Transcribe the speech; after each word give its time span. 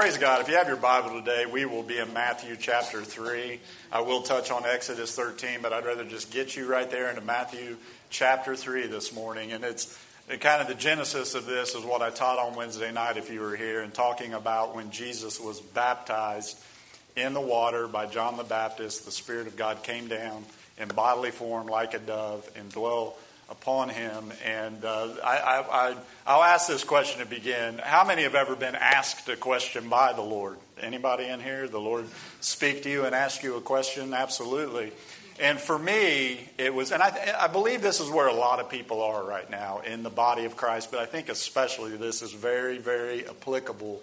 praise 0.00 0.16
God. 0.16 0.40
If 0.40 0.48
you 0.48 0.56
have 0.56 0.66
your 0.66 0.78
Bible 0.78 1.10
today, 1.10 1.44
we 1.44 1.66
will 1.66 1.82
be 1.82 1.98
in 1.98 2.10
Matthew 2.14 2.56
chapter 2.58 3.02
3. 3.02 3.60
I 3.92 4.00
will 4.00 4.22
touch 4.22 4.50
on 4.50 4.64
Exodus 4.64 5.14
13, 5.14 5.58
but 5.60 5.74
I'd 5.74 5.84
rather 5.84 6.06
just 6.06 6.30
get 6.30 6.56
you 6.56 6.66
right 6.66 6.90
there 6.90 7.10
into 7.10 7.20
Matthew 7.20 7.76
chapter 8.08 8.56
3 8.56 8.86
this 8.86 9.12
morning. 9.12 9.52
And 9.52 9.62
it's 9.62 9.98
kind 10.26 10.62
of 10.62 10.68
the 10.68 10.74
genesis 10.74 11.34
of 11.34 11.44
this 11.44 11.74
is 11.74 11.84
what 11.84 12.00
I 12.00 12.08
taught 12.08 12.38
on 12.38 12.56
Wednesday 12.56 12.90
night, 12.90 13.18
if 13.18 13.30
you 13.30 13.40
were 13.40 13.54
here, 13.54 13.82
and 13.82 13.92
talking 13.92 14.32
about 14.32 14.74
when 14.74 14.90
Jesus 14.90 15.38
was 15.38 15.60
baptized 15.60 16.58
in 17.14 17.34
the 17.34 17.40
water 17.42 17.86
by 17.86 18.06
John 18.06 18.38
the 18.38 18.42
Baptist. 18.42 19.04
The 19.04 19.10
Spirit 19.10 19.48
of 19.48 19.56
God 19.58 19.82
came 19.82 20.08
down 20.08 20.46
in 20.78 20.88
bodily 20.88 21.30
form 21.30 21.66
like 21.66 21.92
a 21.92 21.98
dove 21.98 22.50
and 22.56 22.72
dwelt 22.72 23.20
upon 23.50 23.88
him. 23.88 24.32
And 24.44 24.84
uh, 24.84 25.08
I, 25.24 25.94
will 26.26 26.42
ask 26.42 26.68
this 26.68 26.84
question 26.84 27.20
to 27.20 27.26
begin. 27.26 27.78
How 27.78 28.04
many 28.04 28.22
have 28.22 28.34
ever 28.34 28.56
been 28.56 28.74
asked 28.74 29.28
a 29.28 29.36
question 29.36 29.88
by 29.88 30.12
the 30.12 30.22
Lord? 30.22 30.58
Anybody 30.80 31.26
in 31.26 31.40
here? 31.40 31.68
The 31.68 31.80
Lord 31.80 32.06
speak 32.40 32.84
to 32.84 32.90
you 32.90 33.04
and 33.04 33.14
ask 33.14 33.42
you 33.42 33.56
a 33.56 33.60
question? 33.60 34.14
Absolutely. 34.14 34.92
And 35.40 35.58
for 35.58 35.78
me, 35.78 36.48
it 36.58 36.72
was, 36.72 36.92
and 36.92 37.02
I, 37.02 37.34
I 37.38 37.46
believe 37.46 37.80
this 37.80 37.98
is 38.00 38.10
where 38.10 38.28
a 38.28 38.34
lot 38.34 38.60
of 38.60 38.68
people 38.68 39.02
are 39.02 39.24
right 39.24 39.48
now 39.50 39.80
in 39.80 40.02
the 40.02 40.10
body 40.10 40.44
of 40.44 40.56
Christ, 40.56 40.90
but 40.90 41.00
I 41.00 41.06
think 41.06 41.30
especially 41.30 41.96
this 41.96 42.20
is 42.20 42.32
very, 42.32 42.76
very 42.78 43.26
applicable 43.26 44.02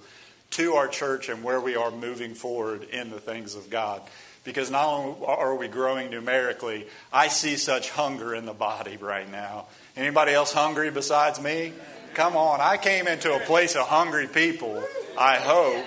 to 0.51 0.73
our 0.73 0.87
church 0.87 1.29
and 1.29 1.43
where 1.43 1.61
we 1.61 1.75
are 1.75 1.91
moving 1.91 2.33
forward 2.33 2.83
in 2.85 3.11
the 3.11 3.19
things 3.19 3.55
of 3.55 3.69
God 3.69 4.01
because 4.47 4.71
not 4.71 4.87
only 4.87 5.25
are 5.25 5.55
we 5.55 5.67
growing 5.67 6.09
numerically, 6.09 6.87
I 7.11 7.27
see 7.27 7.57
such 7.57 7.89
hunger 7.89 8.33
in 8.33 8.45
the 8.45 8.53
body 8.53 8.95
right 8.95 9.29
now. 9.29 9.65
Anybody 9.97 10.31
else 10.31 10.53
hungry 10.53 10.89
besides 10.89 11.41
me? 11.41 11.73
Come 12.13 12.37
on, 12.37 12.61
I 12.61 12.77
came 12.77 13.07
into 13.07 13.35
a 13.35 13.41
place 13.41 13.75
of 13.75 13.85
hungry 13.87 14.25
people, 14.25 14.81
I 15.17 15.35
hope, 15.35 15.85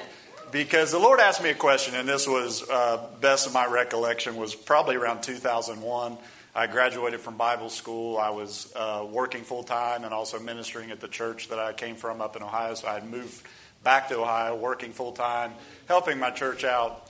because 0.52 0.92
the 0.92 0.98
Lord 0.98 1.20
asked 1.20 1.42
me 1.42 1.48
a 1.48 1.54
question, 1.54 1.94
and 1.94 2.06
this 2.06 2.28
was, 2.28 2.68
uh, 2.68 3.02
best 3.22 3.46
of 3.46 3.54
my 3.54 3.64
recollection, 3.64 4.36
was 4.36 4.54
probably 4.54 4.96
around 4.96 5.22
2001. 5.22 6.18
I 6.54 6.66
graduated 6.66 7.20
from 7.20 7.38
Bible 7.38 7.70
school. 7.70 8.18
I 8.18 8.28
was 8.28 8.70
uh, 8.76 9.06
working 9.10 9.42
full 9.42 9.62
time 9.62 10.04
and 10.04 10.12
also 10.12 10.38
ministering 10.38 10.90
at 10.90 11.00
the 11.00 11.08
church 11.08 11.48
that 11.48 11.58
I 11.58 11.72
came 11.72 11.96
from 11.96 12.20
up 12.20 12.36
in 12.36 12.42
Ohio. 12.42 12.74
So 12.74 12.88
I 12.88 12.94
had 12.94 13.08
moved 13.08 13.42
back 13.82 14.10
to 14.10 14.18
Ohio, 14.18 14.54
working 14.54 14.92
full 14.92 15.12
time, 15.12 15.54
helping 15.88 16.18
my 16.18 16.30
church 16.30 16.62
out 16.62 17.09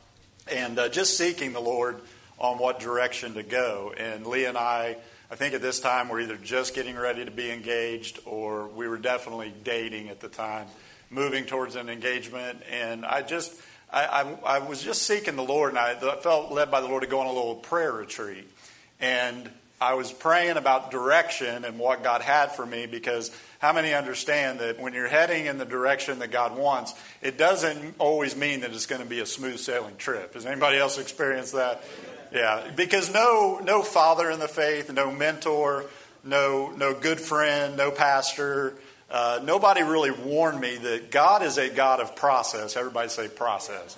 and 0.52 0.78
uh, 0.78 0.88
just 0.88 1.16
seeking 1.16 1.52
the 1.52 1.60
Lord 1.60 2.00
on 2.38 2.58
what 2.58 2.80
direction 2.80 3.34
to 3.34 3.42
go. 3.42 3.92
And 3.96 4.26
Lee 4.26 4.46
and 4.46 4.56
I, 4.56 4.96
I 5.30 5.36
think 5.36 5.54
at 5.54 5.62
this 5.62 5.80
time, 5.80 6.08
we're 6.08 6.20
either 6.20 6.36
just 6.36 6.74
getting 6.74 6.96
ready 6.96 7.24
to 7.24 7.30
be 7.30 7.50
engaged 7.50 8.18
or 8.24 8.66
we 8.68 8.88
were 8.88 8.98
definitely 8.98 9.52
dating 9.62 10.08
at 10.08 10.20
the 10.20 10.28
time, 10.28 10.66
moving 11.10 11.44
towards 11.44 11.76
an 11.76 11.88
engagement. 11.88 12.62
And 12.70 13.04
I 13.04 13.22
just, 13.22 13.52
I, 13.92 14.04
I, 14.06 14.56
I 14.56 14.58
was 14.60 14.82
just 14.82 15.02
seeking 15.02 15.36
the 15.36 15.44
Lord, 15.44 15.70
and 15.70 15.78
I 15.78 15.94
felt 16.16 16.50
led 16.50 16.70
by 16.70 16.80
the 16.80 16.88
Lord 16.88 17.02
to 17.02 17.08
go 17.08 17.20
on 17.20 17.26
a 17.26 17.32
little 17.32 17.56
prayer 17.56 17.92
retreat. 17.92 18.48
And 19.00 19.50
I 19.80 19.94
was 19.94 20.12
praying 20.12 20.58
about 20.58 20.90
direction 20.90 21.64
and 21.64 21.78
what 21.78 22.02
God 22.02 22.20
had 22.20 22.52
for 22.52 22.66
me 22.66 22.84
because 22.84 23.30
how 23.60 23.72
many 23.72 23.94
understand 23.94 24.60
that 24.60 24.78
when 24.78 24.92
you're 24.92 25.08
heading 25.08 25.46
in 25.46 25.56
the 25.56 25.64
direction 25.64 26.18
that 26.18 26.30
God 26.30 26.54
wants, 26.56 26.92
it 27.22 27.38
doesn't 27.38 27.94
always 27.98 28.36
mean 28.36 28.60
that 28.60 28.72
it's 28.72 28.84
going 28.84 29.00
to 29.00 29.08
be 29.08 29.20
a 29.20 29.26
smooth 29.26 29.58
sailing 29.58 29.96
trip? 29.96 30.34
Has 30.34 30.44
anybody 30.44 30.76
else 30.76 30.98
experienced 30.98 31.54
that? 31.54 31.82
Yeah, 32.30 32.70
because 32.76 33.12
no 33.12 33.58
no 33.64 33.82
father 33.82 34.30
in 34.30 34.38
the 34.38 34.48
faith, 34.48 34.92
no 34.92 35.10
mentor, 35.10 35.86
no 36.22 36.70
no 36.76 36.92
good 36.92 37.18
friend, 37.18 37.76
no 37.76 37.90
pastor, 37.90 38.76
uh, 39.10 39.40
nobody 39.42 39.82
really 39.82 40.10
warned 40.10 40.60
me 40.60 40.76
that 40.76 41.10
God 41.10 41.42
is 41.42 41.56
a 41.56 41.70
God 41.70 42.00
of 42.00 42.14
process. 42.14 42.76
Everybody 42.76 43.08
say 43.08 43.28
process. 43.28 43.96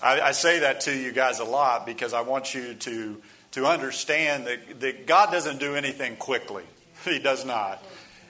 I, 0.00 0.20
I 0.20 0.32
say 0.32 0.60
that 0.60 0.82
to 0.82 0.96
you 0.96 1.12
guys 1.12 1.40
a 1.40 1.44
lot 1.44 1.84
because 1.84 2.14
I 2.14 2.20
want 2.20 2.54
you 2.54 2.74
to 2.74 3.20
to 3.54 3.66
understand 3.66 4.46
that, 4.46 4.80
that 4.80 5.06
God 5.06 5.30
doesn't 5.30 5.58
do 5.58 5.74
anything 5.74 6.16
quickly. 6.16 6.64
He 7.04 7.18
does 7.18 7.44
not. 7.44 7.84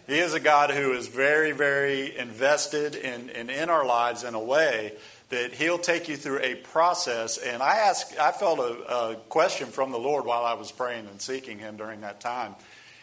He 0.09 0.19
is 0.19 0.35
a 0.35 0.41
God 0.41 0.71
who 0.71 0.93
is 0.93 1.07
very, 1.07 1.53
very 1.53 2.17
invested 2.19 2.97
in, 2.97 3.31
in, 3.31 3.49
in 3.49 3.71
our 3.71 3.87
lives 3.87 4.25
in 4.25 4.35
a 4.35 4.43
way 4.43 4.95
that 5.29 5.53
He'll 5.53 5.79
take 5.79 6.09
you 6.09 6.17
through 6.17 6.41
a 6.41 6.57
process. 6.57 7.39
And 7.39 7.63
I 7.63 7.77
asked, 7.77 8.19
I 8.19 8.33
felt 8.33 8.59
a, 8.59 9.13
a 9.13 9.17
question 9.29 9.69
from 9.69 9.93
the 9.93 9.99
Lord 9.99 10.27
while 10.27 10.45
I 10.45 10.55
was 10.55 10.73
praying 10.73 11.07
and 11.07 11.23
seeking 11.23 11.59
Him 11.59 11.77
during 11.77 12.01
that 12.01 12.21
time. 12.21 12.57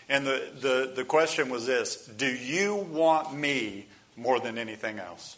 And 0.10 0.28
the, 0.28 0.50
the, 0.60 0.92
the 0.94 1.06
question 1.06 1.50
was 1.50 1.66
this 1.66 2.06
Do 2.06 2.28
you 2.28 2.76
want 2.76 3.34
me 3.34 3.88
more 4.18 4.40
than 4.40 4.58
anything 4.58 5.00
else? 5.00 5.38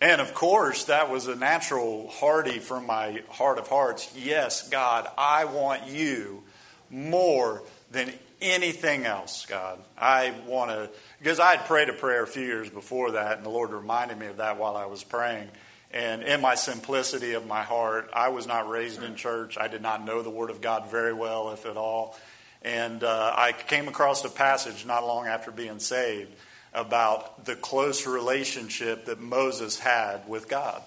And 0.00 0.20
of 0.20 0.34
course, 0.34 0.84
that 0.84 1.10
was 1.10 1.26
a 1.26 1.34
natural 1.34 2.08
hearty 2.08 2.58
from 2.58 2.86
my 2.86 3.22
heart 3.30 3.58
of 3.58 3.68
hearts. 3.68 4.12
Yes, 4.14 4.68
God, 4.68 5.08
I 5.16 5.46
want 5.46 5.86
you 5.86 6.42
more 6.90 7.62
than 7.90 8.12
anything 8.42 9.06
else, 9.06 9.46
God. 9.46 9.78
I 9.96 10.34
want 10.46 10.70
to, 10.70 10.90
because 11.18 11.40
I 11.40 11.56
had 11.56 11.66
prayed 11.66 11.88
a 11.88 11.94
prayer 11.94 12.22
a 12.22 12.26
few 12.26 12.44
years 12.44 12.68
before 12.68 13.12
that, 13.12 13.38
and 13.38 13.46
the 13.46 13.50
Lord 13.50 13.70
reminded 13.70 14.18
me 14.18 14.26
of 14.26 14.36
that 14.36 14.58
while 14.58 14.76
I 14.76 14.84
was 14.84 15.02
praying. 15.02 15.48
And 15.92 16.22
in 16.22 16.42
my 16.42 16.56
simplicity 16.56 17.32
of 17.32 17.46
my 17.46 17.62
heart, 17.62 18.10
I 18.12 18.28
was 18.28 18.46
not 18.46 18.68
raised 18.68 19.02
in 19.02 19.14
church. 19.14 19.56
I 19.56 19.68
did 19.68 19.80
not 19.80 20.04
know 20.04 20.20
the 20.20 20.30
Word 20.30 20.50
of 20.50 20.60
God 20.60 20.90
very 20.90 21.14
well, 21.14 21.52
if 21.52 21.64
at 21.64 21.78
all. 21.78 22.18
And 22.60 23.02
uh, 23.02 23.32
I 23.34 23.52
came 23.52 23.88
across 23.88 24.22
a 24.24 24.28
passage 24.28 24.84
not 24.84 25.06
long 25.06 25.26
after 25.26 25.50
being 25.50 25.78
saved 25.78 26.34
about 26.76 27.44
the 27.46 27.56
close 27.56 28.06
relationship 28.06 29.06
that 29.06 29.20
Moses 29.20 29.78
had 29.78 30.28
with 30.28 30.48
God 30.48 30.82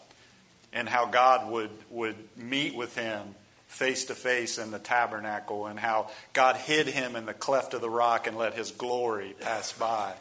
and 0.71 0.87
how 0.87 1.07
God 1.07 1.51
would, 1.51 1.71
would 1.89 2.15
meet 2.37 2.75
with 2.75 2.95
him 2.95 3.35
face 3.67 4.05
to 4.05 4.15
face 4.15 4.57
in 4.57 4.71
the 4.71 4.79
tabernacle, 4.79 5.67
and 5.67 5.79
how 5.79 6.09
God 6.33 6.55
hid 6.55 6.87
him 6.87 7.15
in 7.15 7.25
the 7.25 7.33
cleft 7.33 7.73
of 7.75 7.81
the 7.81 7.89
rock 7.89 8.25
and 8.25 8.35
let 8.35 8.55
his 8.55 8.71
glory 8.71 9.35
pass 9.39 9.71
by. 9.73 10.11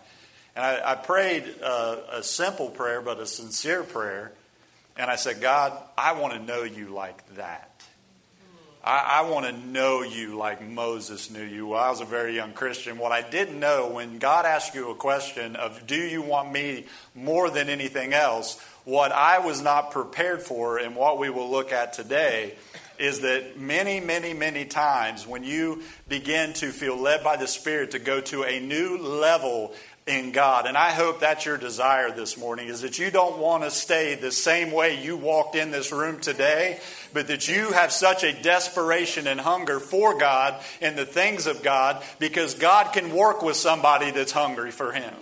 And 0.55 0.65
I, 0.65 0.93
I 0.93 0.95
prayed 0.97 1.45
a 1.63 2.23
simple 2.23 2.69
prayer, 2.69 3.01
but 3.01 3.19
a 3.19 3.27
sincere 3.27 3.83
prayer. 3.83 4.33
And 4.97 5.11
I 5.11 5.17
said, 5.17 5.41
God, 5.41 5.73
I 5.97 6.13
want 6.13 6.35
to 6.35 6.41
know 6.41 6.63
you 6.63 6.89
like 6.89 7.37
that. 7.37 7.71
I, 8.89 9.19
I 9.19 9.29
want 9.29 9.45
to 9.45 9.53
know 9.53 10.01
you 10.01 10.39
like 10.39 10.67
Moses 10.67 11.31
knew 11.31 11.45
you. 11.45 11.67
Well, 11.67 11.81
I 11.81 11.91
was 11.91 12.01
a 12.01 12.07
very 12.07 12.35
young 12.35 12.55
Christian. 12.55 12.97
What 12.97 13.13
I 13.13 13.21
didn't 13.21 13.61
know 13.61 13.89
when 13.89 14.19
God 14.19 14.47
asked 14.47 14.75
you 14.75 14.91
a 14.91 14.95
question 14.95 15.57
of, 15.57 15.87
Do 15.87 15.95
you 15.95 16.23
want 16.23 16.51
me 16.51 16.87
more 17.15 17.51
than 17.51 17.69
anything 17.69 18.15
else? 18.15 18.59
What 18.85 19.13
I 19.13 19.41
was 19.41 19.61
not 19.61 19.91
prepared 19.91 20.41
for, 20.41 20.79
and 20.79 20.97
what 20.97 21.19
we 21.19 21.29
will 21.29 21.51
look 21.51 21.71
at 21.71 21.93
today, 21.93 22.55
is 22.99 23.21
that 23.21 23.59
many, 23.59 24.01
many, 24.01 24.33
many 24.33 24.65
times 24.65 25.27
when 25.27 25.45
you 25.45 25.83
begin 26.09 26.55
to 26.55 26.73
feel 26.73 26.97
led 26.97 27.23
by 27.23 27.37
the 27.37 27.47
Spirit 27.47 27.91
to 27.91 27.99
go 27.99 28.23
to 28.23 28.45
a 28.45 28.59
new 28.59 28.97
level 28.97 29.75
in 30.09 30.33
God, 30.33 30.67
and 30.67 30.77
I 30.77 30.91
hope 30.91 31.21
that's 31.21 31.45
your 31.45 31.59
desire 31.59 32.11
this 32.11 32.37
morning, 32.37 32.69
is 32.69 32.81
that 32.81 32.99
you 32.99 33.11
don't 33.11 33.39
want 33.39 33.65
to 33.65 33.71
stay 33.71 34.15
the 34.15 34.33
same 34.33 34.73
way 34.73 35.03
you 35.03 35.17
walked 35.17 35.55
in 35.55 35.71
this 35.71 35.93
room 35.93 36.19
today, 36.19 36.81
but 37.13 37.29
that 37.29 37.47
you 37.47 37.73
have 37.73 37.93
such 37.93 38.25
a 38.25 38.33
desperation 38.33 39.27
and 39.27 39.39
hunger 39.39 39.79
for 39.79 40.19
God 40.19 40.55
and 40.81 40.97
the 40.97 41.07
things 41.07 41.47
of 41.47 41.63
God 41.63 42.03
because 42.19 42.55
God 42.55 42.93
can 42.93 43.15
work 43.15 43.43
with 43.43 43.57
somebody 43.57 44.11
that's 44.11 44.33
hungry 44.33 44.71
for 44.71 44.93
Him. 44.93 45.15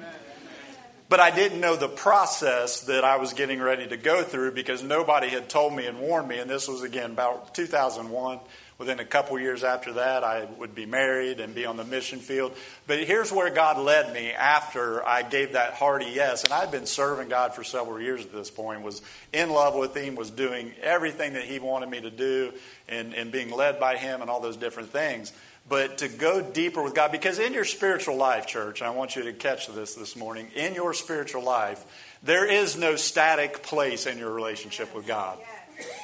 But 1.08 1.20
I 1.20 1.30
didn't 1.30 1.60
know 1.60 1.76
the 1.76 1.88
process 1.88 2.80
that 2.82 3.04
I 3.04 3.18
was 3.18 3.32
getting 3.32 3.60
ready 3.60 3.86
to 3.86 3.96
go 3.96 4.24
through 4.24 4.52
because 4.52 4.82
nobody 4.82 5.28
had 5.28 5.48
told 5.48 5.72
me 5.72 5.86
and 5.86 6.00
warned 6.00 6.26
me. 6.26 6.38
And 6.38 6.50
this 6.50 6.66
was, 6.66 6.82
again, 6.82 7.12
about 7.12 7.54
2001. 7.54 8.40
Within 8.78 9.00
a 9.00 9.06
couple 9.06 9.38
years 9.38 9.64
after 9.64 9.94
that, 9.94 10.22
I 10.22 10.44
would 10.58 10.74
be 10.74 10.84
married 10.84 11.40
and 11.40 11.54
be 11.54 11.64
on 11.64 11.78
the 11.78 11.84
mission 11.84 12.18
field. 12.18 12.52
But 12.86 13.04
here's 13.04 13.32
where 13.32 13.48
God 13.48 13.78
led 13.78 14.12
me 14.12 14.32
after 14.32 15.06
I 15.06 15.22
gave 15.22 15.52
that 15.52 15.72
hearty 15.74 16.10
yes. 16.14 16.44
And 16.44 16.52
I'd 16.52 16.70
been 16.70 16.84
serving 16.84 17.30
God 17.30 17.54
for 17.54 17.64
several 17.64 17.98
years 18.00 18.20
at 18.22 18.32
this 18.32 18.50
point, 18.50 18.82
was 18.82 19.00
in 19.32 19.48
love 19.48 19.74
with 19.74 19.96
Him, 19.96 20.14
was 20.14 20.30
doing 20.30 20.72
everything 20.82 21.32
that 21.32 21.44
He 21.44 21.58
wanted 21.58 21.88
me 21.88 22.02
to 22.02 22.10
do, 22.10 22.52
and, 22.86 23.14
and 23.14 23.32
being 23.32 23.50
led 23.50 23.80
by 23.80 23.96
Him 23.96 24.20
and 24.20 24.28
all 24.28 24.40
those 24.40 24.58
different 24.58 24.90
things 24.90 25.32
but 25.68 25.98
to 25.98 26.08
go 26.08 26.40
deeper 26.40 26.82
with 26.82 26.94
God. 26.94 27.12
Because 27.12 27.38
in 27.38 27.52
your 27.52 27.64
spiritual 27.64 28.16
life, 28.16 28.46
church, 28.46 28.82
I 28.82 28.90
want 28.90 29.16
you 29.16 29.24
to 29.24 29.32
catch 29.32 29.66
this 29.66 29.94
this 29.94 30.14
morning, 30.16 30.48
in 30.54 30.74
your 30.74 30.94
spiritual 30.94 31.42
life, 31.42 31.84
there 32.22 32.46
is 32.46 32.76
no 32.76 32.96
static 32.96 33.62
place 33.62 34.06
in 34.06 34.18
your 34.18 34.30
relationship 34.30 34.94
with 34.94 35.06
God. 35.06 35.38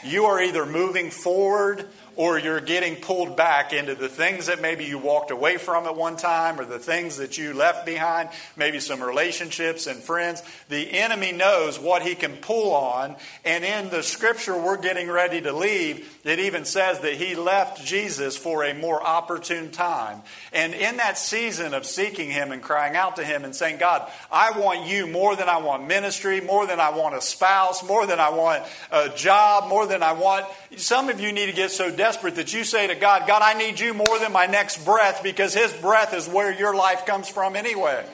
You 0.04 0.26
are 0.26 0.42
either 0.42 0.66
moving 0.66 1.10
forward 1.10 1.88
or 2.16 2.38
you're 2.38 2.60
getting 2.60 2.96
pulled 2.96 3.36
back 3.36 3.72
into 3.72 3.94
the 3.94 4.08
things 4.08 4.46
that 4.46 4.60
maybe 4.60 4.84
you 4.84 4.98
walked 4.98 5.30
away 5.30 5.56
from 5.56 5.86
at 5.86 5.96
one 5.96 6.16
time 6.16 6.60
or 6.60 6.64
the 6.64 6.78
things 6.78 7.16
that 7.16 7.38
you 7.38 7.54
left 7.54 7.86
behind, 7.86 8.28
maybe 8.56 8.80
some 8.80 9.02
relationships 9.02 9.86
and 9.86 10.02
friends. 10.02 10.42
The 10.68 10.92
enemy 10.92 11.32
knows 11.32 11.78
what 11.78 12.02
he 12.02 12.14
can 12.14 12.36
pull 12.36 12.74
on. 12.74 13.16
And 13.44 13.64
in 13.64 13.90
the 13.90 14.02
scripture 14.02 14.56
we're 14.56 14.80
getting 14.80 15.10
ready 15.10 15.40
to 15.40 15.52
leave, 15.52 16.20
it 16.24 16.38
even 16.38 16.64
says 16.64 17.00
that 17.00 17.14
he 17.14 17.34
left 17.34 17.84
Jesus 17.84 18.36
for 18.36 18.64
a 18.64 18.74
more 18.74 19.02
opportune 19.02 19.70
time. 19.70 20.22
And 20.52 20.74
in 20.74 20.98
that 20.98 21.18
season 21.18 21.74
of 21.74 21.86
seeking 21.86 22.30
him 22.30 22.52
and 22.52 22.62
crying 22.62 22.96
out 22.96 23.16
to 23.16 23.24
him 23.24 23.44
and 23.44 23.54
saying, 23.54 23.78
God, 23.78 24.10
I 24.30 24.58
want 24.58 24.86
you 24.86 25.06
more 25.06 25.34
than 25.36 25.48
I 25.48 25.58
want 25.58 25.86
ministry, 25.86 26.40
more 26.40 26.66
than 26.66 26.80
I 26.80 26.90
want 26.90 27.14
a 27.14 27.20
spouse, 27.20 27.86
more 27.86 28.06
than 28.06 28.20
I 28.20 28.30
want 28.30 28.64
a 28.90 29.08
job, 29.08 29.68
more 29.68 29.86
than 29.86 30.02
I 30.02 30.12
want. 30.12 30.46
Some 30.76 31.08
of 31.08 31.20
you 31.20 31.32
need 31.32 31.46
to 31.46 31.52
get 31.52 31.70
so 31.70 31.90
desperate 32.02 32.34
that 32.34 32.52
you 32.52 32.64
say 32.64 32.88
to 32.88 32.96
God, 32.96 33.28
God, 33.28 33.42
I 33.42 33.54
need 33.54 33.78
you 33.78 33.94
more 33.94 34.18
than 34.18 34.32
my 34.32 34.46
next 34.46 34.84
breath 34.84 35.22
because 35.22 35.54
his 35.54 35.72
breath 35.74 36.12
is 36.14 36.26
where 36.26 36.52
your 36.52 36.74
life 36.74 37.06
comes 37.06 37.28
from 37.28 37.54
anyway. 37.54 38.04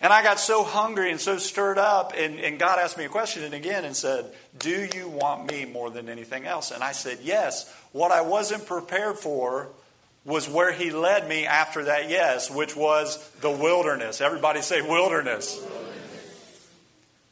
And 0.00 0.10
I 0.10 0.22
got 0.22 0.40
so 0.40 0.64
hungry 0.64 1.10
and 1.10 1.20
so 1.20 1.36
stirred 1.36 1.76
up, 1.76 2.14
and, 2.16 2.40
and 2.40 2.58
God 2.58 2.78
asked 2.78 2.96
me 2.96 3.04
a 3.04 3.10
question 3.10 3.52
again 3.52 3.84
and 3.84 3.94
said, 3.94 4.32
Do 4.58 4.88
you 4.94 5.08
want 5.08 5.50
me 5.50 5.66
more 5.66 5.90
than 5.90 6.08
anything 6.08 6.46
else? 6.46 6.70
And 6.70 6.82
I 6.82 6.92
said, 6.92 7.18
Yes. 7.22 7.70
What 7.92 8.12
I 8.12 8.22
wasn't 8.22 8.64
prepared 8.64 9.18
for 9.18 9.68
was 10.24 10.48
where 10.48 10.72
He 10.72 10.90
led 10.90 11.28
me 11.28 11.44
after 11.44 11.84
that 11.84 12.08
yes, 12.08 12.50
which 12.50 12.74
was 12.74 13.28
the 13.42 13.50
wilderness. 13.50 14.22
Everybody 14.22 14.62
say 14.62 14.80
wilderness. 14.80 15.62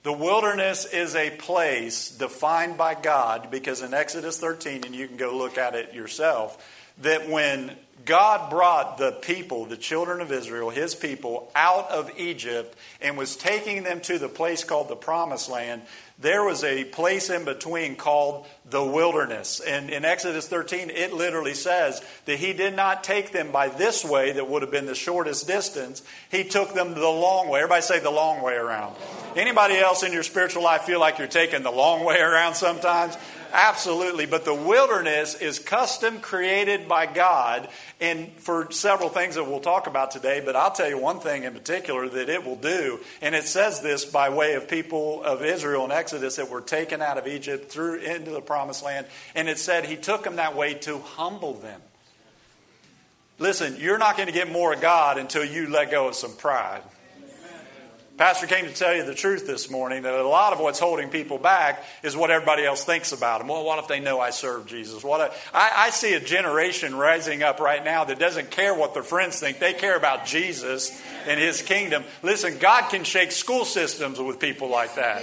The 0.03 0.13
wilderness 0.13 0.85
is 0.85 1.15
a 1.15 1.31
place 1.31 2.11
defined 2.11 2.77
by 2.77 2.95
God 2.95 3.53
because 3.53 3.83
in 3.83 3.95
Exodus 3.95 4.37
13, 4.39 4.83
and 4.85 4.95
you 4.95 5.07
can 5.07 5.17
go 5.17 5.37
look 5.37 5.57
at 5.59 5.77
it 5.77 5.95
yourself, 5.95 6.61
that 7.03 7.29
when 7.29 7.77
God 8.05 8.51
brought 8.51 8.99
the 8.99 9.13
people, 9.13 9.65
the 9.65 9.77
children 9.77 10.21
of 10.21 10.33
Israel, 10.33 10.71
his 10.71 10.97
people, 10.97 11.53
out 11.55 11.89
of 11.91 12.11
Egypt 12.19 12.77
and 13.01 13.17
was 13.17 13.37
taking 13.37 13.85
them 13.85 14.01
to 14.01 14.19
the 14.19 14.29
place 14.29 14.65
called 14.65 14.89
the 14.89 14.97
Promised 14.97 15.49
Land, 15.49 15.83
there 16.23 16.45
was 16.45 16.65
a 16.65 16.85
place 16.85 17.31
in 17.31 17.45
between 17.45 17.97
called 17.97 18.47
the 18.71 18.83
wilderness. 18.83 19.61
And 19.61 19.91
in 19.91 20.05
Exodus 20.05 20.49
13, 20.49 20.91
it 20.91 21.13
literally 21.13 21.55
says 21.55 22.01
that 22.25 22.39
he 22.39 22.53
did 22.53 22.75
not 22.75 23.05
take 23.05 23.33
them 23.33 23.51
by 23.51 23.69
this 23.69 24.05
way 24.05 24.33
that 24.33 24.49
would 24.49 24.63
have 24.63 24.71
been 24.71 24.87
the 24.87 24.95
shortest 24.95 25.47
distance. 25.47 26.03
He 26.31 26.45
took 26.45 26.75
them 26.75 26.95
the 26.95 27.01
long 27.01 27.49
way. 27.49 27.61
Everybody 27.61 27.83
say 27.83 27.99
the 27.99 28.11
long 28.11 28.43
way 28.43 28.55
around. 28.55 28.97
Anybody 29.37 29.77
else 29.77 30.03
in 30.03 30.13
your 30.13 30.23
spiritual 30.23 30.63
life 30.63 30.83
feel 30.83 31.01
like 31.01 31.19
you're 31.19 31.27
taking 31.27 31.63
the 31.63 31.73
long 31.73 32.05
way 32.05 32.19
around 32.21 32.55
sometimes? 32.55 33.17
Absolutely. 33.53 34.25
But 34.25 34.47
the 34.47 34.55
wilderness 34.55 35.35
is 35.35 35.59
custom 35.59 36.21
created 36.21 36.89
by 36.89 37.05
God 37.05 37.69
and 38.01 38.33
for 38.39 38.73
several 38.73 39.11
things 39.11 39.35
that 39.35 39.45
we'll 39.45 39.61
talk 39.61 39.87
about 39.87 40.11
today. 40.11 40.41
But 40.45 40.57
I'll 40.57 40.73
tell 40.73 40.89
you 40.89 40.99
one 40.99 41.21
thing 41.21 41.45
in 41.45 41.53
particular 41.53 42.09
that 42.09 42.31
it 42.31 42.45
will 42.45 42.57
do. 42.57 42.99
And 43.21 43.35
it 43.35 43.45
says 43.45 43.83
this 43.83 44.07
by 44.07 44.31
way 44.31 44.55
of 44.55 44.69
people 44.69 45.23
of 45.23 45.45
Israel 45.45 45.85
in 45.85 45.93
Exodus 45.93 46.37
that 46.37 46.49
were 46.49 46.63
taken 46.63 47.03
out 47.03 47.19
of 47.19 47.27
Egypt 47.27 47.71
through 47.71 47.97
into 47.97 48.31
the 48.31 48.41
promised 48.41 48.83
land. 48.83 49.07
And 49.35 49.49
it 49.49 49.59
said 49.59 49.85
he 49.85 49.97
took 49.97 50.25
them 50.25 50.37
that 50.37 50.57
way 50.57 50.75
to 50.75 50.99
humble 50.99 51.55
them. 51.55 51.81
Listen, 53.39 53.77
you're 53.79 53.99
not 53.99 54.17
going 54.17 54.29
to 54.29 54.33
get 54.33 54.51
more 54.51 54.73
of 54.73 54.81
God 54.81 55.19
until 55.19 55.45
you 55.45 55.69
let 55.69 55.91
go 55.91 56.09
of 56.09 56.15
some 56.15 56.33
pride. 56.33 56.83
Pastor 58.19 58.47
came 58.47 58.67
to 58.67 58.75
tell 58.75 58.95
you 58.95 59.05
the 59.05 59.15
truth 59.15 59.47
this 59.47 59.71
morning 59.71 60.03
that 60.03 60.13
a 60.13 60.29
lot 60.29 60.53
of 60.53 60.61
what's 60.61 60.79
holding 60.79 61.09
people 61.09 61.39
back 61.39 61.83
is 62.03 62.15
what 62.15 62.31
everybody 62.31 62.65
else 62.65 62.85
thinks 62.85 63.13
about 63.13 63.39
them. 63.39 63.49
Well, 63.49 63.65
what 63.65 63.79
if 63.79 63.89
they 63.89 64.01
know 64.01 64.21
I 64.21 64.31
serve 64.31 64.67
Jesus? 64.67 65.03
What 65.03 65.33
if, 65.33 65.51
I, 65.55 65.73
I 65.75 65.91
see 65.91 66.13
a 66.13 66.21
generation 66.21 66.95
rising 66.95 67.43
up 67.43 67.59
right 67.59 67.83
now 67.83 68.05
that 68.05 68.19
doesn't 68.19 68.51
care 68.51 68.75
what 68.75 68.93
their 68.93 69.03
friends 69.03 69.41
think. 69.41 69.59
They 69.59 69.73
care 69.73 69.97
about 69.97 70.27
Jesus 70.27 71.01
and 71.27 71.41
His 71.41 71.63
kingdom. 71.63 72.05
Listen, 72.23 72.59
God 72.59 72.91
can 72.91 73.05
shake 73.05 73.33
school 73.33 73.65
systems 73.65 74.19
with 74.21 74.39
people 74.39 74.69
like 74.69 74.97
that. 74.97 75.23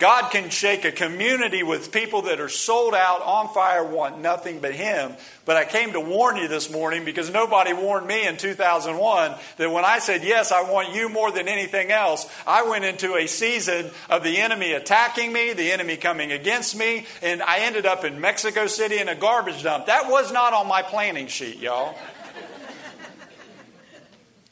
God 0.00 0.30
can 0.30 0.48
shake 0.48 0.86
a 0.86 0.92
community 0.92 1.62
with 1.62 1.92
people 1.92 2.22
that 2.22 2.40
are 2.40 2.48
sold 2.48 2.94
out, 2.94 3.20
on 3.20 3.52
fire, 3.52 3.84
want 3.84 4.18
nothing 4.18 4.58
but 4.58 4.72
Him. 4.74 5.12
But 5.44 5.56
I 5.56 5.66
came 5.66 5.92
to 5.92 6.00
warn 6.00 6.38
you 6.38 6.48
this 6.48 6.70
morning 6.70 7.04
because 7.04 7.30
nobody 7.30 7.74
warned 7.74 8.06
me 8.06 8.26
in 8.26 8.38
2001 8.38 9.34
that 9.58 9.70
when 9.70 9.84
I 9.84 9.98
said, 9.98 10.24
Yes, 10.24 10.52
I 10.52 10.62
want 10.62 10.94
you 10.94 11.10
more 11.10 11.30
than 11.30 11.48
anything 11.48 11.90
else, 11.90 12.26
I 12.46 12.62
went 12.62 12.84
into 12.84 13.14
a 13.14 13.26
season 13.26 13.90
of 14.08 14.24
the 14.24 14.38
enemy 14.38 14.72
attacking 14.72 15.30
me, 15.30 15.52
the 15.52 15.70
enemy 15.70 15.98
coming 15.98 16.32
against 16.32 16.78
me, 16.78 17.04
and 17.20 17.42
I 17.42 17.58
ended 17.58 17.84
up 17.84 18.02
in 18.04 18.22
Mexico 18.22 18.68
City 18.68 18.98
in 18.98 19.08
a 19.08 19.14
garbage 19.14 19.62
dump. 19.62 19.86
That 19.86 20.10
was 20.10 20.32
not 20.32 20.54
on 20.54 20.66
my 20.66 20.80
planning 20.80 21.26
sheet, 21.26 21.58
y'all. 21.58 21.94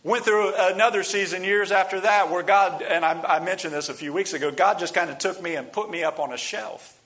Went 0.09 0.25
through 0.25 0.55
another 0.57 1.03
season 1.03 1.45
years 1.45 1.71
after 1.71 2.01
that 2.01 2.31
where 2.31 2.43
God, 2.43 2.81
and 2.81 3.05
I, 3.05 3.21
I 3.37 3.41
mentioned 3.41 3.75
this 3.75 3.91
a 3.91 3.95
few 3.95 4.11
weeks 4.11 4.33
ago, 4.33 4.51
God 4.51 4.79
just 4.79 4.95
kind 4.95 5.11
of 5.11 5.19
took 5.19 5.43
me 5.43 5.55
and 5.55 5.71
put 5.71 5.91
me 5.91 6.03
up 6.03 6.19
on 6.19 6.33
a 6.33 6.39
shelf. 6.39 6.99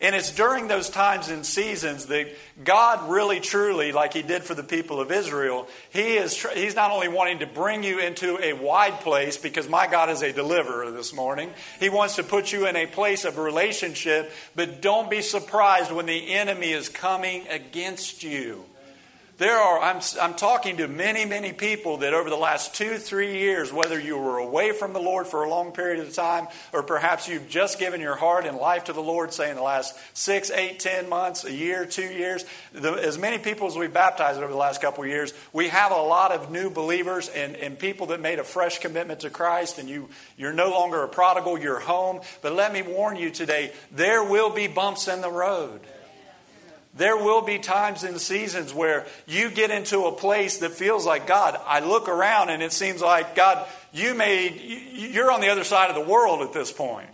And 0.00 0.12
it's 0.16 0.32
during 0.32 0.66
those 0.66 0.90
times 0.90 1.28
and 1.28 1.46
seasons 1.46 2.06
that 2.06 2.26
God 2.64 3.08
really 3.08 3.38
truly, 3.38 3.92
like 3.92 4.14
He 4.14 4.22
did 4.22 4.42
for 4.42 4.52
the 4.52 4.64
people 4.64 5.00
of 5.00 5.12
Israel, 5.12 5.68
He 5.90 6.16
is 6.16 6.44
He's 6.54 6.74
not 6.74 6.90
only 6.90 7.06
wanting 7.06 7.38
to 7.38 7.46
bring 7.46 7.84
you 7.84 8.00
into 8.00 8.36
a 8.42 8.52
wide 8.52 8.98
place 9.02 9.36
because 9.36 9.68
my 9.68 9.86
God 9.86 10.10
is 10.10 10.22
a 10.22 10.32
deliverer 10.32 10.90
this 10.90 11.14
morning. 11.14 11.52
He 11.78 11.88
wants 11.88 12.16
to 12.16 12.24
put 12.24 12.50
you 12.50 12.66
in 12.66 12.74
a 12.74 12.86
place 12.86 13.24
of 13.24 13.38
relationship, 13.38 14.32
but 14.56 14.82
don't 14.82 15.08
be 15.08 15.22
surprised 15.22 15.92
when 15.92 16.06
the 16.06 16.34
enemy 16.34 16.72
is 16.72 16.88
coming 16.88 17.46
against 17.46 18.24
you. 18.24 18.64
There 19.38 19.58
are, 19.58 19.82
I'm, 19.82 20.00
I'm 20.18 20.32
talking 20.32 20.78
to 20.78 20.88
many, 20.88 21.26
many 21.26 21.52
people 21.52 21.98
that 21.98 22.14
over 22.14 22.30
the 22.30 22.36
last 22.36 22.74
two, 22.74 22.96
three 22.96 23.38
years, 23.38 23.70
whether 23.70 24.00
you 24.00 24.16
were 24.16 24.38
away 24.38 24.72
from 24.72 24.94
the 24.94 24.98
Lord 24.98 25.26
for 25.26 25.44
a 25.44 25.50
long 25.50 25.72
period 25.72 26.00
of 26.00 26.14
time, 26.14 26.48
or 26.72 26.82
perhaps 26.82 27.28
you've 27.28 27.46
just 27.46 27.78
given 27.78 28.00
your 28.00 28.16
heart 28.16 28.46
and 28.46 28.56
life 28.56 28.84
to 28.84 28.94
the 28.94 29.02
Lord, 29.02 29.34
say 29.34 29.50
in 29.50 29.56
the 29.56 29.62
last 29.62 29.94
six, 30.16 30.50
eight, 30.50 30.80
ten 30.80 31.10
months, 31.10 31.44
a 31.44 31.52
year, 31.52 31.84
two 31.84 32.06
years, 32.06 32.46
the, 32.72 32.92
as 32.92 33.18
many 33.18 33.36
people 33.36 33.66
as 33.66 33.76
we've 33.76 33.92
baptized 33.92 34.38
over 34.40 34.50
the 34.50 34.58
last 34.58 34.80
couple 34.80 35.04
of 35.04 35.10
years, 35.10 35.34
we 35.52 35.68
have 35.68 35.92
a 35.92 36.00
lot 36.00 36.32
of 36.32 36.50
new 36.50 36.70
believers 36.70 37.28
and, 37.28 37.56
and 37.56 37.78
people 37.78 38.06
that 38.06 38.22
made 38.22 38.38
a 38.38 38.44
fresh 38.44 38.78
commitment 38.78 39.20
to 39.20 39.28
Christ, 39.28 39.78
and 39.78 39.86
you, 39.86 40.08
you're 40.38 40.54
no 40.54 40.70
longer 40.70 41.02
a 41.02 41.08
prodigal, 41.08 41.58
you're 41.58 41.78
home. 41.78 42.22
But 42.40 42.54
let 42.54 42.72
me 42.72 42.80
warn 42.80 43.16
you 43.16 43.30
today, 43.30 43.74
there 43.92 44.24
will 44.24 44.48
be 44.48 44.66
bumps 44.66 45.08
in 45.08 45.20
the 45.20 45.30
road. 45.30 45.82
There 46.96 47.16
will 47.16 47.42
be 47.42 47.58
times 47.58 48.04
and 48.04 48.18
seasons 48.20 48.72
where 48.72 49.06
you 49.26 49.50
get 49.50 49.70
into 49.70 50.06
a 50.06 50.12
place 50.12 50.58
that 50.58 50.72
feels 50.72 51.04
like, 51.04 51.26
God, 51.26 51.58
I 51.66 51.80
look 51.80 52.08
around 52.08 52.48
and 52.48 52.62
it 52.62 52.72
seems 52.72 53.02
like, 53.02 53.34
God, 53.34 53.66
you 53.92 54.14
made, 54.14 54.58
you're 54.94 55.30
on 55.30 55.40
the 55.40 55.50
other 55.50 55.64
side 55.64 55.90
of 55.90 55.96
the 55.96 56.10
world 56.10 56.40
at 56.40 56.54
this 56.54 56.72
point. 56.72 57.08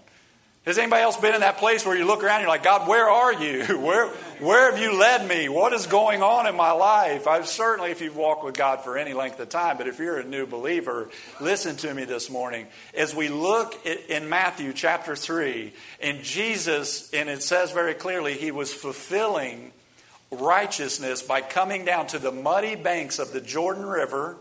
Has 0.65 0.79
anybody 0.79 1.03
else 1.03 1.17
been 1.17 1.35
in 1.35 1.41
that 1.41 1.59
place 1.59 1.85
where 1.85 1.97
you 1.97 2.05
look 2.05 2.23
around 2.23 2.37
and 2.37 2.43
you're 2.43 2.49
like, 2.51 2.63
God, 2.63 2.87
where 2.87 3.11
are 3.11 3.33
you? 3.33 3.65
Where, 3.81 4.07
where 4.39 4.71
have 4.71 4.81
you 4.81 4.97
led 4.97 5.27
me? 5.29 5.49
What 5.49 5.73
is 5.73 5.87
going 5.87 6.23
on 6.23 6.47
in 6.47 6.55
my 6.55 6.71
life? 6.71 7.27
I've 7.27 7.49
certainly, 7.49 7.91
if 7.91 8.01
you've 8.01 8.17
walked 8.17 8.45
with 8.45 8.57
God 8.57 8.83
for 8.83 8.97
any 8.97 9.13
length 9.13 9.41
of 9.41 9.49
time, 9.49 9.77
but 9.77 9.89
if 9.89 9.99
you're 9.99 10.19
a 10.19 10.25
new 10.25 10.47
believer, 10.47 11.09
listen 11.41 11.75
to 11.79 11.93
me 11.93 12.05
this 12.05 12.31
morning. 12.31 12.69
As 12.95 13.13
we 13.13 13.29
look 13.29 13.85
in 13.87 14.29
Matthew 14.29 14.73
chapter 14.73 15.17
3, 15.17 15.73
and 16.01 16.23
Jesus, 16.23 17.13
and 17.13 17.29
it 17.29 17.43
says 17.43 17.73
very 17.73 17.95
clearly, 17.95 18.35
he 18.35 18.53
was 18.53 18.73
fulfilling 18.73 19.73
righteousness 20.31 21.23
by 21.23 21.41
coming 21.41 21.85
down 21.85 22.07
to 22.09 22.21
the 22.21 22.33
muddy 22.33 22.77
banks 22.77 23.19
of 23.19 23.33
the 23.33 23.41
Jordan 23.41 23.85
River. 23.85 24.37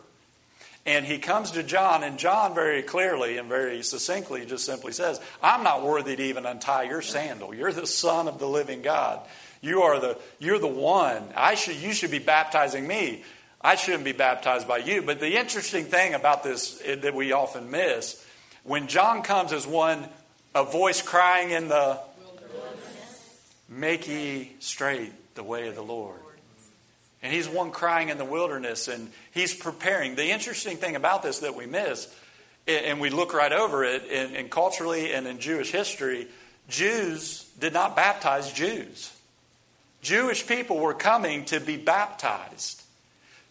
And 0.85 1.05
he 1.05 1.19
comes 1.19 1.51
to 1.51 1.63
John, 1.63 2.03
and 2.03 2.17
John 2.17 2.55
very 2.55 2.81
clearly 2.81 3.37
and 3.37 3.47
very 3.47 3.83
succinctly 3.83 4.45
just 4.45 4.65
simply 4.65 4.93
says, 4.93 5.21
I'm 5.43 5.63
not 5.63 5.83
worthy 5.83 6.15
to 6.15 6.23
even 6.23 6.45
untie 6.45 6.83
your 6.83 7.03
sandal. 7.03 7.53
You're 7.53 7.71
the 7.71 7.85
Son 7.85 8.27
of 8.27 8.39
the 8.39 8.47
living 8.47 8.81
God. 8.81 9.19
You 9.61 9.83
are 9.83 9.99
the, 9.99 10.17
you're 10.39 10.57
the 10.57 10.67
one. 10.67 11.23
I 11.35 11.53
should, 11.53 11.75
you 11.75 11.93
should 11.93 12.09
be 12.09 12.19
baptizing 12.19 12.87
me. 12.87 13.23
I 13.61 13.75
shouldn't 13.75 14.05
be 14.05 14.11
baptized 14.11 14.67
by 14.67 14.79
you. 14.79 15.03
But 15.03 15.19
the 15.19 15.39
interesting 15.39 15.85
thing 15.85 16.15
about 16.15 16.43
this 16.43 16.81
eh, 16.83 16.95
that 16.95 17.13
we 17.13 17.31
often 17.31 17.69
miss, 17.69 18.25
when 18.63 18.87
John 18.87 19.21
comes 19.21 19.53
as 19.53 19.67
one, 19.67 20.07
a 20.55 20.63
voice 20.63 21.03
crying 21.03 21.51
in 21.51 21.67
the 21.67 21.99
make 23.69 24.07
ye 24.07 24.51
straight 24.59 25.35
the 25.35 25.43
way 25.43 25.67
of 25.67 25.75
the 25.75 25.83
Lord. 25.83 26.20
And 27.23 27.31
he's 27.31 27.47
one 27.47 27.71
crying 27.71 28.09
in 28.09 28.17
the 28.17 28.25
wilderness 28.25 28.87
and 28.87 29.11
he's 29.31 29.53
preparing. 29.53 30.15
The 30.15 30.31
interesting 30.31 30.77
thing 30.77 30.95
about 30.95 31.21
this 31.23 31.39
that 31.39 31.55
we 31.55 31.65
miss, 31.65 32.13
and 32.67 32.99
we 32.99 33.09
look 33.09 33.33
right 33.33 33.51
over 33.51 33.83
it, 33.83 34.03
and, 34.11 34.49
culturally 34.49 35.13
and 35.13 35.27
in 35.27 35.39
Jewish 35.39 35.71
history, 35.71 36.27
Jews 36.69 37.43
did 37.59 37.73
not 37.73 37.95
baptize 37.95 38.51
Jews. 38.51 39.11
Jewish 40.01 40.47
people 40.47 40.79
were 40.79 40.93
coming 40.93 41.45
to 41.45 41.59
be 41.59 41.77
baptized. 41.77 42.81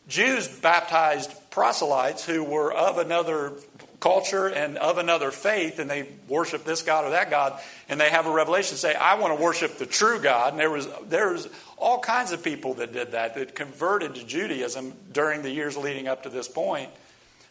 Jews 0.08 0.48
baptized 0.48 1.32
proselytes 1.50 2.24
who 2.24 2.42
were 2.42 2.72
of 2.72 2.98
another 2.98 3.52
culture 4.00 4.46
and 4.48 4.78
of 4.78 4.98
another 4.98 5.30
faith, 5.30 5.78
and 5.78 5.88
they 5.88 6.08
worship 6.26 6.64
this 6.64 6.82
God 6.82 7.04
or 7.04 7.10
that 7.10 7.30
God, 7.30 7.60
and 7.88 8.00
they 8.00 8.10
have 8.10 8.26
a 8.26 8.32
revelation 8.32 8.76
say, 8.76 8.94
I 8.94 9.14
want 9.14 9.36
to 9.36 9.42
worship 9.42 9.76
the 9.76 9.86
true 9.86 10.18
God. 10.18 10.54
And 10.54 10.60
there 10.60 10.70
was, 10.70 10.88
there 11.06 11.32
was 11.32 11.48
all 11.76 12.00
kinds 12.00 12.32
of 12.32 12.42
people 12.42 12.74
that 12.74 12.92
did 12.92 13.12
that, 13.12 13.34
that 13.34 13.54
converted 13.54 14.14
to 14.16 14.24
Judaism 14.24 14.94
during 15.12 15.42
the 15.42 15.50
years 15.50 15.76
leading 15.76 16.08
up 16.08 16.24
to 16.24 16.30
this 16.30 16.48
point. 16.48 16.90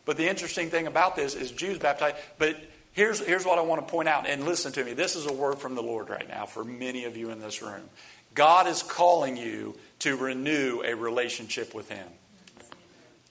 But 0.05 0.17
the 0.17 0.27
interesting 0.27 0.69
thing 0.69 0.87
about 0.87 1.15
this 1.15 1.35
is 1.35 1.51
Jews 1.51 1.77
baptized. 1.77 2.15
But 2.39 2.57
here's, 2.93 3.19
here's 3.19 3.45
what 3.45 3.59
I 3.59 3.61
want 3.61 3.85
to 3.85 3.91
point 3.91 4.09
out, 4.09 4.27
and 4.27 4.43
listen 4.43 4.71
to 4.73 4.83
me. 4.83 4.93
This 4.93 5.15
is 5.15 5.27
a 5.27 5.33
word 5.33 5.59
from 5.59 5.75
the 5.75 5.83
Lord 5.83 6.09
right 6.09 6.27
now 6.27 6.47
for 6.47 6.63
many 6.63 7.05
of 7.05 7.15
you 7.15 7.29
in 7.29 7.39
this 7.39 7.61
room. 7.61 7.89
God 8.33 8.67
is 8.67 8.81
calling 8.81 9.37
you 9.37 9.75
to 9.99 10.15
renew 10.15 10.81
a 10.83 10.95
relationship 10.95 11.75
with 11.75 11.89
Him. 11.89 12.07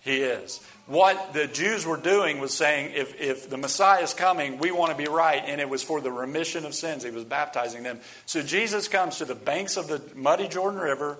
He 0.00 0.22
is. 0.22 0.60
What 0.86 1.34
the 1.34 1.46
Jews 1.46 1.84
were 1.84 1.98
doing 1.98 2.40
was 2.40 2.54
saying, 2.54 2.92
if, 2.94 3.20
if 3.20 3.50
the 3.50 3.58
Messiah 3.58 4.02
is 4.02 4.14
coming, 4.14 4.58
we 4.58 4.70
want 4.70 4.90
to 4.90 4.96
be 4.96 5.08
right. 5.08 5.42
And 5.44 5.60
it 5.60 5.68
was 5.68 5.82
for 5.82 6.00
the 6.00 6.10
remission 6.10 6.64
of 6.64 6.74
sins. 6.74 7.04
He 7.04 7.10
was 7.10 7.24
baptizing 7.24 7.82
them. 7.82 8.00
So 8.24 8.42
Jesus 8.42 8.88
comes 8.88 9.18
to 9.18 9.26
the 9.26 9.34
banks 9.34 9.76
of 9.76 9.88
the 9.88 10.00
muddy 10.14 10.48
Jordan 10.48 10.80
River. 10.80 11.18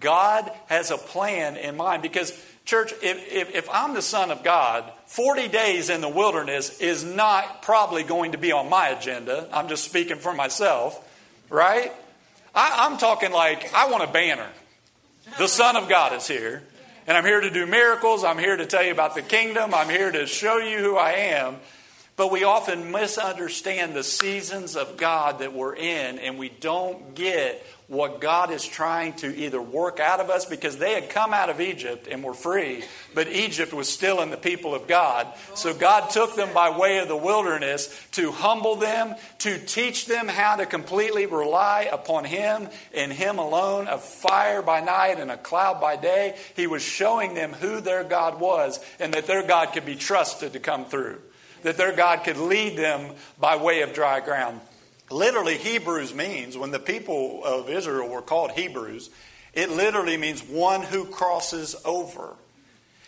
God 0.00 0.50
has 0.66 0.90
a 0.90 0.98
plan 0.98 1.56
in 1.56 1.76
mind 1.76 2.02
because, 2.02 2.36
church, 2.64 2.92
if, 3.02 3.32
if, 3.32 3.54
if 3.54 3.70
I'm 3.70 3.94
the 3.94 4.02
Son 4.02 4.32
of 4.32 4.42
God, 4.42 4.90
40 5.06 5.46
days 5.46 5.90
in 5.90 6.00
the 6.00 6.08
wilderness 6.08 6.80
is 6.80 7.04
not 7.04 7.62
probably 7.62 8.02
going 8.02 8.32
to 8.32 8.38
be 8.38 8.50
on 8.50 8.68
my 8.68 8.88
agenda. 8.88 9.48
I'm 9.52 9.68
just 9.68 9.84
speaking 9.84 10.16
for 10.16 10.34
myself, 10.34 11.08
right? 11.50 11.92
I, 12.52 12.86
I'm 12.88 12.98
talking 12.98 13.30
like, 13.30 13.72
I 13.72 13.88
want 13.90 14.02
a 14.02 14.12
banner. 14.12 14.48
The 15.38 15.46
Son 15.46 15.76
of 15.76 15.88
God 15.88 16.12
is 16.14 16.26
here. 16.26 16.64
And 17.06 17.16
I'm 17.16 17.24
here 17.24 17.40
to 17.40 17.50
do 17.50 17.66
miracles. 17.66 18.24
I'm 18.24 18.38
here 18.38 18.56
to 18.56 18.64
tell 18.64 18.82
you 18.82 18.92
about 18.92 19.14
the 19.14 19.22
kingdom. 19.22 19.74
I'm 19.74 19.90
here 19.90 20.10
to 20.10 20.26
show 20.26 20.56
you 20.56 20.78
who 20.78 20.96
I 20.96 21.12
am. 21.12 21.56
But 22.16 22.30
we 22.30 22.44
often 22.44 22.92
misunderstand 22.92 23.94
the 23.94 24.04
seasons 24.04 24.76
of 24.76 24.96
God 24.96 25.40
that 25.40 25.52
we're 25.52 25.74
in, 25.74 26.18
and 26.20 26.38
we 26.38 26.48
don't 26.48 27.14
get 27.16 27.64
what 27.86 28.20
God 28.20 28.50
is 28.50 28.64
trying 28.64 29.12
to 29.14 29.36
either 29.36 29.60
work 29.60 30.00
out 30.00 30.20
of 30.20 30.30
us 30.30 30.46
because 30.46 30.78
they 30.78 30.94
had 30.94 31.10
come 31.10 31.34
out 31.34 31.50
of 31.50 31.60
Egypt 31.60 32.08
and 32.10 32.24
were 32.24 32.34
free, 32.34 32.82
but 33.14 33.28
Egypt 33.28 33.74
was 33.74 33.88
still 33.88 34.22
in 34.22 34.30
the 34.30 34.36
people 34.36 34.74
of 34.74 34.86
God. 34.88 35.26
So 35.54 35.74
God 35.74 36.08
took 36.08 36.34
them 36.34 36.54
by 36.54 36.76
way 36.76 36.98
of 36.98 37.08
the 37.08 37.16
wilderness 37.16 37.94
to 38.12 38.32
humble 38.32 38.76
them, 38.76 39.14
to 39.40 39.58
teach 39.58 40.06
them 40.06 40.28
how 40.28 40.56
to 40.56 40.66
completely 40.66 41.26
rely 41.26 41.88
upon 41.92 42.24
Him 42.24 42.68
and 42.94 43.12
Him 43.12 43.38
alone, 43.38 43.86
a 43.86 43.98
fire 43.98 44.62
by 44.62 44.80
night 44.80 45.20
and 45.20 45.30
a 45.30 45.36
cloud 45.36 45.80
by 45.80 45.96
day. 45.96 46.36
He 46.56 46.66
was 46.66 46.82
showing 46.82 47.34
them 47.34 47.52
who 47.52 47.80
their 47.80 48.04
God 48.04 48.40
was 48.40 48.80
and 48.98 49.12
that 49.12 49.26
their 49.26 49.46
God 49.46 49.74
could 49.74 49.84
be 49.84 49.96
trusted 49.96 50.54
to 50.54 50.58
come 50.58 50.86
through, 50.86 51.20
that 51.64 51.76
their 51.76 51.92
God 51.92 52.22
could 52.24 52.36
lead 52.36 52.78
them 52.78 53.14
by 53.40 53.56
way 53.56 53.82
of 53.82 53.92
dry 53.92 54.20
ground. 54.20 54.60
Literally, 55.10 55.56
Hebrews 55.56 56.14
means, 56.14 56.56
when 56.56 56.70
the 56.70 56.78
people 56.78 57.42
of 57.44 57.68
Israel 57.68 58.08
were 58.08 58.22
called 58.22 58.52
Hebrews, 58.52 59.10
it 59.52 59.70
literally 59.70 60.16
means 60.16 60.42
one 60.42 60.82
who 60.82 61.04
crosses 61.04 61.74
over. 61.84 62.36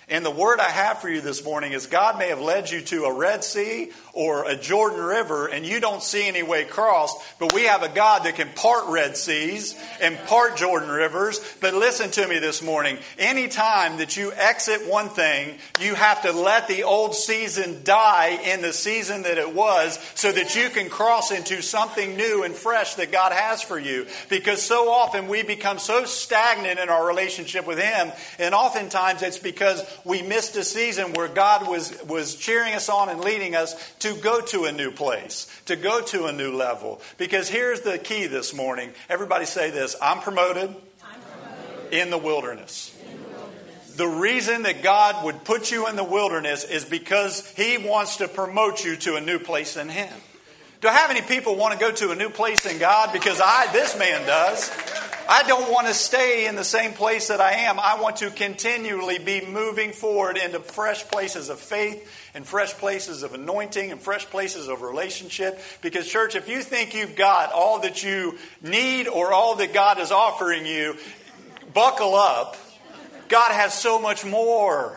And 0.08 0.25
the 0.25 0.30
word 0.30 0.60
I 0.60 0.70
have 0.70 1.00
for 1.00 1.08
you 1.08 1.20
this 1.20 1.44
morning 1.44 1.72
is 1.72 1.88
God 1.88 2.16
may 2.16 2.28
have 2.28 2.40
led 2.40 2.70
you 2.70 2.80
to 2.80 3.06
a 3.06 3.12
Red 3.12 3.42
Sea 3.42 3.90
or 4.12 4.48
a 4.48 4.54
Jordan 4.54 5.00
River 5.00 5.48
and 5.48 5.66
you 5.66 5.80
don't 5.80 6.00
see 6.00 6.28
any 6.28 6.44
way 6.44 6.64
crossed, 6.64 7.16
but 7.40 7.52
we 7.52 7.64
have 7.64 7.82
a 7.82 7.88
God 7.88 8.22
that 8.22 8.36
can 8.36 8.48
part 8.50 8.86
Red 8.86 9.16
Seas 9.16 9.75
and 10.00 10.16
part 10.26 10.56
Jordan 10.56 10.90
Rivers. 10.90 11.40
But 11.60 11.75
listen 11.75 12.12
to 12.12 12.28
me 12.28 12.38
this 12.38 12.62
morning. 12.62 12.98
Anytime 13.18 13.98
that 13.98 14.16
you 14.16 14.32
exit 14.32 14.88
one 14.88 15.08
thing, 15.08 15.58
you 15.80 15.96
have 15.96 16.22
to 16.22 16.30
let 16.30 16.68
the 16.68 16.84
old 16.84 17.16
season 17.16 17.80
die 17.82 18.38
in 18.44 18.62
the 18.62 18.72
season 18.72 19.25
that 19.25 19.38
it 19.38 19.56
was 19.56 19.98
so 20.14 20.30
that 20.30 20.54
you 20.54 20.70
can 20.70 20.88
cross 20.88 21.32
into 21.32 21.62
something 21.62 22.16
new 22.16 22.44
and 22.44 22.54
fresh 22.54 22.94
that 22.94 23.10
God 23.10 23.32
has 23.32 23.60
for 23.60 23.76
you. 23.76 24.06
Because 24.28 24.62
so 24.62 24.88
often 24.88 25.26
we 25.26 25.42
become 25.42 25.80
so 25.80 26.04
stagnant 26.04 26.78
in 26.78 26.90
our 26.90 27.04
relationship 27.04 27.66
with 27.66 27.80
Him, 27.80 28.12
and 28.38 28.54
oftentimes 28.54 29.22
it's 29.22 29.38
because 29.38 29.82
we 30.04 30.22
missed 30.22 30.56
a 30.56 30.64
season 30.64 31.12
where 31.12 31.28
God 31.28 31.68
was, 31.68 31.96
was 32.04 32.34
cheering 32.36 32.74
us 32.74 32.88
on 32.88 33.08
and 33.08 33.20
leading 33.20 33.54
us 33.54 33.74
to 34.00 34.14
go 34.14 34.40
to 34.40 34.64
a 34.64 34.72
new 34.72 34.90
place, 34.90 35.46
to 35.66 35.76
go 35.76 36.00
to 36.02 36.26
a 36.26 36.32
new 36.32 36.52
level. 36.52 37.00
Because 37.18 37.48
here's 37.48 37.80
the 37.80 37.98
key 37.98 38.26
this 38.26 38.54
morning. 38.54 38.90
Everybody 39.08 39.46
say 39.46 39.70
this 39.70 39.96
I'm 40.00 40.20
promoted, 40.20 40.68
I'm 40.70 41.20
promoted. 41.20 41.92
in 41.92 42.10
the 42.10 42.18
wilderness. 42.18 42.92
The 43.96 44.06
reason 44.06 44.64
that 44.64 44.82
God 44.82 45.24
would 45.24 45.44
put 45.44 45.72
you 45.72 45.88
in 45.88 45.96
the 45.96 46.04
wilderness 46.04 46.64
is 46.64 46.84
because 46.84 47.48
He 47.52 47.78
wants 47.78 48.18
to 48.18 48.28
promote 48.28 48.84
you 48.84 48.96
to 48.96 49.16
a 49.16 49.22
new 49.22 49.38
place 49.38 49.78
in 49.78 49.88
Him. 49.88 50.12
Do 50.80 50.88
I 50.88 50.92
have 50.92 51.11
any 51.11 51.23
people 51.23 51.56
want 51.56 51.73
to 51.73 51.78
go 51.80 51.90
to 51.90 52.11
a 52.11 52.14
new 52.14 52.28
place 52.28 52.66
in 52.66 52.78
God? 52.78 53.12
Because 53.12 53.40
I, 53.42 53.73
this 53.73 53.99
man 53.99 54.26
does. 54.26 54.71
I 55.28 55.42
don't 55.45 55.73
want 55.73 55.87
to 55.87 55.95
stay 55.95 56.47
in 56.47 56.54
the 56.54 56.64
same 56.64 56.92
place 56.92 57.28
that 57.28 57.40
I 57.40 57.52
am. 57.52 57.80
I 57.80 58.00
want 58.00 58.16
to 58.16 58.30
continually 58.30 59.18
be 59.18 59.45
moving 59.45 59.92
forward 59.92 60.37
into 60.37 60.61
fresh 60.61 61.02
places 61.09 61.49
of 61.49 61.59
faith 61.59 62.09
and 62.35 62.47
fresh 62.47 62.75
places 62.75 63.23
of 63.23 63.33
anointing 63.33 63.90
and 63.90 64.00
fresh 64.00 64.26
places 64.26 64.68
of 64.68 64.83
relationship. 64.83 65.59
Because, 65.80 66.06
church, 66.06 66.37
if 66.37 66.49
you 66.49 66.61
think 66.61 66.95
you've 66.95 67.16
got 67.16 67.52
all 67.52 67.80
that 67.80 68.04
you 68.04 68.38
need 68.62 69.09
or 69.09 69.33
all 69.33 69.56
that 69.56 69.73
God 69.73 69.99
is 69.99 70.12
offering 70.12 70.66
you, 70.66 70.97
buckle 71.73 72.14
up. 72.14 72.56
God 73.28 73.50
has 73.50 73.73
so 73.75 73.99
much 73.99 74.25
more. 74.25 74.97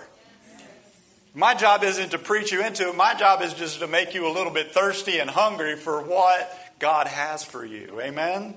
My 1.34 1.54
job 1.54 1.84
isn't 1.84 2.10
to 2.10 2.18
preach 2.18 2.52
you 2.52 2.66
into 2.66 2.90
it. 2.90 2.96
My 2.96 3.14
job 3.14 3.42
is 3.42 3.54
just 3.54 3.80
to 3.80 3.88
make 3.88 4.14
you 4.14 4.28
a 4.28 4.34
little 4.34 4.52
bit 4.52 4.72
thirsty 4.72 5.20
and 5.20 5.30
hungry 5.30 5.76
for 5.76 6.02
what 6.02 6.52
God 6.80 7.08
has 7.08 7.44
for 7.44 7.64
you. 7.64 8.02
Amen? 8.02 8.56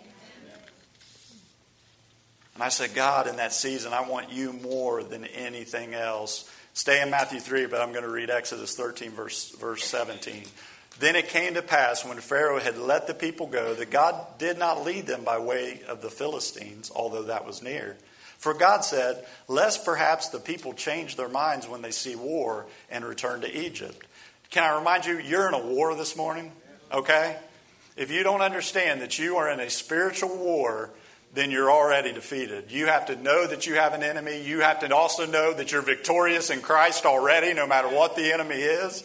And 2.54 2.62
I 2.62 2.70
said, 2.70 2.94
God, 2.94 3.26
in 3.26 3.36
that 3.36 3.52
season, 3.52 3.92
I 3.92 4.08
want 4.08 4.32
you 4.32 4.52
more 4.52 5.02
than 5.02 5.24
anything 5.26 5.94
else. 5.94 6.50
Stay 6.74 7.02
in 7.02 7.10
Matthew 7.10 7.40
3, 7.40 7.66
but 7.66 7.80
I'm 7.80 7.92
going 7.92 8.04
to 8.04 8.10
read 8.10 8.30
Exodus 8.30 8.74
13, 8.74 9.10
verse, 9.10 9.50
verse 9.50 9.84
17. 9.84 10.44
Then 10.98 11.16
it 11.16 11.28
came 11.28 11.54
to 11.54 11.62
pass 11.62 12.04
when 12.04 12.18
Pharaoh 12.18 12.60
had 12.60 12.78
let 12.78 13.06
the 13.06 13.14
people 13.14 13.46
go 13.46 13.74
that 13.74 13.90
God 13.90 14.38
did 14.38 14.58
not 14.58 14.84
lead 14.84 15.06
them 15.06 15.24
by 15.24 15.38
way 15.38 15.80
of 15.88 16.00
the 16.00 16.10
Philistines, 16.10 16.90
although 16.94 17.24
that 17.24 17.46
was 17.46 17.62
near. 17.62 17.96
For 18.42 18.54
God 18.54 18.84
said, 18.84 19.24
Lest 19.46 19.84
perhaps 19.84 20.30
the 20.30 20.40
people 20.40 20.72
change 20.72 21.14
their 21.14 21.28
minds 21.28 21.68
when 21.68 21.80
they 21.80 21.92
see 21.92 22.16
war 22.16 22.66
and 22.90 23.04
return 23.04 23.42
to 23.42 23.66
Egypt. 23.66 24.04
Can 24.50 24.64
I 24.64 24.76
remind 24.76 25.06
you, 25.06 25.20
you're 25.20 25.46
in 25.46 25.54
a 25.54 25.64
war 25.64 25.94
this 25.94 26.16
morning? 26.16 26.50
Okay? 26.92 27.36
If 27.96 28.10
you 28.10 28.24
don't 28.24 28.40
understand 28.40 29.00
that 29.00 29.16
you 29.16 29.36
are 29.36 29.48
in 29.48 29.60
a 29.60 29.70
spiritual 29.70 30.36
war, 30.36 30.90
then 31.32 31.52
you're 31.52 31.70
already 31.70 32.12
defeated. 32.12 32.72
You 32.72 32.86
have 32.86 33.06
to 33.06 33.16
know 33.16 33.46
that 33.46 33.68
you 33.68 33.76
have 33.76 33.94
an 33.94 34.02
enemy. 34.02 34.42
You 34.42 34.62
have 34.62 34.80
to 34.80 34.92
also 34.92 35.24
know 35.24 35.54
that 35.54 35.70
you're 35.70 35.80
victorious 35.80 36.50
in 36.50 36.62
Christ 36.62 37.06
already, 37.06 37.54
no 37.54 37.68
matter 37.68 37.88
what 37.88 38.16
the 38.16 38.32
enemy 38.32 38.56
is. 38.56 39.04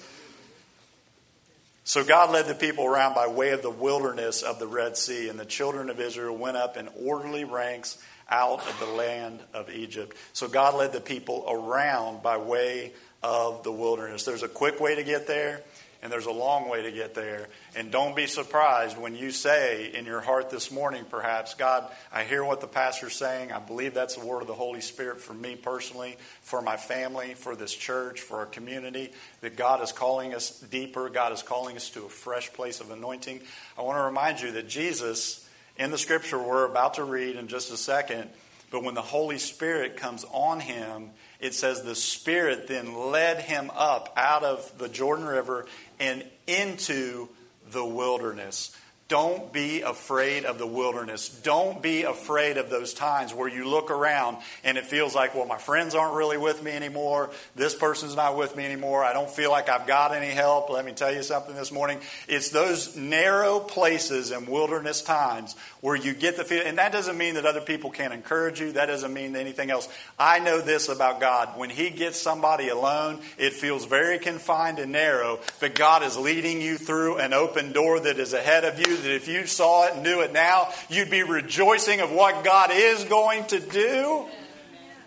So 1.83 2.03
God 2.03 2.31
led 2.31 2.47
the 2.47 2.55
people 2.55 2.87
around 2.87 3.13
by 3.13 3.27
way 3.27 3.51
of 3.51 3.61
the 3.61 3.69
wilderness 3.69 4.41
of 4.41 4.57
the 4.57 4.67
Red 4.67 4.97
Sea, 4.97 5.29
and 5.29 5.39
the 5.39 5.45
children 5.45 5.91
of 5.91 5.99
Israel 5.99 6.35
went 6.35 6.57
up 6.57 6.75
in 6.75 6.89
orderly 7.05 7.43
ranks 7.43 7.99
out 8.29 8.67
of 8.67 8.79
the 8.79 8.85
land 8.85 9.39
of 9.53 9.69
Egypt. 9.69 10.15
So 10.33 10.47
God 10.47 10.75
led 10.75 10.93
the 10.93 11.01
people 11.01 11.45
around 11.47 12.21
by 12.23 12.37
way 12.37 12.93
of 13.23 13.63
the 13.63 13.71
wilderness. 13.71 14.23
There's 14.23 14.43
a 14.43 14.47
quick 14.47 14.79
way 14.79 14.95
to 14.95 15.03
get 15.03 15.27
there, 15.27 15.61
and 16.03 16.11
there's 16.11 16.27
a 16.27 16.31
long 16.31 16.69
way 16.69 16.83
to 16.83 16.91
get 16.91 17.15
there. 17.15 17.47
And 17.75 17.91
don't 17.91 18.15
be 18.15 18.27
surprised 18.27 18.97
when 18.97 19.15
you 19.15 19.31
say 19.31 19.91
in 19.93 20.05
your 20.05 20.21
heart 20.21 20.51
this 20.51 20.71
morning, 20.71 21.05
perhaps, 21.09 21.55
God, 21.55 21.91
I 22.13 22.23
hear 22.23 22.43
what 22.43 22.61
the 22.61 22.67
pastor's 22.67 23.15
saying. 23.15 23.51
I 23.51 23.59
believe 23.59 23.95
that's 23.95 24.15
the 24.15 24.25
word 24.25 24.41
of 24.41 24.47
the 24.47 24.53
Holy 24.53 24.81
Spirit 24.81 25.19
for 25.19 25.33
me 25.33 25.55
personally, 25.55 26.17
for 26.41 26.61
my 26.61 26.77
family, 26.77 27.33
for 27.33 27.55
this 27.55 27.73
church, 27.73 28.21
for 28.21 28.37
our 28.37 28.45
community, 28.45 29.11
that 29.41 29.57
God 29.57 29.81
is 29.81 29.91
calling 29.91 30.35
us 30.35 30.59
deeper. 30.59 31.09
God 31.09 31.33
is 31.33 31.41
calling 31.41 31.75
us 31.75 31.89
to 31.91 32.05
a 32.05 32.09
fresh 32.09 32.53
place 32.53 32.79
of 32.79 32.91
anointing. 32.91 33.41
I 33.77 33.81
want 33.81 33.97
to 33.97 34.03
remind 34.03 34.41
you 34.41 34.51
that 34.51 34.67
Jesus, 34.67 35.46
in 35.77 35.91
the 35.91 35.97
scripture 35.97 36.39
we're 36.39 36.65
about 36.65 36.95
to 36.95 37.03
read 37.03 37.35
in 37.35 37.47
just 37.47 37.71
a 37.71 37.77
second, 37.77 38.29
but 38.71 38.83
when 38.83 38.95
the 38.95 39.01
Holy 39.01 39.37
Spirit 39.37 39.97
comes 39.97 40.25
on 40.31 40.59
him, 40.59 41.11
it 41.39 41.53
says 41.53 41.83
the 41.83 41.95
Spirit 41.95 42.67
then 42.67 43.11
led 43.11 43.39
him 43.39 43.71
up 43.73 44.13
out 44.17 44.43
of 44.43 44.77
the 44.77 44.89
Jordan 44.89 45.25
River 45.25 45.65
and 45.99 46.23
into 46.47 47.29
the 47.71 47.85
wilderness. 47.85 48.75
Don't 49.07 49.53
be 49.53 49.83
afraid 49.83 50.43
of 50.43 50.57
the 50.57 50.67
wilderness. 50.67 51.29
Don't 51.29 51.81
be 51.81 52.03
afraid 52.03 52.57
of 52.57 52.69
those 52.69 52.93
times 52.93 53.33
where 53.33 53.47
you 53.47 53.65
look 53.65 53.89
around 53.89 54.35
and 54.65 54.77
it 54.77 54.85
feels 54.85 55.15
like, 55.15 55.33
well, 55.33 55.45
my 55.45 55.57
friends 55.57 55.95
aren't 55.95 56.15
really 56.15 56.37
with 56.37 56.61
me 56.61 56.71
anymore. 56.71 57.29
This 57.55 57.73
person's 57.73 58.17
not 58.17 58.35
with 58.35 58.57
me 58.57 58.65
anymore. 58.65 59.05
I 59.05 59.13
don't 59.13 59.29
feel 59.29 59.49
like 59.49 59.69
I've 59.69 59.87
got 59.87 60.13
any 60.13 60.33
help. 60.33 60.69
Let 60.69 60.83
me 60.83 60.91
tell 60.91 61.13
you 61.13 61.23
something 61.23 61.55
this 61.55 61.71
morning. 61.71 61.99
It's 62.27 62.49
those 62.49 62.97
narrow 62.97 63.61
places 63.61 64.31
and 64.31 64.45
wilderness 64.45 65.01
times 65.01 65.55
where 65.79 65.95
you 65.95 66.13
get 66.13 66.35
the 66.35 66.43
feel, 66.43 66.63
and 66.65 66.77
that 66.77 66.91
doesn't 66.91 67.17
mean 67.17 67.35
that 67.35 67.45
other 67.45 67.61
people 67.61 67.91
can't 67.91 68.13
encourage 68.13 68.59
you. 68.59 68.73
That 68.73 68.87
doesn't 68.87 69.13
mean 69.13 69.37
anything 69.37 69.71
else. 69.71 69.87
I 70.19 70.39
know 70.39 70.59
this 70.59 70.89
about 70.89 71.21
God. 71.21 71.57
When 71.57 71.69
He 71.69 71.91
gets 71.91 72.19
somebody 72.21 72.67
alone, 72.67 73.21
it 73.37 73.53
feels 73.53 73.85
very 73.85 74.19
confined 74.19 74.79
and 74.79 74.91
narrow, 74.91 75.39
but 75.61 75.75
God 75.75 76.03
is 76.03 76.17
leading 76.17 76.61
you 76.61 76.77
through 76.77 77.19
an 77.19 77.31
open 77.31 77.71
door 77.71 78.01
that 78.01 78.19
is 78.19 78.33
ahead 78.33 78.65
of 78.65 78.79
you 78.79 78.96
that 79.03 79.15
if 79.15 79.27
you 79.27 79.45
saw 79.45 79.87
it 79.87 79.93
and 79.95 80.03
knew 80.03 80.21
it 80.21 80.33
now, 80.33 80.69
you'd 80.89 81.09
be 81.09 81.23
rejoicing 81.23 81.99
of 82.01 82.11
what 82.11 82.43
God 82.43 82.71
is 82.73 83.03
going 83.05 83.45
to 83.45 83.59
do. 83.59 84.25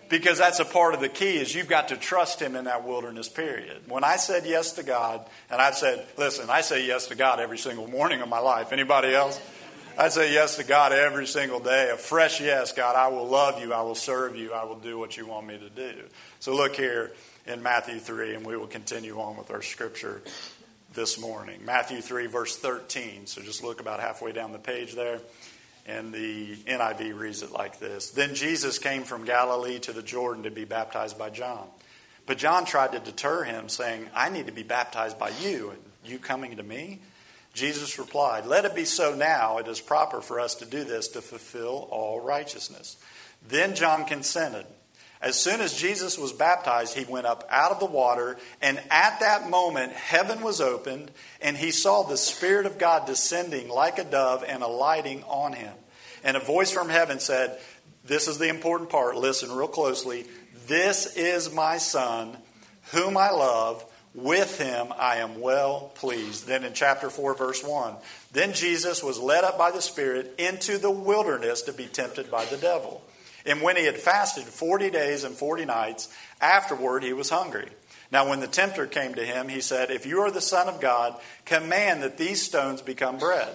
Because 0.09 0.39
that's 0.39 0.59
a 0.59 0.65
part 0.65 0.95
of 0.95 1.01
the 1.01 1.09
key 1.09 1.37
is 1.37 1.55
you've 1.55 1.69
got 1.69 1.89
to 1.89 1.97
trust 1.97 2.43
him 2.43 2.57
in 2.57 2.65
that 2.65 2.85
wilderness 2.85 3.29
period. 3.29 3.83
When 3.89 4.03
I 4.03 4.17
said 4.17 4.45
yes 4.45 4.73
to 4.73 4.83
God, 4.83 5.25
and 5.49 5.63
I've 5.63 5.77
said, 5.77 6.05
listen, 6.19 6.51
I 6.51 6.63
say 6.63 6.85
yes 6.85 7.07
to 7.09 7.15
God 7.15 7.39
every 7.39 7.59
single 7.59 7.87
morning 7.87 8.21
of 8.21 8.29
my 8.29 8.41
life. 8.41 8.73
Anybody 8.73 9.15
else? 9.15 9.41
I 9.97 10.09
say 10.09 10.33
yes 10.33 10.57
to 10.57 10.65
God 10.65 10.93
every 10.93 11.27
single 11.27 11.61
day. 11.61 11.91
A 11.91 11.97
fresh 11.97 12.41
yes, 12.41 12.73
God, 12.73 12.97
I 12.97 13.09
will 13.09 13.27
love 13.27 13.61
you, 13.61 13.73
I 13.73 13.83
will 13.83 13.95
serve 13.95 14.35
you, 14.35 14.53
I 14.53 14.65
will 14.65 14.79
do 14.79 14.99
what 14.99 15.17
you 15.17 15.27
want 15.27 15.47
me 15.47 15.59
to 15.59 15.71
do. 15.71 16.03
So 16.41 16.57
look 16.57 16.75
here 16.75 17.13
in 17.47 17.63
Matthew 17.63 17.99
3, 17.99 18.35
and 18.35 18.47
we 18.47 18.57
will 18.57 18.67
continue 18.67 19.21
on 19.21 19.37
with 19.37 19.51
our 19.51 19.63
scripture 19.63 20.23
this 20.95 21.21
morning. 21.21 21.65
Matthew 21.65 22.01
3, 22.01 22.27
verse 22.27 22.57
13. 22.57 23.27
So 23.27 23.43
just 23.43 23.63
look 23.63 23.81
about 23.81 24.01
halfway 24.01 24.33
down 24.33 24.53
the 24.53 24.59
page 24.59 24.95
there. 24.95 25.21
And 25.87 26.13
the 26.13 26.57
NIV 26.57 27.19
reads 27.19 27.43
it 27.43 27.53
like 27.53 27.79
this 27.79 28.11
Then 28.11 28.35
Jesus 28.35 28.79
came 28.79 29.03
from 29.03 29.25
Galilee 29.25 29.79
to 29.81 29.93
the 29.93 30.03
Jordan 30.03 30.45
to 30.45 30.51
be 30.51 30.65
baptized 30.65 31.19
by 31.19 31.31
John. 31.31 31.67
But 32.27 32.39
John 32.39 32.65
tried 32.65 32.93
to 32.93 33.01
deter 33.01 33.45
him, 33.45 33.69
saying, 33.69 34.09
I 34.15 34.29
need 34.29 34.47
to 34.47 34.53
be 34.53 34.63
baptized 34.63 35.19
by 35.19 35.31
you, 35.41 35.71
and 35.71 35.81
you 36.05 36.19
coming 36.19 36.57
to 36.57 36.63
me? 36.63 37.01
Jesus 37.55 37.99
replied, 37.99 38.47
Let 38.47 38.65
it 38.65 38.75
be 38.75 38.85
so 38.85 39.15
now. 39.15 39.59
It 39.59 39.69
is 39.69 39.81
proper 39.81 40.21
for 40.21 40.39
us 40.39 40.57
to 40.57 40.67
do 40.67 40.85
this 40.85 41.09
to 41.09 41.23
fulfill 41.23 41.89
all 41.91 42.21
righteousness. 42.21 42.97
Then 43.49 43.75
John 43.75 44.05
consented. 44.05 44.67
As 45.23 45.39
soon 45.39 45.61
as 45.61 45.75
Jesus 45.75 46.17
was 46.17 46.33
baptized, 46.33 46.97
he 46.97 47.05
went 47.05 47.27
up 47.27 47.47
out 47.51 47.73
of 47.73 47.79
the 47.79 47.85
water, 47.85 48.39
and 48.63 48.81
at 48.91 49.21
that 49.21 49.51
moment, 49.51 49.93
heaven 49.93 50.41
was 50.41 50.63
opened, 50.63 51.11
and 51.43 51.59
he 51.59 51.73
saw 51.73 52.03
the 52.03 52.17
Spirit 52.17 52.65
of 52.65 52.79
God 52.79 53.07
descending 53.07 53.69
like 53.69 53.99
a 53.99 54.05
dove 54.05 54.45
and 54.47 54.63
alighting 54.63 55.23
on 55.25 55.53
him. 55.53 55.75
And 56.25 56.39
a 56.39 56.41
voice 56.41 56.73
from 56.73 56.89
heaven 56.89 57.21
said, 57.21 57.59
This 58.05 58.29
is 58.29 58.39
the 58.39 58.49
important 58.49 58.89
part, 58.89 59.17
listen 59.17 59.53
real 59.53 59.69
closely. 59.69 60.25
This 60.67 61.17
is 61.17 61.53
my 61.53 61.77
Son, 61.77 62.37
whom 62.93 63.17
I 63.17 63.31
love. 63.31 63.85
With 64.13 64.59
him 64.59 64.89
I 64.99 65.17
am 65.17 65.41
well 65.41 65.93
pleased. 65.95 66.47
Then 66.47 66.65
in 66.65 66.73
chapter 66.73 67.11
4, 67.11 67.35
verse 67.35 67.63
1, 67.63 67.95
then 68.33 68.55
Jesus 68.55 69.05
was 69.05 69.21
led 69.21 69.45
up 69.45 69.57
by 69.57 69.71
the 69.71 69.83
Spirit 69.83 70.35
into 70.39 70.79
the 70.79 70.91
wilderness 70.91 71.63
to 71.63 71.73
be 71.73 71.87
tempted 71.87 72.29
by 72.31 72.45
the 72.47 72.57
devil. 72.57 73.03
And 73.47 73.63
when 73.63 73.77
he 73.77 73.85
had 73.85 73.97
fasted 73.97 74.45
40 74.45 74.91
days 74.91 75.25
and 75.25 75.35
40 75.35 75.65
nights, 75.65 76.09
afterward 76.41 77.03
he 77.03 77.13
was 77.13 77.31
hungry. 77.31 77.69
Now, 78.13 78.29
when 78.29 78.41
the 78.41 78.49
tempter 78.49 78.87
came 78.87 79.15
to 79.15 79.25
him, 79.25 79.49
he 79.49 79.61
said, 79.61 79.91
If 79.91 80.05
you 80.05 80.21
are 80.21 80.31
the 80.31 80.41
Son 80.41 80.69
of 80.69 80.81
God, 80.81 81.17
command 81.45 82.03
that 82.03 82.19
these 82.19 82.43
stones 82.43 82.83
become 82.83 83.19
bread. 83.19 83.49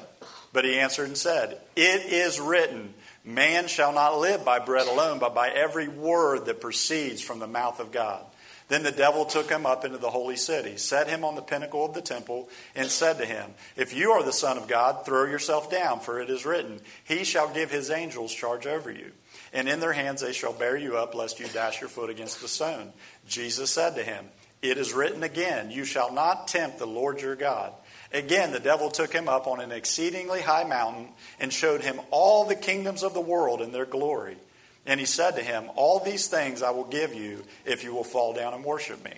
But 0.53 0.63
he 0.63 0.79
answered 0.79 1.07
and 1.07 1.17
said, 1.17 1.59
It 1.75 2.05
is 2.05 2.39
written, 2.39 2.93
Man 3.25 3.67
shall 3.67 3.91
not 3.91 4.19
live 4.19 4.45
by 4.45 4.59
bread 4.59 4.87
alone, 4.87 5.19
but 5.19 5.35
by 5.35 5.49
every 5.49 5.89
word 5.89 6.45
that 6.45 6.61
proceeds 6.61 7.21
from 7.21 7.39
the 7.39 7.47
mouth 7.47 7.81
of 7.81 7.91
God. 7.91 8.23
Then 8.67 8.83
the 8.83 8.91
devil 8.91 9.25
took 9.25 9.49
him 9.49 9.65
up 9.65 9.83
into 9.83 9.97
the 9.97 10.09
holy 10.09 10.37
city, 10.37 10.77
set 10.77 11.07
him 11.07 11.23
on 11.23 11.35
the 11.35 11.41
pinnacle 11.41 11.85
of 11.85 11.93
the 11.93 12.01
temple, 12.01 12.49
and 12.75 12.89
said 12.89 13.17
to 13.17 13.25
him, 13.25 13.53
If 13.75 13.93
you 13.93 14.11
are 14.11 14.23
the 14.23 14.31
Son 14.31 14.57
of 14.57 14.67
God, 14.67 15.05
throw 15.05 15.25
yourself 15.25 15.69
down, 15.69 15.99
for 15.99 16.19
it 16.19 16.29
is 16.29 16.45
written, 16.45 16.79
He 17.03 17.25
shall 17.25 17.53
give 17.53 17.69
his 17.69 17.91
angels 17.91 18.33
charge 18.33 18.65
over 18.65 18.89
you 18.89 19.11
and 19.53 19.67
in 19.67 19.79
their 19.79 19.93
hands 19.93 20.21
they 20.21 20.33
shall 20.33 20.53
bear 20.53 20.77
you 20.77 20.97
up, 20.97 21.15
lest 21.15 21.39
you 21.39 21.47
dash 21.47 21.81
your 21.81 21.89
foot 21.89 22.09
against 22.09 22.43
a 22.43 22.47
stone. 22.47 22.91
Jesus 23.27 23.71
said 23.71 23.95
to 23.95 24.03
him, 24.03 24.25
It 24.61 24.77
is 24.77 24.93
written 24.93 25.23
again, 25.23 25.71
You 25.71 25.85
shall 25.85 26.11
not 26.11 26.47
tempt 26.47 26.79
the 26.79 26.87
Lord 26.87 27.21
your 27.21 27.35
God. 27.35 27.73
Again, 28.13 28.51
the 28.51 28.59
devil 28.59 28.89
took 28.89 29.11
him 29.11 29.27
up 29.27 29.47
on 29.47 29.59
an 29.59 29.71
exceedingly 29.71 30.41
high 30.41 30.63
mountain 30.63 31.09
and 31.39 31.51
showed 31.51 31.81
him 31.81 31.99
all 32.11 32.45
the 32.45 32.55
kingdoms 32.55 33.03
of 33.03 33.13
the 33.13 33.21
world 33.21 33.61
and 33.61 33.73
their 33.73 33.85
glory. 33.85 34.37
And 34.85 34.99
he 34.99 35.05
said 35.05 35.31
to 35.35 35.41
him, 35.41 35.69
All 35.75 35.99
these 35.99 36.27
things 36.27 36.61
I 36.61 36.71
will 36.71 36.85
give 36.85 37.13
you 37.13 37.43
if 37.65 37.83
you 37.83 37.93
will 37.93 38.03
fall 38.03 38.33
down 38.33 38.53
and 38.53 38.63
worship 38.63 39.03
me. 39.03 39.13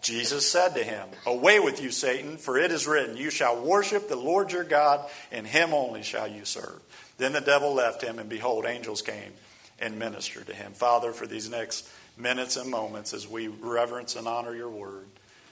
Jesus 0.00 0.46
said 0.50 0.74
to 0.74 0.84
him, 0.84 1.08
Away 1.26 1.60
with 1.60 1.82
you, 1.82 1.90
Satan, 1.90 2.36
for 2.36 2.58
it 2.58 2.70
is 2.70 2.86
written, 2.86 3.16
You 3.16 3.30
shall 3.30 3.62
worship 3.62 4.08
the 4.08 4.16
Lord 4.16 4.52
your 4.52 4.64
God, 4.64 5.08
and 5.32 5.46
him 5.46 5.72
only 5.72 6.02
shall 6.02 6.28
you 6.28 6.44
serve. 6.44 6.80
Then 7.18 7.32
the 7.32 7.40
devil 7.40 7.72
left 7.72 8.02
him, 8.02 8.18
and 8.18 8.28
behold, 8.28 8.66
angels 8.66 9.02
came 9.02 9.32
and 9.78 9.98
minister 9.98 10.42
to 10.44 10.54
him. 10.54 10.72
Father, 10.72 11.12
for 11.12 11.26
these 11.26 11.50
next 11.50 11.88
minutes 12.16 12.56
and 12.56 12.70
moments 12.70 13.12
as 13.12 13.28
we 13.28 13.48
reverence 13.48 14.16
and 14.16 14.26
honor 14.26 14.54
your 14.54 14.70
word, 14.70 15.06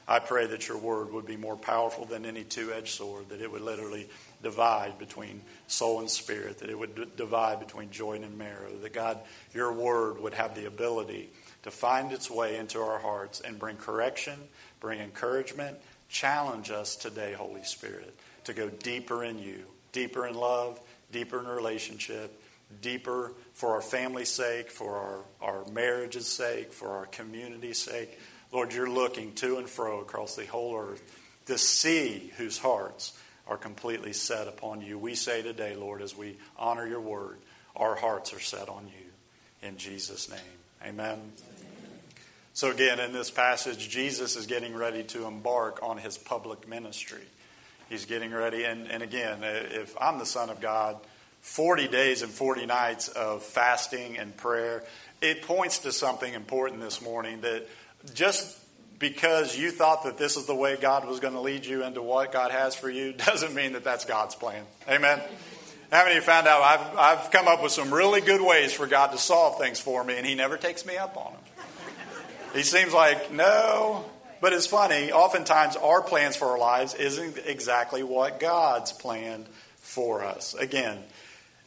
I 0.07 0.19
pray 0.19 0.47
that 0.47 0.67
your 0.67 0.77
word 0.77 1.13
would 1.13 1.25
be 1.25 1.37
more 1.37 1.55
powerful 1.55 2.05
than 2.05 2.25
any 2.25 2.43
two 2.43 2.73
edged 2.73 2.89
sword, 2.89 3.29
that 3.29 3.41
it 3.41 3.51
would 3.51 3.61
literally 3.61 4.09
divide 4.41 4.99
between 4.99 5.41
soul 5.67 5.99
and 5.99 6.09
spirit, 6.09 6.59
that 6.59 6.69
it 6.69 6.77
would 6.77 6.95
d- 6.95 7.05
divide 7.15 7.59
between 7.59 7.89
joint 7.89 8.25
and 8.25 8.37
marrow, 8.37 8.71
that 8.81 8.93
God, 8.93 9.19
your 9.53 9.71
word 9.71 10.19
would 10.19 10.33
have 10.33 10.55
the 10.55 10.67
ability 10.67 11.29
to 11.63 11.71
find 11.71 12.11
its 12.11 12.29
way 12.29 12.57
into 12.57 12.79
our 12.79 12.99
hearts 12.99 13.39
and 13.39 13.57
bring 13.57 13.77
correction, 13.77 14.37
bring 14.81 14.99
encouragement, 14.99 15.77
challenge 16.09 16.69
us 16.69 16.97
today, 16.97 17.31
Holy 17.31 17.63
Spirit, 17.63 18.13
to 18.43 18.53
go 18.53 18.69
deeper 18.69 19.23
in 19.23 19.39
you, 19.39 19.63
deeper 19.93 20.27
in 20.27 20.35
love, 20.35 20.79
deeper 21.13 21.39
in 21.39 21.47
relationship, 21.47 22.37
deeper 22.81 23.33
for 23.53 23.71
our 23.71 23.81
family's 23.81 24.29
sake, 24.29 24.69
for 24.69 24.95
our, 24.95 25.19
our 25.41 25.65
marriage's 25.71 26.27
sake, 26.27 26.73
for 26.73 26.89
our 26.89 27.05
community's 27.05 27.79
sake. 27.79 28.19
Lord, 28.51 28.73
you're 28.73 28.89
looking 28.89 29.33
to 29.35 29.57
and 29.57 29.69
fro 29.69 29.99
across 30.01 30.35
the 30.35 30.45
whole 30.45 30.75
earth 30.77 31.01
to 31.47 31.57
see 31.57 32.31
whose 32.37 32.57
hearts 32.57 33.17
are 33.47 33.57
completely 33.57 34.13
set 34.13 34.47
upon 34.47 34.81
you. 34.81 34.97
We 34.97 35.15
say 35.15 35.41
today, 35.41 35.75
Lord, 35.75 36.01
as 36.01 36.15
we 36.15 36.37
honor 36.57 36.87
your 36.87 37.01
word, 37.01 37.37
our 37.75 37.95
hearts 37.95 38.33
are 38.33 38.39
set 38.39 38.69
on 38.69 38.87
you. 38.87 39.67
In 39.67 39.77
Jesus' 39.77 40.29
name. 40.29 40.39
Amen. 40.85 41.19
So, 42.53 42.69
again, 42.69 42.99
in 42.99 43.13
this 43.13 43.31
passage, 43.31 43.89
Jesus 43.89 44.35
is 44.35 44.45
getting 44.45 44.75
ready 44.75 45.03
to 45.05 45.25
embark 45.25 45.81
on 45.81 45.97
his 45.97 46.17
public 46.17 46.67
ministry. 46.67 47.23
He's 47.89 48.05
getting 48.05 48.31
ready. 48.31 48.63
And, 48.63 48.89
and 48.89 49.01
again, 49.01 49.39
if 49.43 49.95
I'm 49.99 50.19
the 50.19 50.25
Son 50.25 50.49
of 50.49 50.61
God, 50.61 50.97
40 51.43 51.89
days 51.89 52.21
and 52.21 52.31
40 52.31 52.65
nights 52.65 53.09
of 53.09 53.43
fasting 53.43 54.17
and 54.17 54.35
prayer, 54.35 54.83
it 55.21 55.43
points 55.43 55.79
to 55.79 55.91
something 55.91 56.33
important 56.33 56.81
this 56.81 57.01
morning 57.01 57.41
that 57.41 57.67
just 58.15 58.57
because 58.97 59.57
you 59.57 59.69
thought 59.69 60.05
that 60.05 60.17
this 60.17 60.37
is 60.37 60.45
the 60.45 60.55
way 60.55 60.77
God 60.77 61.05
was 61.05 61.19
going 61.19 61.33
to 61.33 61.41
lead 61.41 61.65
you 61.65 61.83
into 61.83 62.01
what 62.01 62.31
God 62.31 62.51
has 62.51 62.75
for 62.75 62.89
you 62.89 63.11
doesn't 63.25 63.53
mean 63.53 63.73
that 63.73 63.83
that's 63.83 64.05
God's 64.05 64.35
plan. 64.35 64.63
Amen. 64.89 65.21
How 65.91 66.05
many 66.05 66.11
of 66.11 66.23
you 66.23 66.25
found 66.25 66.47
out 66.47 66.61
I've, 66.61 66.97
I've 66.97 67.31
come 67.31 67.47
up 67.47 67.61
with 67.61 67.73
some 67.73 67.93
really 67.93 68.21
good 68.21 68.41
ways 68.41 68.73
for 68.73 68.87
God 68.87 69.11
to 69.11 69.17
solve 69.17 69.59
things 69.59 69.79
for 69.79 70.03
me, 70.03 70.17
and 70.17 70.25
He 70.25 70.33
never 70.35 70.57
takes 70.57 70.85
me 70.85 70.95
up 70.97 71.17
on 71.17 71.33
them? 71.33 71.41
He 72.55 72.63
seems 72.63 72.93
like, 72.93 73.31
no. 73.31 74.05
But 74.39 74.53
it's 74.53 74.65
funny, 74.65 75.11
oftentimes 75.11 75.75
our 75.75 76.01
plans 76.01 76.35
for 76.35 76.47
our 76.47 76.57
lives 76.57 76.93
isn't 76.93 77.37
exactly 77.45 78.01
what 78.01 78.39
God's 78.39 78.93
planned 78.93 79.45
for 79.79 80.23
us. 80.23 80.53
Again, 80.53 80.97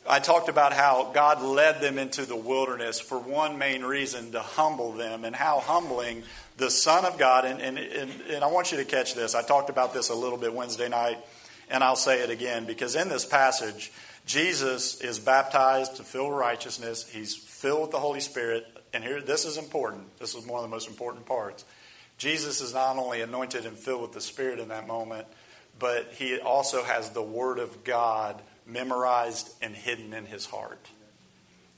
I 0.09 0.21
talked 0.21 0.49
about 0.49 0.73
how 0.73 1.11
God 1.12 1.42
led 1.42 1.81
them 1.81 1.99
into 1.99 2.25
the 2.25 2.37
wilderness 2.37 3.01
for 3.01 3.19
one 3.19 3.59
main 3.59 3.83
reason 3.83 4.33
to 4.33 4.40
humble 4.40 4.92
them, 4.92 5.25
and 5.25 5.35
how 5.35 5.61
humbling 5.61 6.23
the 6.57 6.71
Son 6.71 7.05
of 7.05 7.19
God, 7.19 7.45
and, 7.45 7.61
and, 7.61 7.79
and, 7.79 8.11
and, 8.31 8.45
I 8.45 8.47
want 8.47 8.73
you 8.73 8.79
to 8.79 8.85
catch 8.85 9.14
this. 9.14 9.35
I 9.35 9.42
talked 9.42 9.69
about 9.69 9.92
this 9.92 10.09
a 10.09 10.14
little 10.14 10.38
bit 10.38 10.55
Wednesday 10.55 10.88
night, 10.88 11.19
and 11.69 11.85
I'll 11.85 11.97
say 11.97 12.23
it 12.23 12.31
again 12.31 12.64
because 12.64 12.97
in 12.97 13.09
this 13.09 13.27
passage, 13.27 13.92
Jesus 14.25 15.01
is 15.01 15.19
baptized 15.19 15.97
to 15.97 16.03
fill 16.03 16.31
righteousness, 16.31 17.09
he's 17.09 17.35
filled 17.35 17.83
with 17.83 17.90
the 17.90 18.01
Holy 18.01 18.21
Spirit, 18.21 18.66
and 18.92 19.05
here, 19.05 19.21
this 19.21 19.45
is 19.45 19.59
important. 19.59 20.19
This 20.19 20.35
is 20.35 20.47
one 20.47 20.64
of 20.64 20.71
the 20.71 20.75
most 20.75 20.88
important 20.88 21.27
parts. 21.27 21.64
Jesus 22.19 22.62
is 22.62 22.73
not 22.73 22.97
only 22.97 23.21
anointed 23.21 23.66
and 23.66 23.77
filled 23.77 24.03
with 24.03 24.12
the 24.12 24.21
Spirit 24.23 24.59
in 24.59 24.69
that 24.69 24.87
moment, 24.87 25.27
but 25.79 26.14
he 26.14 26.38
also 26.38 26.83
has 26.83 27.11
the 27.11 27.23
Word 27.23 27.59
of 27.59 27.85
God 27.85 28.40
memorized 28.66 29.50
and 29.62 29.74
hidden 29.74 30.12
in 30.12 30.26
his 30.26 30.46
heart. 30.46 30.88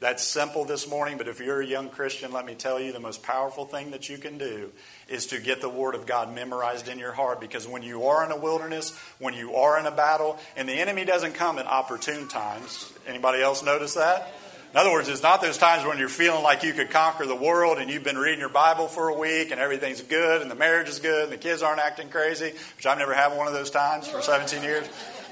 That's 0.01 0.23
simple 0.23 0.65
this 0.65 0.89
morning, 0.89 1.19
but 1.19 1.27
if 1.27 1.41
you're 1.41 1.61
a 1.61 1.67
young 1.67 1.89
Christian, 1.89 2.31
let 2.31 2.47
me 2.47 2.55
tell 2.55 2.79
you 2.79 2.93
the 2.93 3.01
most 3.01 3.25
powerful 3.25 3.65
thing 3.65 3.91
that 3.91 4.09
you 4.09 4.17
can 4.17 4.39
do 4.39 4.71
is 5.09 5.27
to 5.27 5.41
get 5.41 5.61
the 5.61 5.69
Word 5.69 5.97
of 5.97 6.07
God 6.07 6.33
memorized 6.33 6.87
in 6.87 7.01
your 7.01 7.11
heart 7.11 7.41
because 7.41 7.67
when 7.67 7.83
you 7.83 8.05
are 8.07 8.25
in 8.25 8.31
a 8.31 8.37
wilderness, 8.37 8.97
when 9.19 9.35
you 9.35 9.57
are 9.57 9.77
in 9.77 9.87
a 9.87 9.91
battle, 9.91 10.39
and 10.57 10.69
the 10.69 10.75
enemy 10.75 11.05
doesn't 11.05 11.35
come 11.35 11.59
at 11.59 11.67
opportune 11.67 12.29
times, 12.29 12.93
anybody 13.09 13.43
else 13.43 13.65
notice 13.65 13.95
that? 13.95 14.33
In 14.71 14.77
other 14.77 14.93
words, 14.93 15.09
it's 15.09 15.23
not 15.23 15.41
those 15.41 15.59
times 15.59 15.85
when 15.85 15.99
you're 15.99 16.09
feeling 16.09 16.45
like 16.45 16.63
you 16.63 16.75
could 16.75 16.91
conquer 16.91 17.27
the 17.27 17.35
world 17.35 17.79
and 17.79 17.91
you've 17.91 18.05
been 18.05 18.19
reading 18.19 18.39
your 18.39 18.51
Bible 18.51 18.87
for 18.87 19.09
a 19.09 19.15
week 19.15 19.51
and 19.51 19.59
everything's 19.59 20.03
good 20.03 20.43
and 20.43 20.51
the 20.51 20.55
marriage 20.55 20.89
is 20.89 21.01
good 21.01 21.25
and 21.25 21.33
the 21.33 21.39
kids 21.39 21.63
aren't 21.63 21.81
acting 21.81 22.09
crazy, 22.09 22.53
which 22.77 22.87
I've 22.87 22.99
never 22.99 23.15
had 23.15 23.37
one 23.37 23.49
of 23.49 23.53
those 23.53 23.71
times 23.71 24.07
for 24.07 24.23
17 24.23 24.63
years. 24.63 24.87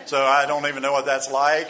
So 0.06 0.22
I 0.22 0.46
don't 0.46 0.66
even 0.66 0.82
know 0.82 0.92
what 0.92 1.06
that's 1.06 1.30
like. 1.30 1.68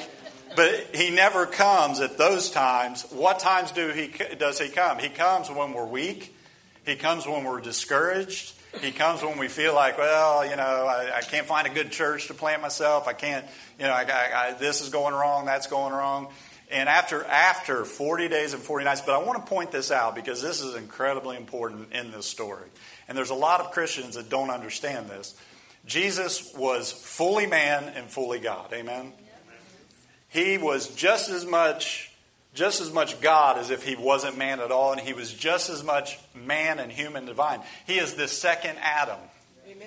But 0.55 0.95
he 0.95 1.11
never 1.11 1.47
comes 1.47 2.01
at 2.01 2.17
those 2.17 2.51
times. 2.51 3.03
What 3.11 3.41
times 3.41 3.73
do 3.73 3.89
he 3.89 4.13
does 4.37 4.59
he 4.59 4.69
come? 4.69 4.99
He 4.99 5.09
comes 5.09 5.51
when 5.51 5.73
we're 5.73 5.87
weak. 5.87 6.35
He 6.87 6.97
comes 6.97 7.27
when 7.27 7.45
we're 7.45 7.61
discouraged. 7.61 8.55
He 8.81 8.93
comes 8.93 9.23
when 9.23 9.39
we 9.39 9.49
feel 9.49 9.75
like, 9.75 9.99
well, 9.99 10.49
you 10.49 10.57
know, 10.57 10.63
I, 10.63 11.17
I 11.17 11.21
can't 11.23 11.47
find 11.47 11.67
a 11.67 11.71
good 11.71 11.91
church 11.91 12.29
to 12.29 12.35
plant 12.35 12.63
myself. 12.63 13.09
I 13.09 13.13
can't, 13.15 13.45
you 13.79 13.87
know, 13.87 13.93
I, 13.93 14.05
I, 14.35 14.53
this 14.53 14.83
is 14.83 14.91
going 14.91 15.15
wrong, 15.15 15.47
that's 15.47 15.67
going 15.67 15.93
wrong. 15.93 16.29
And 16.71 16.89
after 16.89 17.25
after 17.25 17.85
40 17.85 18.29
days 18.29 18.53
and 18.53 18.63
40 18.63 18.85
nights, 18.85 19.01
but 19.01 19.15
I 19.15 19.25
want 19.25 19.45
to 19.45 19.49
point 19.49 19.73
this 19.73 19.91
out 19.91 20.15
because 20.15 20.43
this 20.43 20.61
is 20.61 20.75
incredibly 20.75 21.37
important 21.37 21.93
in 21.93 22.11
this 22.11 22.27
story. 22.27 22.69
And 23.09 23.17
there's 23.17 23.31
a 23.31 23.35
lot 23.35 23.61
of 23.61 23.71
Christians 23.71 24.17
that 24.17 24.29
don't 24.29 24.51
understand 24.51 25.09
this. 25.09 25.35
Jesus 25.87 26.53
was 26.55 26.93
fully 26.93 27.47
man 27.47 27.85
and 27.95 28.07
fully 28.07 28.41
God. 28.41 28.73
Amen. 28.73 29.13
He 30.29 30.59
was 30.59 30.89
just 30.89 31.31
as 31.31 31.47
much 31.47 32.11
just 32.57 32.81
as 32.81 32.91
much 32.91 33.21
God 33.21 33.59
as 33.59 33.71
if 33.71 33.85
he 33.85 33.95
wasn't 33.95 34.37
man 34.39 34.61
at 34.61 34.73
all, 34.73 34.93
and 34.93 35.01
he 35.01 35.13
was 35.13 35.33
just 35.33 35.69
as 35.69 35.85
much 35.85 36.19
man 36.35 36.79
and 36.79 36.91
human 36.91 37.27
divine. 37.27 37.61
He 37.87 37.99
is 37.99 38.15
the 38.15 38.27
second 38.27 38.79
Adam. 38.81 39.19
Amen. 39.69 39.87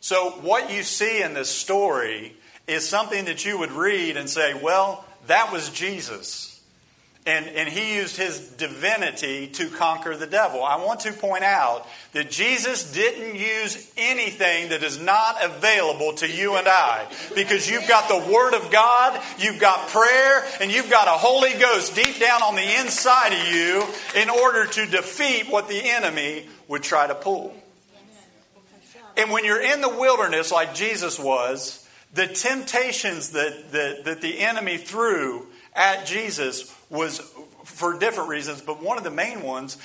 So, 0.00 0.30
what 0.42 0.70
you 0.70 0.84
see 0.84 1.20
in 1.20 1.34
this 1.34 1.50
story 1.50 2.34
is 2.66 2.88
something 2.88 3.26
that 3.26 3.44
you 3.44 3.58
would 3.58 3.72
read 3.72 4.16
and 4.16 4.30
say, 4.30 4.54
well, 4.54 5.04
that 5.26 5.52
was 5.52 5.68
Jesus. 5.70 6.55
And, 7.26 7.48
and 7.48 7.68
he 7.68 7.96
used 7.96 8.16
his 8.16 8.38
divinity 8.38 9.48
to 9.48 9.68
conquer 9.68 10.16
the 10.16 10.28
devil. 10.28 10.62
I 10.62 10.76
want 10.76 11.00
to 11.00 11.12
point 11.12 11.42
out 11.42 11.84
that 12.12 12.30
Jesus 12.30 12.92
didn't 12.92 13.34
use 13.34 13.92
anything 13.96 14.68
that 14.68 14.84
is 14.84 15.00
not 15.00 15.44
available 15.44 16.12
to 16.14 16.28
you 16.30 16.54
and 16.54 16.68
I. 16.68 17.04
Because 17.34 17.68
you've 17.68 17.88
got 17.88 18.08
the 18.08 18.32
Word 18.32 18.54
of 18.54 18.70
God, 18.70 19.20
you've 19.40 19.58
got 19.58 19.88
prayer, 19.88 20.44
and 20.60 20.70
you've 20.70 20.88
got 20.88 21.08
a 21.08 21.18
Holy 21.18 21.52
Ghost 21.54 21.96
deep 21.96 22.20
down 22.20 22.44
on 22.44 22.54
the 22.54 22.80
inside 22.80 23.32
of 23.32 23.52
you 23.52 23.84
in 24.14 24.30
order 24.30 24.64
to 24.64 24.86
defeat 24.86 25.50
what 25.50 25.68
the 25.68 25.80
enemy 25.82 26.46
would 26.68 26.84
try 26.84 27.08
to 27.08 27.14
pull. 27.16 27.52
And 29.16 29.32
when 29.32 29.44
you're 29.44 29.62
in 29.62 29.80
the 29.80 29.88
wilderness 29.88 30.52
like 30.52 30.76
Jesus 30.76 31.18
was, 31.18 31.88
the 32.14 32.28
temptations 32.28 33.30
that, 33.30 33.72
that, 33.72 34.04
that 34.04 34.20
the 34.20 34.38
enemy 34.38 34.76
threw 34.76 35.48
at 35.74 36.06
Jesus 36.06 36.72
was 36.88 37.18
for 37.64 37.98
different 37.98 38.28
reasons, 38.28 38.60
but 38.60 38.82
one 38.82 38.96
of 38.96 39.04
the 39.04 39.10
main 39.10 39.42
ones 39.42 39.76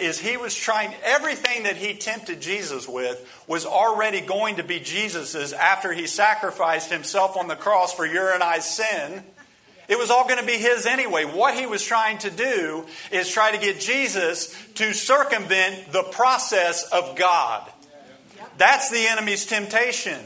is 0.00 0.18
he 0.18 0.36
was 0.36 0.54
trying, 0.54 0.92
everything 1.04 1.62
that 1.62 1.76
he 1.76 1.94
tempted 1.94 2.40
Jesus 2.40 2.88
with 2.88 3.24
was 3.46 3.64
already 3.64 4.20
going 4.20 4.56
to 4.56 4.64
be 4.64 4.80
Jesus's 4.80 5.52
after 5.52 5.92
he 5.92 6.06
sacrificed 6.06 6.90
himself 6.90 7.36
on 7.36 7.46
the 7.46 7.54
cross 7.54 7.94
for 7.94 8.04
your 8.04 8.32
and 8.32 8.42
I's 8.42 8.68
sin. 8.68 9.22
It 9.88 9.98
was 9.98 10.10
all 10.10 10.24
going 10.24 10.40
to 10.40 10.46
be 10.46 10.58
his 10.58 10.84
anyway. 10.84 11.24
What 11.24 11.54
he 11.54 11.64
was 11.64 11.82
trying 11.82 12.18
to 12.18 12.30
do 12.30 12.84
is 13.10 13.30
try 13.30 13.52
to 13.52 13.58
get 13.58 13.80
Jesus 13.80 14.54
to 14.74 14.92
circumvent 14.92 15.92
the 15.92 16.02
process 16.02 16.82
of 16.90 17.16
God. 17.16 17.70
That's 18.58 18.90
the 18.90 19.06
enemy's 19.06 19.46
temptation 19.46 20.18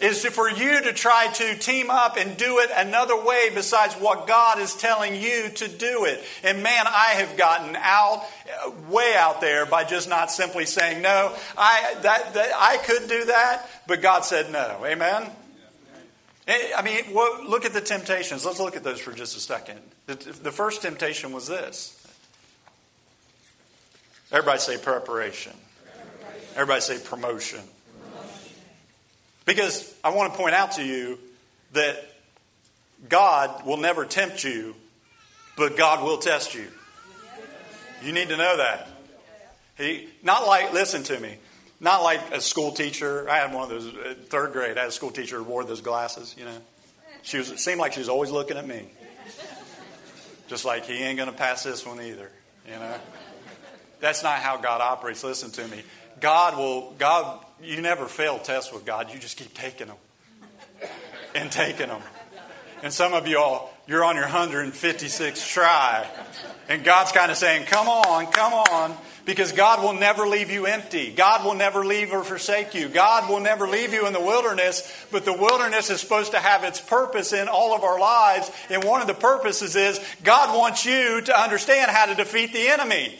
is 0.00 0.24
for 0.26 0.48
you 0.48 0.82
to 0.82 0.92
try 0.92 1.28
to 1.32 1.54
team 1.58 1.90
up 1.90 2.16
and 2.16 2.36
do 2.36 2.58
it 2.58 2.70
another 2.74 3.22
way 3.22 3.50
besides 3.54 3.94
what 3.94 4.26
God 4.26 4.58
is 4.58 4.74
telling 4.74 5.20
you 5.20 5.48
to 5.50 5.68
do 5.68 6.04
it. 6.04 6.22
And 6.42 6.62
man, 6.62 6.86
I 6.86 7.14
have 7.16 7.36
gotten 7.36 7.76
out, 7.76 8.24
uh, 8.64 8.70
way 8.90 9.14
out 9.16 9.40
there 9.40 9.66
by 9.66 9.84
just 9.84 10.08
not 10.08 10.30
simply 10.30 10.66
saying 10.66 11.02
no. 11.02 11.34
I, 11.56 11.94
that, 12.02 12.34
that 12.34 12.50
I 12.56 12.76
could 12.78 13.08
do 13.08 13.26
that, 13.26 13.68
but 13.86 14.02
God 14.02 14.24
said 14.24 14.50
no. 14.50 14.84
Amen? 14.84 15.30
I 16.48 16.82
mean, 16.82 17.12
look 17.12 17.64
at 17.64 17.72
the 17.72 17.80
temptations. 17.80 18.44
Let's 18.44 18.60
look 18.60 18.76
at 18.76 18.84
those 18.84 19.00
for 19.00 19.12
just 19.12 19.36
a 19.36 19.40
second. 19.40 19.80
The 20.06 20.52
first 20.52 20.82
temptation 20.82 21.32
was 21.32 21.48
this. 21.48 21.92
Everybody 24.30 24.60
say 24.60 24.78
preparation. 24.78 25.52
Everybody 26.54 26.80
say 26.80 26.98
promotion. 26.98 27.60
Because 29.46 29.94
I 30.04 30.10
want 30.10 30.32
to 30.32 30.38
point 30.38 30.54
out 30.54 30.72
to 30.72 30.84
you 30.84 31.18
that 31.72 32.04
God 33.08 33.64
will 33.64 33.76
never 33.76 34.04
tempt 34.04 34.44
you, 34.44 34.74
but 35.56 35.76
God 35.76 36.04
will 36.04 36.18
test 36.18 36.54
you. 36.54 36.66
You 38.02 38.12
need 38.12 38.28
to 38.28 38.36
know 38.36 38.58
that. 38.58 38.88
He 39.78 40.08
not 40.22 40.46
like 40.46 40.72
listen 40.72 41.02
to 41.04 41.20
me, 41.20 41.36
not 41.80 42.02
like 42.02 42.20
a 42.32 42.40
school 42.40 42.72
teacher. 42.72 43.28
I 43.30 43.36
had 43.36 43.54
one 43.54 43.64
of 43.64 43.68
those 43.68 43.86
uh, 43.86 44.14
third 44.28 44.52
grade. 44.52 44.76
I 44.78 44.82
had 44.82 44.88
a 44.88 44.92
school 44.92 45.10
teacher 45.10 45.38
who 45.38 45.44
wore 45.44 45.64
those 45.64 45.80
glasses. 45.80 46.34
You 46.36 46.46
know, 46.46 46.56
she 47.22 47.38
was. 47.38 47.50
It 47.50 47.58
seemed 47.58 47.78
like 47.78 47.92
she 47.92 48.00
was 48.00 48.08
always 48.08 48.30
looking 48.30 48.56
at 48.56 48.66
me, 48.66 48.86
just 50.48 50.64
like 50.64 50.86
he 50.86 50.94
ain't 50.94 51.18
going 51.18 51.30
to 51.30 51.36
pass 51.36 51.62
this 51.62 51.86
one 51.86 52.00
either. 52.00 52.30
You 52.66 52.78
know, 52.78 52.94
that's 54.00 54.22
not 54.22 54.38
how 54.38 54.56
God 54.56 54.80
operates. 54.80 55.22
Listen 55.22 55.50
to 55.52 55.68
me. 55.68 55.82
God 56.20 56.56
will. 56.56 56.92
God 56.98 57.45
you 57.62 57.80
never 57.80 58.06
fail 58.06 58.38
tests 58.38 58.72
with 58.72 58.84
God. 58.84 59.12
You 59.12 59.18
just 59.18 59.36
keep 59.36 59.54
taking 59.54 59.88
them 59.88 59.96
and 61.34 61.50
taking 61.50 61.88
them. 61.88 62.02
And 62.82 62.92
some 62.92 63.14
of 63.14 63.26
you 63.26 63.38
all, 63.38 63.72
you're 63.86 64.04
on 64.04 64.16
your 64.16 64.26
156th 64.26 65.48
try. 65.48 66.06
And 66.68 66.84
God's 66.84 67.12
kind 67.12 67.30
of 67.30 67.36
saying, 67.36 67.66
come 67.66 67.88
on, 67.88 68.26
come 68.26 68.52
on. 68.52 68.96
Because 69.24 69.50
God 69.50 69.82
will 69.82 69.94
never 69.94 70.28
leave 70.28 70.50
you 70.52 70.66
empty. 70.66 71.10
God 71.10 71.44
will 71.44 71.54
never 71.54 71.84
leave 71.84 72.12
or 72.12 72.22
forsake 72.22 72.74
you. 72.74 72.88
God 72.88 73.28
will 73.28 73.40
never 73.40 73.66
leave 73.66 73.92
you 73.92 74.06
in 74.06 74.12
the 74.12 74.20
wilderness, 74.20 75.06
but 75.10 75.24
the 75.24 75.32
wilderness 75.32 75.90
is 75.90 76.00
supposed 76.00 76.30
to 76.30 76.38
have 76.38 76.62
its 76.62 76.80
purpose 76.80 77.32
in 77.32 77.48
all 77.48 77.74
of 77.74 77.82
our 77.82 77.98
lives. 77.98 78.52
And 78.70 78.84
one 78.84 79.00
of 79.00 79.08
the 79.08 79.14
purposes 79.14 79.74
is 79.74 79.98
God 80.22 80.56
wants 80.56 80.86
you 80.86 81.22
to 81.22 81.40
understand 81.40 81.90
how 81.90 82.06
to 82.06 82.14
defeat 82.14 82.52
the 82.52 82.68
enemy. 82.68 83.18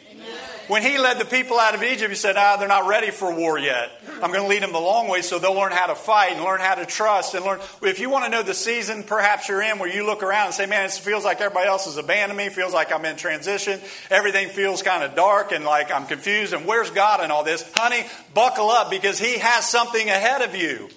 When 0.68 0.82
he 0.82 0.98
led 0.98 1.20
the 1.20 1.24
people 1.24 1.60
out 1.60 1.76
of 1.76 1.84
Egypt, 1.84 2.10
he 2.10 2.16
said, 2.16 2.36
ah, 2.36 2.56
they're 2.56 2.66
not 2.66 2.88
ready 2.88 3.12
for 3.12 3.32
war 3.32 3.56
yet. 3.56 3.88
I'm 4.20 4.32
going 4.32 4.42
to 4.42 4.48
lead 4.48 4.62
them 4.62 4.72
the 4.72 4.80
long 4.80 5.06
way 5.08 5.22
so 5.22 5.38
they'll 5.38 5.54
learn 5.54 5.70
how 5.70 5.86
to 5.86 5.94
fight 5.94 6.32
and 6.32 6.42
learn 6.42 6.58
how 6.58 6.74
to 6.74 6.84
trust 6.86 7.34
and 7.34 7.44
learn. 7.44 7.60
If 7.82 8.00
you 8.00 8.10
want 8.10 8.24
to 8.24 8.30
know 8.30 8.42
the 8.42 8.54
season 8.54 9.04
perhaps 9.04 9.48
you're 9.48 9.62
in 9.62 9.78
where 9.78 9.88
you 9.88 10.04
look 10.04 10.24
around 10.24 10.46
and 10.46 10.54
say, 10.54 10.66
man, 10.66 10.84
it 10.84 10.90
feels 10.92 11.24
like 11.24 11.40
everybody 11.40 11.68
else 11.68 11.84
has 11.84 11.98
abandoned 11.98 12.36
me, 12.36 12.48
feels 12.48 12.72
like 12.72 12.92
I'm 12.92 13.04
in 13.04 13.16
transition, 13.16 13.80
everything 14.10 14.48
feels 14.48 14.82
kind 14.82 15.04
of 15.04 15.14
dark 15.14 15.52
and 15.52 15.64
like 15.64 15.92
I'm 15.92 16.06
confused 16.06 16.52
and 16.52 16.66
where's 16.66 16.90
God 16.90 17.22
in 17.22 17.30
all 17.30 17.44
this? 17.44 17.70
Honey, 17.76 18.04
buckle 18.34 18.70
up 18.70 18.90
because 18.90 19.20
he 19.20 19.38
has 19.38 19.68
something 19.68 20.08
ahead 20.08 20.42
of 20.42 20.56
you. 20.56 20.88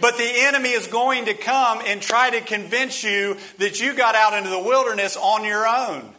But 0.00 0.18
the 0.18 0.30
enemy 0.30 0.70
is 0.70 0.86
going 0.86 1.24
to 1.24 1.34
come 1.34 1.80
and 1.86 2.02
try 2.02 2.30
to 2.30 2.40
convince 2.40 3.02
you 3.02 3.36
that 3.56 3.80
you 3.80 3.94
got 3.94 4.14
out 4.14 4.34
into 4.34 4.50
the 4.50 4.58
wilderness 4.58 5.16
on 5.16 5.44
your 5.44 5.66
own. 5.66 6.12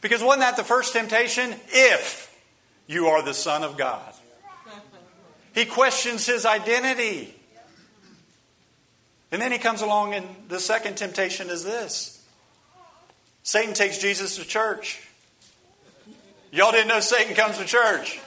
Because 0.00 0.22
wasn't 0.22 0.42
that 0.42 0.56
the 0.56 0.64
first 0.64 0.92
temptation? 0.92 1.54
If. 1.68 2.25
You 2.86 3.08
are 3.08 3.22
the 3.22 3.34
Son 3.34 3.64
of 3.64 3.76
God. 3.76 4.14
He 5.54 5.64
questions 5.64 6.26
his 6.26 6.44
identity. 6.44 7.34
And 9.32 9.42
then 9.42 9.50
he 9.50 9.58
comes 9.58 9.82
along, 9.82 10.14
and 10.14 10.26
the 10.48 10.60
second 10.60 10.96
temptation 10.96 11.50
is 11.50 11.64
this 11.64 12.22
Satan 13.42 13.74
takes 13.74 13.98
Jesus 13.98 14.36
to 14.36 14.44
church. 14.44 15.02
Y'all 16.52 16.72
didn't 16.72 16.88
know 16.88 17.00
Satan 17.00 17.34
comes 17.34 17.58
to 17.58 17.64
church. 17.64 18.20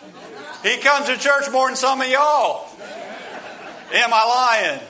He 0.63 0.77
comes 0.77 1.07
to 1.07 1.17
church 1.17 1.49
more 1.51 1.67
than 1.67 1.75
some 1.75 2.01
of 2.01 2.07
y'all. 2.07 2.67
Am 3.93 4.13
I 4.13 4.25
lying? 4.25 4.81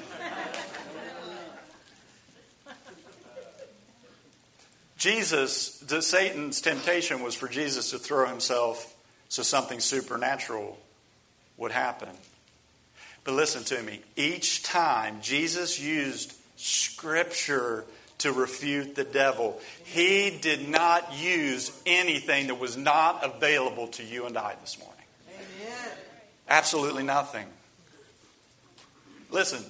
Jesus, 4.98 5.82
Satan's 6.02 6.60
temptation 6.60 7.22
was 7.22 7.34
for 7.34 7.48
Jesus 7.48 7.92
to 7.92 8.00
throw 8.00 8.28
himself 8.28 8.89
so 9.30 9.44
something 9.44 9.80
supernatural 9.80 10.78
would 11.58 11.72
happen. 11.72 12.10
But 13.24 13.36
listen 13.36 13.64
to 13.66 13.82
me. 13.82 14.02
Each 14.16 14.64
time 14.64 15.20
Jesus 15.22 15.80
used 15.80 16.34
Scripture 16.58 17.86
to 18.20 18.34
refute 18.34 18.96
the 18.96 19.04
devil, 19.04 19.62
he 19.86 20.30
did 20.42 20.68
not 20.68 21.14
use 21.14 21.72
anything 21.86 22.48
that 22.48 22.60
was 22.60 22.76
not 22.76 23.24
available 23.24 23.88
to 23.88 24.04
you 24.04 24.26
and 24.26 24.38
I 24.38 24.56
this 24.62 24.78
morning. 24.78 24.96
Amen. 25.30 25.92
Absolutely 26.50 27.04
nothing. 27.04 27.46
Listen, 29.32 29.64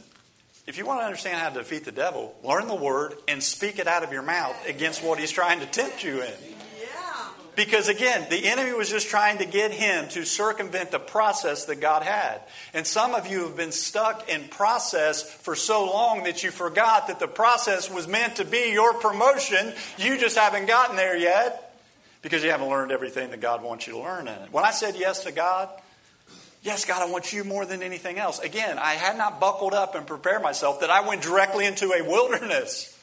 if 0.68 0.78
you 0.78 0.86
want 0.86 1.02
to 1.02 1.06
understand 1.06 1.38
how 1.38 1.50
to 1.50 1.60
defeat 1.60 1.86
the 1.86 1.92
devil, 1.92 2.36
learn 2.44 2.68
the 2.68 2.76
word 2.76 3.16
and 3.28 3.44
speak 3.44 3.78
it 3.78 3.88
out 3.88 4.04
of 4.04 4.14
your 4.14 4.22
mouth 4.22 4.56
against 4.68 5.04
what 5.04 5.20
he's 5.20 5.32
trying 5.32 5.60
to 5.60 5.66
tempt 5.66 6.04
you 6.04 6.22
in. 6.22 6.34
Because 7.60 7.90
again, 7.90 8.26
the 8.30 8.46
enemy 8.46 8.72
was 8.72 8.90
just 8.90 9.10
trying 9.10 9.40
to 9.40 9.46
get 9.46 9.72
him 9.72 10.08
to 10.12 10.24
circumvent 10.24 10.92
the 10.92 11.00
process 11.00 11.66
that 11.66 11.82
God 11.82 12.04
had. 12.04 12.40
And 12.74 12.88
some 12.88 13.14
of 13.14 13.28
you 13.28 13.42
have 13.42 13.58
been 13.58 13.74
stuck 13.74 14.30
in 14.30 14.48
process 14.48 15.22
for 15.30 15.58
so 15.58 15.92
long 15.92 16.24
that 16.24 16.42
you 16.42 16.52
forgot 16.52 17.08
that 17.08 17.20
the 17.20 17.28
process 17.28 17.92
was 17.92 18.08
meant 18.08 18.38
to 18.38 18.46
be 18.46 18.72
your 18.72 18.94
promotion. 18.94 19.74
You 19.98 20.18
just 20.18 20.38
haven't 20.38 20.68
gotten 20.68 20.96
there 20.96 21.18
yet 21.18 21.76
because 22.22 22.46
you 22.46 22.52
haven't 22.52 22.70
learned 22.70 22.94
everything 22.94 23.32
that 23.32 23.42
God 23.42 23.62
wants 23.62 23.88
you 23.88 23.94
to 23.96 24.00
learn 24.00 24.30
in 24.30 24.36
it. 24.36 24.54
When 24.54 24.64
I 24.64 24.72
said 24.72 24.96
yes 24.98 25.26
to 25.26 25.34
God, 25.34 25.68
Yes, 26.62 26.84
God, 26.86 27.02
I 27.02 27.10
want 27.12 27.32
you 27.32 27.46
more 27.46 27.66
than 27.66 27.82
anything 27.82 28.20
else. 28.20 28.40
Again, 28.40 28.78
I 28.78 28.94
had 28.94 29.18
not 29.18 29.40
buckled 29.40 29.74
up 29.74 29.96
and 29.96 30.06
prepared 30.06 30.42
myself 30.42 30.82
that 30.82 30.90
I 30.90 31.08
went 31.08 31.22
directly 31.22 31.66
into 31.66 31.94
a 31.94 32.04
wilderness, 32.04 32.99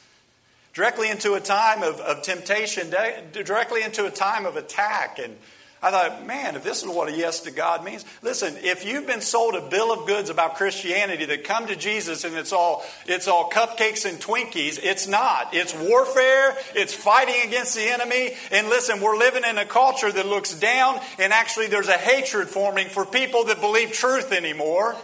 directly 0.77 1.09
into 1.09 1.33
a 1.33 1.39
time 1.39 1.81
of, 1.81 1.99
of 2.01 2.21
temptation, 2.21 2.93
directly 3.33 3.81
into 3.81 4.05
a 4.05 4.11
time 4.11 4.45
of 4.45 4.57
attack 4.57 5.17
and 5.17 5.35
I 5.79 5.91
thought, 5.91 6.25
man, 6.25 6.55
if 6.55 6.63
this 6.63 6.81
is 6.81 6.89
what 6.89 7.07
a 7.07 7.11
yes 7.11 7.41
to 7.41 7.51
God 7.51 7.83
means, 7.83 8.03
listen, 8.23 8.55
if 8.57 8.83
you've 8.83 9.05
been 9.05 9.21
sold 9.21 9.53
a 9.53 9.61
bill 9.61 9.91
of 9.91 10.07
goods 10.07 10.31
about 10.31 10.55
Christianity 10.55 11.25
that 11.25 11.43
come 11.43 11.67
to 11.67 11.75
Jesus 11.75 12.23
and 12.23 12.35
it's 12.35 12.51
all 12.51 12.83
it's 13.05 13.27
all 13.27 13.51
cupcakes 13.51 14.09
and 14.09 14.19
Twinkies, 14.19 14.79
it's 14.81 15.07
not. 15.07 15.53
It's 15.53 15.75
warfare, 15.75 16.55
it's 16.73 16.95
fighting 16.95 17.47
against 17.47 17.75
the 17.75 17.83
enemy. 17.83 18.33
And 18.51 18.69
listen, 18.69 19.01
we're 19.01 19.17
living 19.17 19.43
in 19.47 19.59
a 19.59 19.65
culture 19.65 20.11
that 20.11 20.25
looks 20.25 20.53
down 20.55 20.99
and 21.19 21.31
actually 21.31 21.67
there's 21.67 21.89
a 21.89 21.93
hatred 21.93 22.49
forming 22.49 22.87
for 22.87 23.05
people 23.05 23.45
that 23.45 23.61
believe 23.61 23.91
truth 23.91 24.31
anymore. 24.31 24.95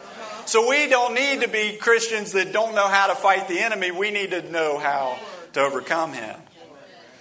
So 0.46 0.68
we 0.68 0.90
don't 0.90 1.14
need 1.14 1.42
to 1.42 1.48
be 1.48 1.78
Christians 1.78 2.32
that 2.32 2.52
don't 2.52 2.74
know 2.74 2.88
how 2.88 3.08
to 3.08 3.16
fight 3.16 3.48
the 3.48 3.60
enemy. 3.60 3.92
We 3.92 4.10
need 4.10 4.32
to 4.32 4.42
know 4.52 4.80
how 4.80 5.20
to 5.54 5.62
overcome 5.62 6.14
him. 6.14 6.36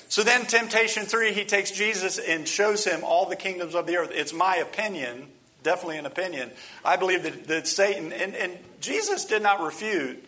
So 0.08 0.22
then, 0.22 0.44
temptation 0.44 1.06
three, 1.06 1.32
he 1.32 1.44
takes 1.44 1.70
Jesus 1.70 2.18
and 2.18 2.46
shows 2.46 2.84
him 2.84 3.02
all 3.02 3.26
the 3.26 3.36
kingdoms 3.36 3.74
of 3.74 3.86
the 3.86 3.96
earth. 3.96 4.10
It's 4.12 4.34
my 4.34 4.56
opinion, 4.56 5.28
definitely 5.62 5.96
an 5.96 6.06
opinion. 6.06 6.50
I 6.84 6.96
believe 6.96 7.22
that, 7.22 7.46
that 7.48 7.66
Satan, 7.66 8.12
and, 8.12 8.34
and 8.34 8.58
Jesus 8.80 9.24
did 9.24 9.42
not 9.42 9.62
refute 9.62 10.22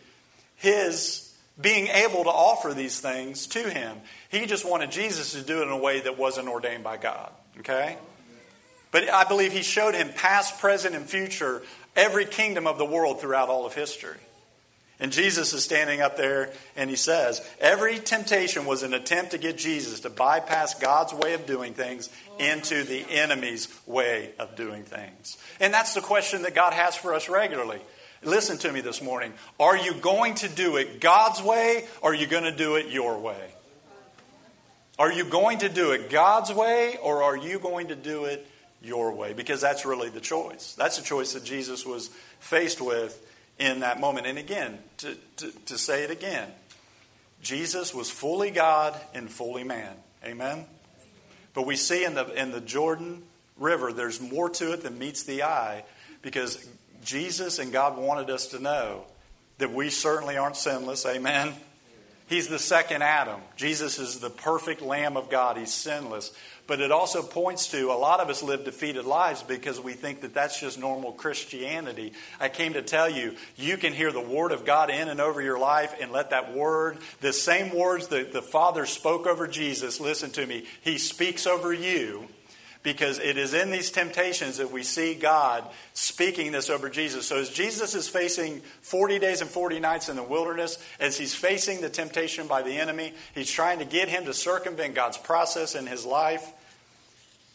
his 0.56 1.30
being 1.60 1.88
able 1.88 2.24
to 2.24 2.30
offer 2.30 2.72
these 2.72 2.98
things 2.98 3.46
to 3.48 3.68
him. 3.68 3.98
He 4.30 4.46
just 4.46 4.68
wanted 4.68 4.90
Jesus 4.90 5.32
to 5.32 5.42
do 5.42 5.60
it 5.60 5.64
in 5.64 5.70
a 5.70 5.78
way 5.78 6.00
that 6.00 6.18
wasn't 6.18 6.48
ordained 6.48 6.82
by 6.82 6.96
God. 6.96 7.30
Okay? 7.58 7.98
But 8.90 9.10
I 9.10 9.24
believe 9.24 9.52
he 9.52 9.62
showed 9.62 9.94
him 9.94 10.08
past, 10.16 10.60
present, 10.60 10.94
and 10.94 11.04
future 11.04 11.62
every 11.94 12.24
kingdom 12.24 12.66
of 12.66 12.78
the 12.78 12.84
world 12.84 13.20
throughout 13.20 13.48
all 13.48 13.66
of 13.66 13.74
history. 13.74 14.16
And 15.00 15.12
Jesus 15.12 15.52
is 15.52 15.64
standing 15.64 16.00
up 16.00 16.16
there 16.16 16.52
and 16.76 16.88
he 16.88 16.96
says, 16.96 17.46
Every 17.60 17.98
temptation 17.98 18.64
was 18.64 18.82
an 18.82 18.94
attempt 18.94 19.32
to 19.32 19.38
get 19.38 19.58
Jesus 19.58 20.00
to 20.00 20.10
bypass 20.10 20.74
God's 20.74 21.12
way 21.12 21.34
of 21.34 21.46
doing 21.46 21.74
things 21.74 22.08
into 22.38 22.84
the 22.84 23.04
enemy's 23.10 23.68
way 23.86 24.30
of 24.38 24.54
doing 24.56 24.84
things. 24.84 25.36
And 25.58 25.74
that's 25.74 25.94
the 25.94 26.00
question 26.00 26.42
that 26.42 26.54
God 26.54 26.72
has 26.72 26.94
for 26.94 27.12
us 27.12 27.28
regularly. 27.28 27.80
Listen 28.22 28.56
to 28.58 28.72
me 28.72 28.80
this 28.80 29.02
morning. 29.02 29.32
Are 29.58 29.76
you 29.76 29.94
going 29.94 30.34
to 30.36 30.48
do 30.48 30.76
it 30.76 31.00
God's 31.00 31.42
way 31.42 31.86
or 32.00 32.12
are 32.12 32.14
you 32.14 32.26
going 32.26 32.44
to 32.44 32.56
do 32.56 32.76
it 32.76 32.88
your 32.88 33.18
way? 33.18 33.50
Are 34.98 35.12
you 35.12 35.24
going 35.24 35.58
to 35.58 35.68
do 35.68 35.90
it 35.90 36.08
God's 36.08 36.52
way 36.52 36.96
or 37.02 37.24
are 37.24 37.36
you 37.36 37.58
going 37.58 37.88
to 37.88 37.96
do 37.96 38.26
it 38.26 38.46
your 38.80 39.12
way? 39.12 39.32
Because 39.32 39.60
that's 39.60 39.84
really 39.84 40.08
the 40.08 40.20
choice. 40.20 40.74
That's 40.78 40.96
the 40.98 41.04
choice 41.04 41.32
that 41.32 41.44
Jesus 41.44 41.84
was 41.84 42.08
faced 42.38 42.80
with 42.80 43.20
in 43.58 43.80
that 43.80 44.00
moment. 44.00 44.26
And 44.26 44.38
again, 44.38 44.78
to, 44.98 45.16
to, 45.36 45.50
to 45.66 45.78
say 45.78 46.04
it 46.04 46.10
again, 46.10 46.48
Jesus 47.42 47.94
was 47.94 48.10
fully 48.10 48.50
God 48.50 48.98
and 49.14 49.30
fully 49.30 49.64
man. 49.64 49.94
Amen? 50.24 50.64
But 51.52 51.66
we 51.66 51.76
see 51.76 52.04
in 52.04 52.14
the, 52.14 52.26
in 52.40 52.50
the 52.50 52.60
Jordan 52.60 53.22
River, 53.58 53.92
there's 53.92 54.20
more 54.20 54.48
to 54.50 54.72
it 54.72 54.82
than 54.82 54.98
meets 54.98 55.22
the 55.24 55.44
eye 55.44 55.84
because 56.22 56.66
Jesus 57.04 57.58
and 57.58 57.72
God 57.72 57.96
wanted 57.98 58.30
us 58.30 58.48
to 58.48 58.58
know 58.58 59.04
that 59.58 59.72
we 59.72 59.90
certainly 59.90 60.36
aren't 60.36 60.56
sinless. 60.56 61.06
Amen? 61.06 61.54
He's 62.26 62.48
the 62.48 62.58
second 62.58 63.02
Adam. 63.02 63.40
Jesus 63.56 63.98
is 63.98 64.18
the 64.18 64.30
perfect 64.30 64.80
Lamb 64.80 65.16
of 65.16 65.30
God. 65.30 65.58
He's 65.58 65.72
sinless. 65.72 66.32
But 66.66 66.80
it 66.80 66.90
also 66.90 67.22
points 67.22 67.68
to 67.72 67.90
a 67.90 67.94
lot 67.94 68.20
of 68.20 68.30
us 68.30 68.42
live 68.42 68.64
defeated 68.64 69.04
lives 69.04 69.42
because 69.42 69.78
we 69.78 69.92
think 69.92 70.22
that 70.22 70.32
that's 70.32 70.58
just 70.58 70.78
normal 70.78 71.12
Christianity. 71.12 72.14
I 72.40 72.48
came 72.48 72.72
to 72.72 72.82
tell 72.82 73.08
you, 73.08 73.36
you 73.56 73.76
can 73.76 73.92
hear 73.92 74.10
the 74.10 74.20
Word 74.20 74.50
of 74.50 74.64
God 74.64 74.88
in 74.88 75.08
and 75.08 75.20
over 75.20 75.42
your 75.42 75.58
life 75.58 75.94
and 76.00 76.10
let 76.10 76.30
that 76.30 76.54
Word, 76.54 76.98
the 77.20 77.34
same 77.34 77.74
words 77.76 78.08
that 78.08 78.32
the 78.32 78.40
Father 78.40 78.86
spoke 78.86 79.26
over 79.26 79.46
Jesus, 79.46 80.00
listen 80.00 80.30
to 80.32 80.46
me, 80.46 80.64
He 80.80 80.96
speaks 80.96 81.46
over 81.46 81.72
you 81.72 82.28
because 82.84 83.18
it 83.18 83.38
is 83.38 83.54
in 83.54 83.70
these 83.70 83.90
temptations 83.90 84.58
that 84.58 84.70
we 84.70 84.84
see 84.84 85.14
God 85.14 85.64
speaking 85.94 86.52
this 86.52 86.70
over 86.70 86.88
Jesus. 86.88 87.26
So 87.26 87.38
as 87.38 87.48
Jesus 87.48 87.94
is 87.94 88.08
facing 88.08 88.60
40 88.82 89.18
days 89.18 89.40
and 89.40 89.50
40 89.50 89.80
nights 89.80 90.08
in 90.08 90.16
the 90.16 90.22
wilderness, 90.22 90.78
as 91.00 91.16
he's 91.16 91.34
facing 91.34 91.80
the 91.80 91.88
temptation 91.88 92.46
by 92.46 92.62
the 92.62 92.76
enemy, 92.76 93.14
he's 93.34 93.50
trying 93.50 93.78
to 93.80 93.86
get 93.86 94.08
him 94.08 94.26
to 94.26 94.34
circumvent 94.34 94.94
God's 94.94 95.16
process 95.16 95.74
in 95.74 95.86
his 95.86 96.04
life. 96.04 96.46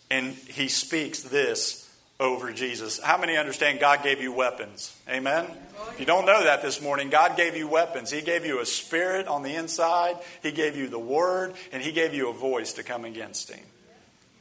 And 0.10 0.34
he 0.34 0.68
speaks 0.68 1.22
this 1.22 1.88
over 2.20 2.52
Jesus. 2.52 3.00
How 3.00 3.20
many 3.20 3.38
understand 3.38 3.80
God 3.80 4.02
gave 4.02 4.22
you 4.22 4.34
weapons? 4.34 4.98
Amen? 5.08 5.46
If 5.92 6.00
you 6.00 6.08
don't 6.08 6.26
know 6.26 6.44
that 6.44 6.64
this 6.64 6.82
morning, 6.82 7.12
God 7.12 7.38
gave 7.38 7.56
you 7.56 7.68
weapons. 7.68 8.10
He 8.10 8.22
gave 8.22 8.48
you 8.48 8.62
a 8.62 8.66
spirit 8.66 9.28
on 9.28 9.44
the 9.44 9.54
inside, 9.54 10.18
He 10.42 10.52
gave 10.52 10.76
you 10.76 10.88
the 10.88 11.00
word, 11.00 11.54
and 11.72 11.84
He 11.84 11.92
gave 11.92 12.16
you 12.16 12.30
a 12.30 12.34
voice 12.34 12.74
to 12.74 12.84
come 12.84 13.06
against 13.06 13.52
Him. 13.52 13.64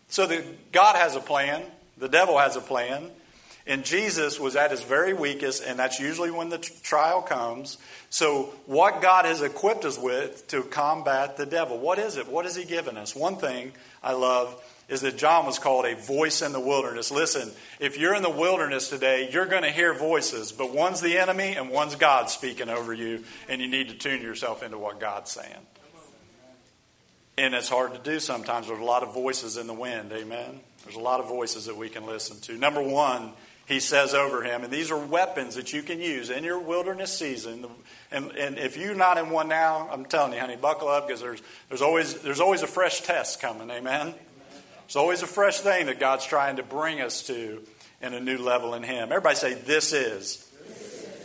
So 0.08 0.26
the, 0.26 0.44
God 0.72 0.96
has 0.96 1.16
a 1.16 1.20
plan, 1.20 1.62
the 1.98 2.08
devil 2.08 2.38
has 2.38 2.56
a 2.56 2.60
plan, 2.60 3.10
and 3.68 3.84
Jesus 3.84 4.40
was 4.40 4.56
at 4.56 4.70
his 4.70 4.82
very 4.82 5.12
weakest, 5.12 5.62
and 5.62 5.78
that's 5.78 6.00
usually 6.00 6.30
when 6.30 6.48
the 6.48 6.56
t- 6.56 6.72
trial 6.82 7.20
comes. 7.20 7.76
So, 8.08 8.54
what 8.64 9.02
God 9.02 9.26
has 9.26 9.42
equipped 9.42 9.84
us 9.84 9.98
with 9.98 10.48
to 10.48 10.62
combat 10.62 11.36
the 11.36 11.44
devil, 11.44 11.78
what 11.78 11.98
is 11.98 12.16
it? 12.16 12.28
What 12.28 12.46
has 12.46 12.56
He 12.56 12.64
given 12.64 12.96
us? 12.96 13.14
One 13.14 13.36
thing 13.36 13.72
I 14.02 14.12
love 14.12 14.58
is 14.88 15.02
that 15.02 15.18
John 15.18 15.44
was 15.44 15.58
called 15.58 15.84
a 15.84 15.94
voice 15.94 16.40
in 16.40 16.52
the 16.52 16.60
wilderness. 16.60 17.10
Listen, 17.10 17.50
if 17.78 17.98
you're 17.98 18.14
in 18.14 18.22
the 18.22 18.30
wilderness 18.30 18.88
today, 18.88 19.28
you're 19.30 19.44
going 19.44 19.64
to 19.64 19.70
hear 19.70 19.92
voices, 19.92 20.50
but 20.50 20.72
one's 20.72 21.02
the 21.02 21.18
enemy 21.18 21.54
and 21.54 21.68
one's 21.68 21.94
God 21.94 22.30
speaking 22.30 22.70
over 22.70 22.94
you, 22.94 23.24
and 23.50 23.60
you 23.60 23.68
need 23.68 23.90
to 23.90 23.94
tune 23.94 24.22
yourself 24.22 24.62
into 24.62 24.78
what 24.78 24.98
God's 24.98 25.30
saying. 25.30 25.66
And 27.38 27.54
it's 27.54 27.68
hard 27.68 27.94
to 27.94 28.00
do 28.00 28.18
sometimes. 28.18 28.66
There's 28.66 28.80
a 28.80 28.84
lot 28.84 29.04
of 29.04 29.14
voices 29.14 29.58
in 29.58 29.68
the 29.68 29.72
wind. 29.72 30.10
Amen. 30.12 30.58
There's 30.82 30.96
a 30.96 31.00
lot 31.00 31.20
of 31.20 31.28
voices 31.28 31.66
that 31.66 31.76
we 31.76 31.88
can 31.88 32.04
listen 32.04 32.40
to. 32.40 32.58
Number 32.58 32.82
one, 32.82 33.30
he 33.66 33.78
says 33.78 34.12
over 34.12 34.42
him, 34.42 34.64
and 34.64 34.72
these 34.72 34.90
are 34.90 34.98
weapons 34.98 35.54
that 35.54 35.72
you 35.72 35.82
can 35.82 36.00
use 36.00 36.30
in 36.30 36.42
your 36.42 36.58
wilderness 36.58 37.16
season. 37.16 37.64
And, 38.10 38.32
and 38.32 38.58
if 38.58 38.76
you're 38.76 38.96
not 38.96 39.18
in 39.18 39.30
one 39.30 39.46
now, 39.46 39.88
I'm 39.88 40.04
telling 40.04 40.32
you, 40.32 40.40
honey, 40.40 40.56
buckle 40.56 40.88
up 40.88 41.06
because 41.06 41.20
there's, 41.20 41.40
there's, 41.68 41.80
always, 41.80 42.20
there's 42.22 42.40
always 42.40 42.62
a 42.62 42.66
fresh 42.66 43.02
test 43.02 43.40
coming. 43.40 43.70
Amen. 43.70 44.14
There's 44.86 44.96
always 44.96 45.22
a 45.22 45.28
fresh 45.28 45.60
thing 45.60 45.86
that 45.86 46.00
God's 46.00 46.26
trying 46.26 46.56
to 46.56 46.64
bring 46.64 47.00
us 47.00 47.22
to 47.28 47.62
in 48.02 48.14
a 48.14 48.20
new 48.20 48.38
level 48.38 48.74
in 48.74 48.82
Him. 48.82 49.12
Everybody 49.12 49.36
say, 49.36 49.54
This 49.54 49.92
is. 49.92 50.44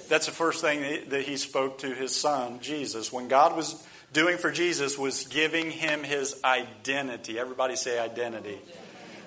That's 0.09 0.27
the 0.27 0.31
first 0.31 0.61
thing 0.61 1.09
that 1.09 1.21
He 1.23 1.37
spoke 1.37 1.79
to 1.79 1.87
His 1.87 2.15
Son, 2.15 2.59
Jesus. 2.59 3.11
When 3.11 3.29
God 3.29 3.55
was 3.55 3.83
doing 4.13 4.37
for 4.37 4.51
Jesus 4.51 4.97
was 4.97 5.25
giving 5.25 5.71
him 5.71 6.03
his 6.03 6.39
identity. 6.43 7.39
Everybody 7.39 7.75
say 7.75 7.99
identity. 7.99 8.59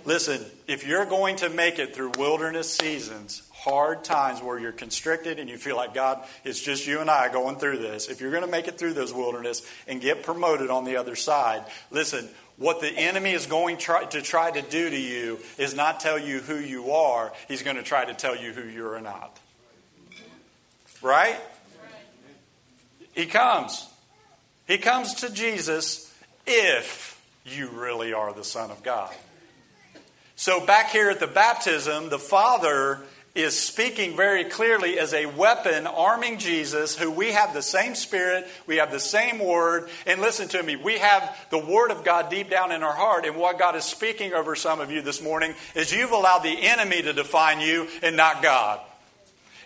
Listen, 0.05 0.45
if 0.69 0.87
you're 0.87 1.05
going 1.05 1.37
to 1.37 1.51
make 1.51 1.81
it 1.81 1.95
through 1.95 2.13
wilderness 2.17 2.73
seasons, 2.73 3.43
hard 3.53 4.05
times 4.05 4.41
where 4.41 4.57
you're 4.57 4.71
constricted 4.71 5.41
and 5.41 5.51
you 5.51 5.59
feel 5.59 5.75
like 5.75 5.93
God, 5.93 6.25
it's 6.45 6.61
just 6.61 6.87
you 6.87 7.01
and 7.01 7.11
I 7.11 7.33
going 7.33 7.57
through 7.57 7.79
this. 7.79 8.09
If 8.09 8.21
you're 8.21 8.31
going 8.31 8.45
to 8.45 8.51
make 8.51 8.69
it 8.69 8.79
through 8.79 8.93
those 8.93 9.13
wilderness 9.13 9.63
and 9.89 10.01
get 10.01 10.23
promoted 10.23 10.71
on 10.71 10.85
the 10.85 10.97
other 10.97 11.17
side, 11.17 11.65
listen, 11.91 12.29
what 12.57 12.81
the 12.81 12.89
enemy 12.89 13.33
is 13.33 13.47
going 13.47 13.79
to 13.79 14.23
try 14.23 14.51
to 14.53 14.63
do 14.63 14.91
to 14.91 14.97
you 14.97 15.41
is 15.59 15.75
not 15.75 15.99
tell 15.99 16.19
you 16.19 16.39
who 16.39 16.57
you 16.57 16.93
are, 16.93 17.33
he's 17.49 17.63
going 17.63 17.77
to 17.77 17.83
try 17.83 18.05
to 18.05 18.15
tell 18.15 18.37
you 18.37 18.53
who 18.53 18.63
you're 18.69 19.01
not. 19.01 19.37
Right? 21.03 21.37
He 23.15 23.27
comes. 23.27 23.87
He 24.67 24.79
comes 24.79 25.15
to 25.15 25.31
Jesus 25.31 26.13
if 26.47 27.23
you 27.45 27.69
really 27.69 28.13
are 28.13 28.33
the 28.33 28.45
Son 28.45 28.71
of 28.71 28.83
God. 28.83 29.15
So, 30.35 30.65
back 30.65 30.91
here 30.91 31.09
at 31.09 31.21
the 31.21 31.27
baptism, 31.27 32.11
the 32.11 32.19
Father 32.19 33.01
is 33.37 33.59
speaking 33.59 34.17
very 34.17 34.45
clearly 34.45 34.99
as 34.99 35.13
a 35.13 35.27
weapon, 35.27 35.87
arming 35.87 36.39
Jesus, 36.39 36.97
who 36.97 37.11
we 37.11 37.33
have 37.33 37.53
the 37.53 37.63
same 37.63 37.95
Spirit, 37.95 38.47
we 38.67 38.77
have 38.77 38.91
the 38.91 38.99
same 38.99 39.39
Word. 39.39 39.89
And 40.07 40.21
listen 40.21 40.49
to 40.49 40.63
me, 40.63 40.75
we 40.77 40.99
have 40.99 41.37
the 41.51 41.59
Word 41.59 41.91
of 41.91 42.03
God 42.03 42.31
deep 42.31 42.51
down 42.51 42.73
in 42.73 42.83
our 42.83 42.95
heart. 42.95 43.27
And 43.27 43.37
what 43.37 43.59
God 43.59 43.77
is 43.77 43.85
speaking 43.85 44.33
over 44.33 44.57
some 44.57 44.81
of 44.81 44.91
you 44.91 45.03
this 45.03 45.23
morning 45.23 45.55
is 45.75 45.93
you've 45.93 46.13
allowed 46.13 46.41
the 46.41 46.63
enemy 46.63 47.03
to 47.03 47.13
define 47.13 47.61
you 47.61 47.89
and 48.03 48.17
not 48.17 48.43
God. 48.43 48.81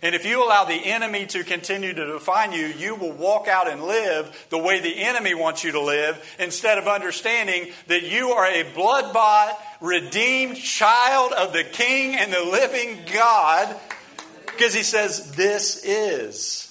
And 0.03 0.15
if 0.15 0.25
you 0.25 0.45
allow 0.45 0.65
the 0.65 0.75
enemy 0.75 1.27
to 1.27 1.45
continue 1.45 1.93
to 1.93 2.13
define 2.13 2.53
you, 2.53 2.67
you 2.67 2.95
will 2.95 3.13
walk 3.13 3.49
out 3.49 3.69
and 3.69 3.83
live 3.83 4.47
the 4.49 4.59
way 4.59 4.81
the 4.81 5.03
enemy 5.03 5.35
wants 5.35 5.63
you 5.63 5.73
to 5.73 5.81
live 5.81 6.37
instead 6.39 6.79
of 6.79 6.89
understanding 6.89 7.71
that 7.89 8.03
you 8.03 8.31
are 8.31 8.47
a 8.47 8.63
blood 8.63 9.13
bought, 9.13 9.59
redeemed 9.81 10.57
child 10.57 11.33
of 11.33 11.53
the 11.53 11.65
King 11.65 12.15
and 12.15 12.33
the 12.33 12.43
living 12.43 12.99
God. 13.13 13.77
Because 14.47 14.73
he 14.73 14.83
says, 14.83 15.33
This 15.33 15.85
is. 15.85 16.67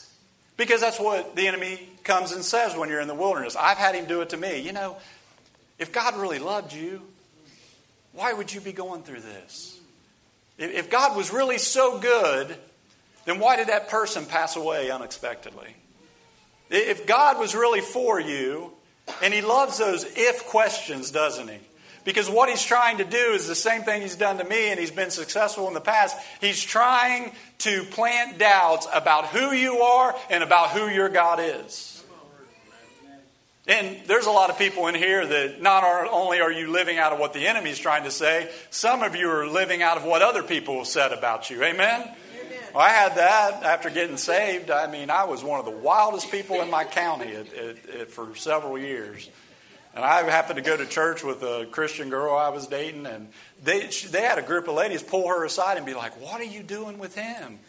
Because 0.58 0.82
that's 0.82 1.00
what 1.00 1.36
the 1.36 1.48
enemy 1.48 1.88
comes 2.04 2.32
and 2.32 2.44
says 2.44 2.76
when 2.76 2.90
you're 2.90 3.00
in 3.00 3.08
the 3.08 3.16
wilderness. 3.16 3.56
I've 3.56 3.78
had 3.78 3.94
him 3.94 4.06
do 4.06 4.22
it 4.22 4.30
to 4.30 4.38
me. 4.38 4.60
You 4.60 4.74
know, 4.74 4.98
if 5.78 5.92
God 5.92 6.18
really 6.18 6.40
loved 6.40 6.74
you, 6.74 7.02
why 8.14 8.34
would 8.34 8.52
you 8.52 8.60
be 8.60 8.74
going 8.74 9.04
through 9.04 9.22
this? 9.22 9.80
If 10.58 10.90
God 10.90 11.16
was 11.16 11.32
really 11.32 11.60
so 11.60 12.00
good, 12.00 12.58
then 13.30 13.40
why 13.40 13.56
did 13.56 13.68
that 13.68 13.90
person 13.90 14.26
pass 14.26 14.56
away 14.56 14.90
unexpectedly? 14.90 15.76
If 16.70 17.06
God 17.06 17.40
was 17.40 17.56
really 17.56 17.82
for 17.82 18.20
you, 18.20 18.72
and 19.24 19.34
He 19.34 19.42
loves 19.42 19.78
those 19.78 20.06
if 20.16 20.46
questions, 20.48 21.12
doesn't 21.12 21.48
He? 21.48 21.58
Because 22.06 22.30
what 22.30 22.50
He's 22.50 22.64
trying 22.64 22.98
to 23.00 23.04
do 23.04 23.18
is 23.18 23.48
the 23.48 23.56
same 23.56 23.84
thing 23.84 24.02
He's 24.02 24.16
done 24.16 24.38
to 24.38 24.44
me, 24.44 24.70
and 24.70 24.80
He's 24.80 24.92
been 24.92 25.12
successful 25.12 25.68
in 25.68 25.74
the 25.74 25.82
past. 25.82 26.16
He's 26.42 26.62
trying 26.62 27.32
to 27.60 27.84
plant 27.86 28.38
doubts 28.38 28.88
about 28.94 29.28
who 29.28 29.52
you 29.52 29.80
are 29.80 30.16
and 30.30 30.44
about 30.44 30.70
who 30.70 30.88
your 30.88 31.10
God 31.10 31.40
is. 31.42 32.04
And 33.68 33.98
there's 34.08 34.26
a 34.26 34.32
lot 34.32 34.50
of 34.50 34.58
people 34.58 34.88
in 34.88 34.96
here 34.96 35.26
that 35.26 35.62
not 35.62 35.84
only 36.12 36.42
are 36.42 36.52
you 36.52 36.72
living 36.72 36.98
out 36.98 37.14
of 37.14 37.20
what 37.20 37.34
the 37.34 37.46
enemy's 37.46 37.78
trying 37.78 38.04
to 38.06 38.12
say, 38.12 38.50
some 38.72 39.04
of 39.04 39.16
you 39.16 39.30
are 39.30 39.46
living 39.46 39.84
out 39.84 39.98
of 39.98 40.06
what 40.06 40.24
other 40.24 40.42
people 40.42 40.78
have 40.80 40.88
said 40.88 41.12
about 41.12 41.52
you. 41.52 41.64
Amen? 41.64 42.10
Well, 42.74 42.84
I 42.84 42.90
had 42.90 43.16
that 43.16 43.64
after 43.64 43.90
getting 43.90 44.18
saved. 44.18 44.70
I 44.70 44.88
mean, 44.88 45.10
I 45.10 45.26
was 45.26 45.44
one 45.44 45.60
of 45.60 45.66
the 45.66 45.72
wildest 45.72 46.32
people 46.32 46.62
in 46.62 46.70
my 46.70 46.84
county 46.84 47.36
at, 47.36 47.54
at, 47.54 47.90
at, 47.90 48.12
for 48.12 48.36
several 48.36 48.78
years. 48.78 49.30
And 49.96 50.06
I 50.06 50.22
happened 50.30 50.58
to 50.58 50.62
go 50.62 50.78
to 50.78 50.86
church 50.86 51.24
with 51.24 51.42
a 51.42 51.68
Christian 51.72 52.10
girl 52.10 52.36
I 52.36 52.50
was 52.50 52.68
dating, 52.68 53.08
and 53.08 53.30
they, 53.64 53.88
they 54.12 54.22
had 54.22 54.38
a 54.38 54.44
group 54.44 54.68
of 54.68 54.76
ladies 54.76 55.02
pull 55.02 55.28
her 55.28 55.44
aside 55.44 55.78
and 55.78 55.86
be 55.86 55.96
like, 55.96 56.20
What 56.22 56.40
are 56.42 56.46
you 56.46 56.62
doing 56.62 57.00
with 57.00 57.16
him? 57.16 57.60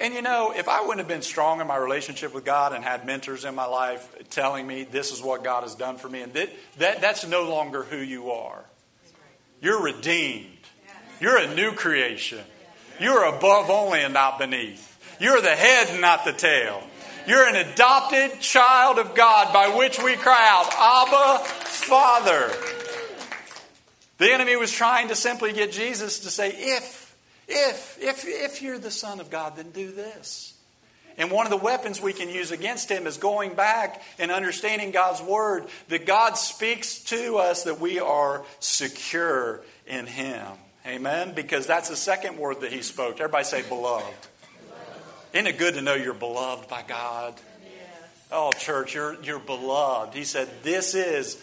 And 0.00 0.14
you 0.14 0.22
know, 0.22 0.52
if 0.54 0.68
I 0.68 0.80
wouldn't 0.80 0.98
have 0.98 1.08
been 1.08 1.22
strong 1.22 1.60
in 1.60 1.68
my 1.68 1.76
relationship 1.76 2.34
with 2.34 2.44
God 2.44 2.72
and 2.72 2.82
had 2.82 3.06
mentors 3.06 3.44
in 3.44 3.54
my 3.54 3.66
life 3.66 4.12
telling 4.30 4.66
me 4.66 4.82
this 4.82 5.12
is 5.12 5.22
what 5.22 5.44
God 5.44 5.62
has 5.62 5.76
done 5.76 5.96
for 5.96 6.08
me, 6.08 6.22
and 6.22 6.32
that, 6.32 6.50
that 6.78 7.00
that's 7.00 7.26
no 7.26 7.48
longer 7.48 7.82
who 7.82 7.98
you 7.98 8.32
are. 8.32 8.64
You're 9.60 9.80
redeemed. 9.80 10.48
You're 11.20 11.38
a 11.38 11.54
new 11.54 11.72
creation. 11.72 12.40
You're 13.00 13.24
above 13.24 13.70
only 13.70 14.00
and 14.00 14.14
not 14.14 14.38
beneath. 14.38 14.88
You're 15.20 15.40
the 15.40 15.50
head 15.50 15.88
and 15.90 16.00
not 16.00 16.24
the 16.24 16.32
tail. 16.32 16.82
You're 17.26 17.48
an 17.48 17.56
adopted 17.56 18.40
child 18.40 18.98
of 18.98 19.14
God 19.14 19.52
by 19.52 19.76
which 19.76 20.02
we 20.02 20.16
cry 20.16 20.48
out, 20.48 20.72
Abba, 20.74 21.44
Father. 21.44 22.50
The 24.18 24.32
enemy 24.32 24.56
was 24.56 24.72
trying 24.72 25.08
to 25.08 25.14
simply 25.14 25.52
get 25.52 25.72
Jesus 25.72 26.20
to 26.20 26.30
say, 26.30 26.50
if 26.50 27.02
if, 27.48 27.98
if, 28.00 28.24
if 28.26 28.62
you're 28.62 28.78
the 28.78 28.90
Son 28.90 29.20
of 29.20 29.30
God, 29.30 29.56
then 29.56 29.70
do 29.70 29.90
this. 29.90 30.54
And 31.18 31.30
one 31.30 31.44
of 31.46 31.50
the 31.50 31.58
weapons 31.58 32.00
we 32.00 32.14
can 32.14 32.30
use 32.30 32.50
against 32.50 32.90
him 32.90 33.06
is 33.06 33.18
going 33.18 33.54
back 33.54 34.02
and 34.18 34.30
understanding 34.30 34.92
God's 34.92 35.20
word, 35.20 35.66
that 35.88 36.06
God 36.06 36.38
speaks 36.38 37.00
to 37.04 37.36
us 37.36 37.64
that 37.64 37.80
we 37.80 38.00
are 38.00 38.44
secure 38.60 39.60
in 39.86 40.06
him. 40.06 40.46
Amen? 40.86 41.32
Because 41.34 41.66
that's 41.66 41.88
the 41.88 41.96
second 41.96 42.38
word 42.38 42.62
that 42.62 42.72
he 42.72 42.82
spoke. 42.82 43.14
Everybody 43.14 43.44
say 43.44 43.62
beloved. 43.62 44.14
Isn't 45.32 45.46
it 45.46 45.58
good 45.58 45.74
to 45.74 45.82
know 45.82 45.94
you're 45.94 46.12
beloved 46.14 46.68
by 46.68 46.82
God? 46.82 47.34
Oh, 48.30 48.50
church, 48.52 48.94
you're, 48.94 49.22
you're 49.22 49.38
beloved. 49.38 50.14
He 50.14 50.24
said, 50.24 50.48
This 50.62 50.94
is 50.94 51.42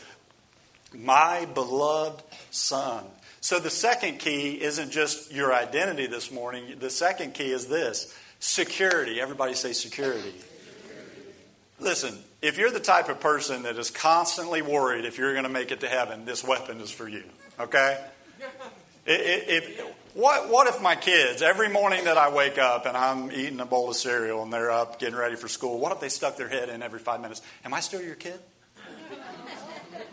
my 0.93 1.45
beloved 1.45 2.21
Son. 2.51 3.03
So 3.41 3.59
the 3.59 3.69
second 3.69 4.19
key 4.19 4.61
isn't 4.61 4.91
just 4.91 5.31
your 5.31 5.53
identity 5.53 6.07
this 6.07 6.31
morning. 6.31 6.77
The 6.79 6.89
second 6.89 7.33
key 7.33 7.51
is 7.51 7.67
this 7.67 8.13
security. 8.39 9.21
Everybody 9.21 9.53
say 9.53 9.73
security. 9.73 10.33
Listen, 11.79 12.17
if 12.41 12.57
you're 12.57 12.71
the 12.71 12.79
type 12.79 13.07
of 13.07 13.19
person 13.19 13.63
that 13.63 13.77
is 13.77 13.89
constantly 13.89 14.61
worried 14.61 15.05
if 15.05 15.17
you're 15.17 15.31
going 15.31 15.43
to 15.43 15.49
make 15.49 15.71
it 15.71 15.79
to 15.81 15.87
heaven, 15.87 16.25
this 16.25 16.43
weapon 16.43 16.81
is 16.81 16.91
for 16.91 17.07
you. 17.07 17.23
Okay? 17.59 18.03
If, 19.11 19.81
what, 20.13 20.49
what 20.49 20.67
if 20.67 20.81
my 20.83 20.95
kids, 20.95 21.41
every 21.41 21.67
morning 21.67 22.03
that 22.03 22.19
I 22.19 22.29
wake 22.31 22.59
up 22.59 22.85
and 22.85 22.95
I'm 22.95 23.31
eating 23.31 23.59
a 23.59 23.65
bowl 23.65 23.89
of 23.89 23.95
cereal 23.95 24.43
and 24.43 24.53
they're 24.53 24.69
up 24.69 24.99
getting 24.99 25.15
ready 25.15 25.35
for 25.35 25.47
school, 25.47 25.79
what 25.79 25.91
if 25.91 25.99
they 25.99 26.09
stuck 26.09 26.37
their 26.37 26.47
head 26.47 26.69
in 26.69 26.83
every 26.83 26.99
five 26.99 27.19
minutes? 27.19 27.41
Am 27.65 27.73
I 27.73 27.79
still 27.79 28.03
your 28.03 28.13
kid? 28.13 28.39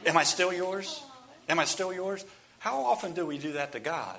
Am 0.07 0.17
I 0.17 0.23
still 0.23 0.51
yours? 0.51 1.03
Am 1.47 1.59
I 1.59 1.67
still 1.67 1.93
yours? 1.93 2.25
How 2.59 2.85
often 2.85 3.13
do 3.13 3.27
we 3.27 3.37
do 3.37 3.53
that 3.53 3.73
to 3.73 3.81
God? 3.81 4.19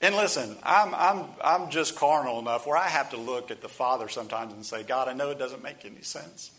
And 0.00 0.14
listen, 0.14 0.56
I'm, 0.62 0.94
I'm, 0.94 1.26
I'm 1.42 1.70
just 1.70 1.96
carnal 1.96 2.38
enough 2.38 2.64
where 2.64 2.76
I 2.76 2.88
have 2.88 3.10
to 3.10 3.16
look 3.16 3.50
at 3.50 3.60
the 3.60 3.68
Father 3.68 4.08
sometimes 4.08 4.52
and 4.52 4.64
say, 4.64 4.84
God, 4.84 5.08
I 5.08 5.14
know 5.14 5.30
it 5.30 5.38
doesn't 5.38 5.64
make 5.64 5.84
any 5.84 6.02
sense, 6.02 6.52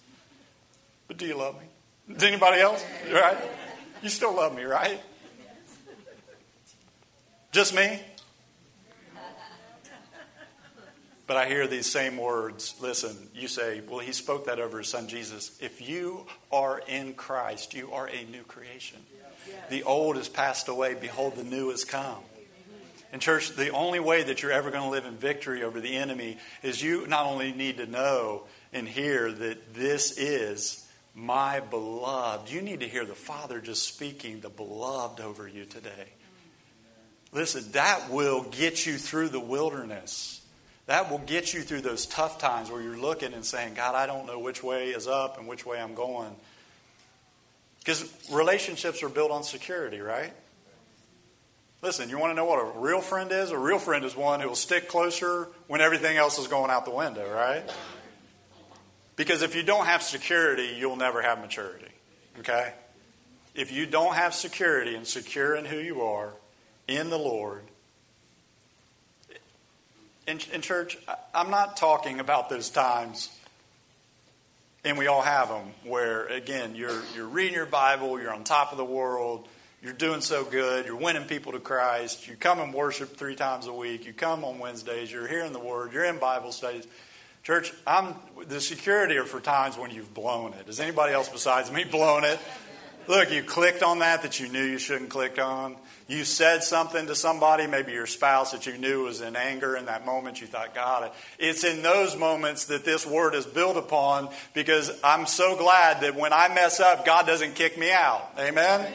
but 1.07 1.17
do 1.17 1.25
you 1.25 1.37
love 1.37 1.55
me? 1.55 2.15
Does 2.15 2.23
anybody 2.23 2.59
else? 2.61 2.83
Right? 3.09 3.37
You 4.01 4.09
still 4.09 4.35
love 4.35 4.53
me, 4.53 4.63
right? 4.63 4.99
Just 7.53 7.75
me? 7.75 8.01
But 11.27 11.37
I 11.37 11.45
hear 11.45 11.67
these 11.67 11.89
same 11.89 12.17
words. 12.17 12.73
Listen, 12.81 13.15
you 13.35 13.47
say, 13.47 13.79
well, 13.87 13.99
he 13.99 14.11
spoke 14.11 14.47
that 14.47 14.59
over 14.59 14.79
his 14.79 14.87
son 14.87 15.07
Jesus. 15.07 15.55
If 15.61 15.87
you 15.87 16.25
are 16.51 16.81
in 16.87 17.13
Christ, 17.13 17.75
you 17.75 17.91
are 17.93 18.07
a 18.07 18.23
new 18.25 18.41
creation. 18.41 18.99
The 19.69 19.83
old 19.83 20.15
has 20.15 20.27
passed 20.27 20.67
away. 20.67 20.95
Behold, 20.95 21.35
the 21.35 21.43
new 21.43 21.69
has 21.69 21.85
come. 21.85 22.23
And, 23.11 23.21
church, 23.21 23.51
the 23.51 23.69
only 23.69 23.99
way 23.99 24.23
that 24.23 24.41
you're 24.41 24.51
ever 24.51 24.71
going 24.71 24.85
to 24.85 24.89
live 24.89 25.05
in 25.05 25.15
victory 25.15 25.63
over 25.63 25.79
the 25.79 25.95
enemy 25.95 26.39
is 26.63 26.81
you 26.81 27.05
not 27.05 27.27
only 27.27 27.51
need 27.51 27.77
to 27.77 27.85
know 27.85 28.45
and 28.73 28.87
hear 28.87 29.31
that 29.31 29.75
this 29.75 30.17
is 30.17 30.87
my 31.13 31.59
beloved, 31.59 32.49
you 32.49 32.63
need 32.63 32.79
to 32.79 32.87
hear 32.87 33.05
the 33.05 33.13
Father 33.13 33.61
just 33.61 33.87
speaking 33.87 34.39
the 34.39 34.49
beloved 34.49 35.21
over 35.21 35.47
you 35.47 35.65
today. 35.65 36.13
Listen, 37.33 37.71
that 37.71 38.11
will 38.11 38.43
get 38.43 38.85
you 38.85 38.97
through 38.97 39.29
the 39.29 39.39
wilderness. 39.39 40.41
That 40.85 41.09
will 41.09 41.19
get 41.19 41.53
you 41.53 41.61
through 41.61 41.81
those 41.81 42.05
tough 42.05 42.39
times 42.39 42.69
where 42.69 42.81
you're 42.81 42.97
looking 42.97 43.33
and 43.33 43.43
saying, 43.43 43.73
God, 43.73 43.95
I 43.95 44.05
don't 44.05 44.27
know 44.27 44.39
which 44.39 44.61
way 44.61 44.89
is 44.89 45.07
up 45.07 45.39
and 45.39 45.47
which 45.47 45.65
way 45.65 45.79
I'm 45.79 45.95
going. 45.95 46.35
Because 47.79 48.11
relationships 48.31 49.01
are 49.01 49.09
built 49.09 49.31
on 49.31 49.43
security, 49.43 49.99
right? 49.99 50.31
Listen, 51.81 52.09
you 52.09 52.17
want 52.17 52.31
to 52.31 52.35
know 52.35 52.45
what 52.45 52.59
a 52.59 52.79
real 52.79 53.01
friend 53.01 53.31
is? 53.31 53.51
A 53.51 53.57
real 53.57 53.79
friend 53.79 54.05
is 54.05 54.15
one 54.15 54.39
who 54.39 54.47
will 54.47 54.55
stick 54.55 54.87
closer 54.87 55.47
when 55.67 55.81
everything 55.81 56.15
else 56.15 56.37
is 56.37 56.47
going 56.47 56.71
out 56.71 56.85
the 56.85 56.91
window, 56.91 57.29
right? 57.33 57.63
Because 59.15 59.41
if 59.41 59.55
you 59.55 59.63
don't 59.63 59.85
have 59.85 60.01
security, 60.01 60.75
you'll 60.77 60.95
never 60.95 61.21
have 61.21 61.39
maturity. 61.39 61.91
Okay? 62.39 62.73
If 63.53 63.71
you 63.71 63.85
don't 63.85 64.15
have 64.15 64.33
security 64.33 64.95
and 64.95 65.05
secure 65.05 65.55
in 65.55 65.65
who 65.65 65.77
you 65.77 66.01
are 66.03 66.33
in 66.87 67.09
the 67.09 67.17
Lord, 67.17 67.63
in, 70.27 70.39
in 70.53 70.61
church, 70.61 70.97
I'm 71.33 71.49
not 71.49 71.77
talking 71.77 72.19
about 72.19 72.49
those 72.49 72.69
times 72.69 73.29
and 74.85 74.97
we 74.97 75.07
all 75.07 75.21
have 75.21 75.47
them 75.47 75.71
where, 75.85 76.25
again, 76.25 76.75
you're, 76.75 77.01
you're 77.15 77.27
reading 77.27 77.53
your 77.53 77.65
Bible, 77.65 78.19
you're 78.19 78.33
on 78.33 78.43
top 78.43 78.71
of 78.71 78.77
the 78.77 78.85
world, 78.85 79.47
you're 79.81 79.93
doing 79.93 80.21
so 80.21 80.43
good, 80.43 80.85
you're 80.85 80.95
winning 80.95 81.23
people 81.23 81.53
to 81.53 81.59
Christ, 81.59 82.27
you 82.27 82.35
come 82.35 82.59
and 82.59 82.73
worship 82.73 83.15
three 83.15 83.35
times 83.35 83.67
a 83.67 83.73
week, 83.73 84.05
you 84.05 84.13
come 84.13 84.43
on 84.43 84.59
Wednesdays, 84.59 85.11
you're 85.11 85.27
hearing 85.27 85.53
the 85.53 85.59
Word, 85.59 85.93
you're 85.93 86.03
in 86.03 86.19
Bible 86.19 86.51
studies. 86.51 86.85
Church, 87.43 87.73
I'm, 87.85 88.15
the 88.47 88.61
security 88.61 89.17
are 89.17 89.25
for 89.25 89.41
times 89.41 89.77
when 89.77 89.91
you've 89.91 90.13
blown 90.13 90.53
it. 90.53 90.65
Does 90.65 90.79
anybody 90.79 91.13
else 91.13 91.29
besides 91.29 91.71
me 91.71 91.83
blown 91.91 92.23
it? 92.23 92.39
Look, 93.07 93.31
you 93.31 93.43
clicked 93.43 93.83
on 93.83 93.99
that 93.99 94.21
that 94.21 94.39
you 94.39 94.47
knew 94.47 94.63
you 94.63 94.77
shouldn't 94.77 95.09
click 95.09 95.39
on. 95.39 95.75
You 96.07 96.25
said 96.25 96.63
something 96.63 97.07
to 97.07 97.15
somebody, 97.15 97.65
maybe 97.67 97.93
your 97.93 98.05
spouse 98.05 98.51
that 98.51 98.65
you 98.65 98.77
knew 98.77 99.03
was 99.03 99.21
in 99.21 99.35
anger 99.35 99.75
in 99.75 99.85
that 99.85 100.05
moment. 100.05 100.41
You 100.41 100.47
thought, 100.47 100.75
God, 100.75 101.11
it's 101.39 101.63
in 101.63 101.81
those 101.81 102.15
moments 102.17 102.65
that 102.65 102.85
this 102.85 103.05
word 103.05 103.35
is 103.35 103.45
built 103.45 103.77
upon 103.77 104.29
because 104.53 104.91
I'm 105.03 105.25
so 105.25 105.57
glad 105.57 106.01
that 106.01 106.15
when 106.15 106.33
I 106.33 106.53
mess 106.53 106.79
up, 106.79 107.05
God 107.05 107.25
doesn't 107.25 107.55
kick 107.55 107.77
me 107.77 107.91
out. 107.91 108.29
Amen? 108.37 108.81
Amen. 108.81 108.93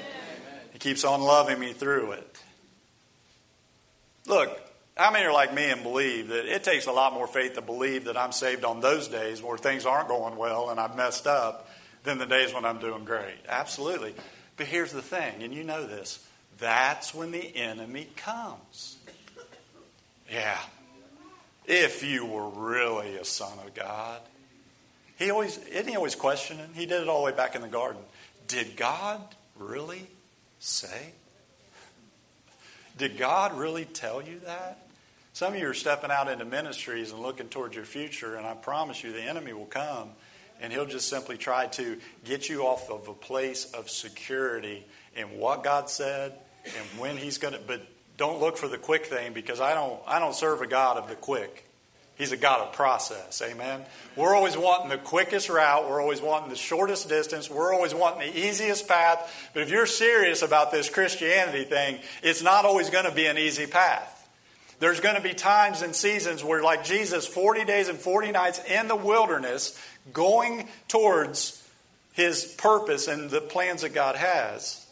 He 0.73 0.79
keeps 0.79 1.05
on 1.05 1.23
loving 1.23 1.59
me 1.59 1.73
through 1.73 2.13
it. 2.13 2.43
Look, 4.27 4.61
how 4.97 5.11
many 5.11 5.25
are 5.25 5.33
like 5.33 5.55
me 5.55 5.71
and 5.71 5.83
believe 5.83 6.29
that 6.29 6.45
it 6.45 6.63
takes 6.63 6.87
a 6.87 6.93
lot 6.93 7.15
more 7.15 7.27
faith 7.27 7.55
to 7.55 7.63
believe 7.63 8.05
that 8.05 8.17
I'm 8.17 8.33
saved 8.33 8.65
on 8.65 8.81
those 8.81 9.09
days 9.09 9.43
where 9.43 9.57
things 9.57 9.87
aren't 9.87 10.09
going 10.09 10.37
well 10.37 10.71
and 10.71 10.79
I've 10.79 10.97
messed 10.97 11.27
up 11.27 11.69
than 12.05 12.19
the 12.19 12.27
days 12.27 12.53
when 12.53 12.65
I'm 12.65 12.79
doing 12.79 13.05
great? 13.05 13.39
Absolutely. 13.49 14.15
But 14.57 14.67
here's 14.67 14.93
the 14.93 15.03
thing, 15.03 15.43
and 15.43 15.55
you 15.55 15.65
know 15.65 15.87
this 15.87 16.25
that's 16.59 17.15
when 17.15 17.31
the 17.31 17.57
enemy 17.57 18.09
comes. 18.17 18.97
Yeah, 20.31 20.59
if 21.65 22.03
you 22.03 22.27
were 22.27 22.49
really 22.49 23.17
a 23.17 23.25
son 23.25 23.57
of 23.65 23.75
God. 23.75 24.21
He 25.19 25.31
always, 25.31 25.59
isn't 25.59 25.89
he 25.89 25.97
always 25.97 26.15
questioning? 26.15 26.69
He 26.75 26.87
did 26.87 27.03
it 27.03 27.09
all 27.09 27.21
the 27.21 27.27
way 27.27 27.37
back 27.37 27.57
in 27.57 27.63
the 27.63 27.69
garden. 27.69 28.01
Did 28.47 28.77
God 28.77 29.21
really 29.57 30.07
say? 30.61 31.13
Did 32.97 33.19
God 33.19 33.57
really 33.57 33.85
tell 33.85 34.23
you 34.23 34.41
that? 34.41 34.79
Some 35.33 35.55
of 35.55 35.61
you 35.61 35.69
are 35.69 35.75
stepping 35.75 36.11
out 36.11 36.29
into 36.29 36.45
ministries 36.45 37.13
and 37.13 37.21
looking 37.21 37.49
towards 37.49 37.77
your 37.77 37.85
future, 37.85 38.37
and 38.37 38.47
I 38.47 38.55
promise 38.55 39.05
you 39.05 39.13
the 39.13 39.23
enemy 39.23 39.53
will 39.53 39.67
come 39.67 40.11
and 40.61 40.73
he'll 40.73 40.87
just 40.87 41.09
simply 41.09 41.37
try 41.37 41.67
to 41.67 41.99
get 42.25 42.49
you 42.49 42.63
off 42.63 42.91
of 42.91 43.09
a 43.09 43.15
place 43.15 43.73
of 43.73 43.91
security 43.91 44.85
in 45.17 45.39
what 45.39 45.63
God 45.63 45.89
said 45.89 46.33
and 46.65 47.01
when 47.01 47.17
he's 47.17 47.39
going 47.39 47.55
to. 47.55 47.61
But 47.67 47.83
don't 48.17 48.41
look 48.41 48.57
for 48.57 48.69
the 48.69 48.79
quick 48.79 49.07
thing 49.07 49.33
because 49.33 49.61
I 49.61 49.75
don't, 49.75 50.01
I 50.07 50.19
don't 50.19 50.35
serve 50.35 50.61
a 50.63 50.67
God 50.67 50.97
of 50.97 51.09
the 51.09 51.15
quick. 51.15 51.65
He's 52.17 52.33
a 52.33 52.37
God 52.37 52.61
of 52.61 52.73
process. 52.73 53.41
Amen. 53.43 53.81
We're 54.17 54.35
always 54.35 54.57
wanting 54.57 54.89
the 54.89 54.99
quickest 54.99 55.49
route. 55.49 55.89
We're 55.89 56.03
always 56.03 56.21
wanting 56.21 56.51
the 56.51 56.57
shortest 56.57 57.09
distance. 57.09 57.49
We're 57.49 57.73
always 57.73 57.95
wanting 57.95 58.33
the 58.33 58.39
easiest 58.39 58.89
path. 58.89 59.51
But 59.55 59.63
if 59.63 59.71
you're 59.71 59.87
serious 59.87 60.43
about 60.43 60.73
this 60.73 60.91
Christianity 60.91 61.63
thing, 61.63 62.01
it's 62.25 62.43
not 62.43 62.65
always 62.65 62.91
going 62.91 63.05
to 63.05 63.13
be 63.13 63.27
an 63.27 63.39
easy 63.39 63.69
path. 63.69 64.17
There's 64.81 64.99
going 64.99 65.15
to 65.15 65.21
be 65.21 65.33
times 65.33 65.83
and 65.83 65.95
seasons 65.95 66.43
where, 66.43 66.63
like 66.63 66.85
Jesus, 66.85 67.27
40 67.27 67.65
days 67.65 67.89
and 67.89 67.99
40 67.99 68.33
nights 68.33 68.61
in 68.69 68.89
the 68.89 68.97
wilderness, 68.97 69.81
going 70.13 70.69
towards 70.89 71.63
his 72.13 72.45
purpose 72.45 73.09
and 73.09 73.31
the 73.31 73.41
plans 73.41 73.83
that 73.83 73.95
God 73.95 74.17
has. 74.17 74.85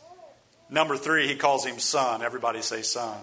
Number 0.71 0.97
three, 0.97 1.29
he 1.29 1.37
calls 1.37 1.65
him 1.65 1.79
son. 1.79 2.23
Everybody 2.23 2.63
say 2.63 2.83
son. 2.83 3.19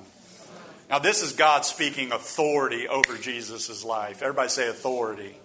Now, 0.90 1.00
this 1.00 1.24
is 1.24 1.34
God 1.34 1.66
speaking 1.66 2.12
authority 2.12 2.88
over 2.88 3.18
Jesus' 3.18 3.84
life. 3.84 4.22
Everybody 4.22 4.50
say 4.50 4.68
authority. 4.68 5.36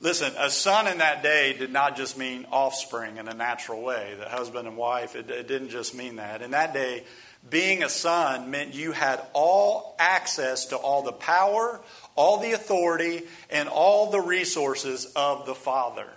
Listen, 0.00 0.32
a 0.38 0.48
son 0.48 0.86
in 0.86 0.98
that 0.98 1.24
day 1.24 1.54
did 1.58 1.72
not 1.72 1.96
just 1.96 2.16
mean 2.16 2.46
offspring 2.52 3.16
in 3.16 3.26
a 3.26 3.34
natural 3.34 3.82
way, 3.82 4.14
the 4.18 4.28
husband 4.28 4.68
and 4.68 4.76
wife. 4.76 5.16
It, 5.16 5.28
it, 5.28 5.48
didn't 5.48 5.70
just 5.70 5.92
mean 5.92 6.16
that. 6.16 6.40
In 6.40 6.52
that 6.52 6.72
day, 6.72 7.02
being 7.50 7.82
a 7.82 7.88
son 7.88 8.50
meant 8.50 8.74
you 8.74 8.92
had 8.92 9.20
all 9.32 9.96
access 9.98 10.66
to 10.66 10.76
all 10.76 11.02
the 11.02 11.12
power, 11.12 11.80
all 12.18 12.38
the 12.38 12.50
authority, 12.50 13.22
and 13.48 13.68
all 13.68 14.10
the 14.10 14.20
resources 14.20 15.06
of 15.14 15.46
the 15.46 15.54
Father. 15.54 16.08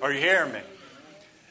Are 0.00 0.12
you 0.12 0.20
hearing 0.20 0.52
me? 0.52 0.60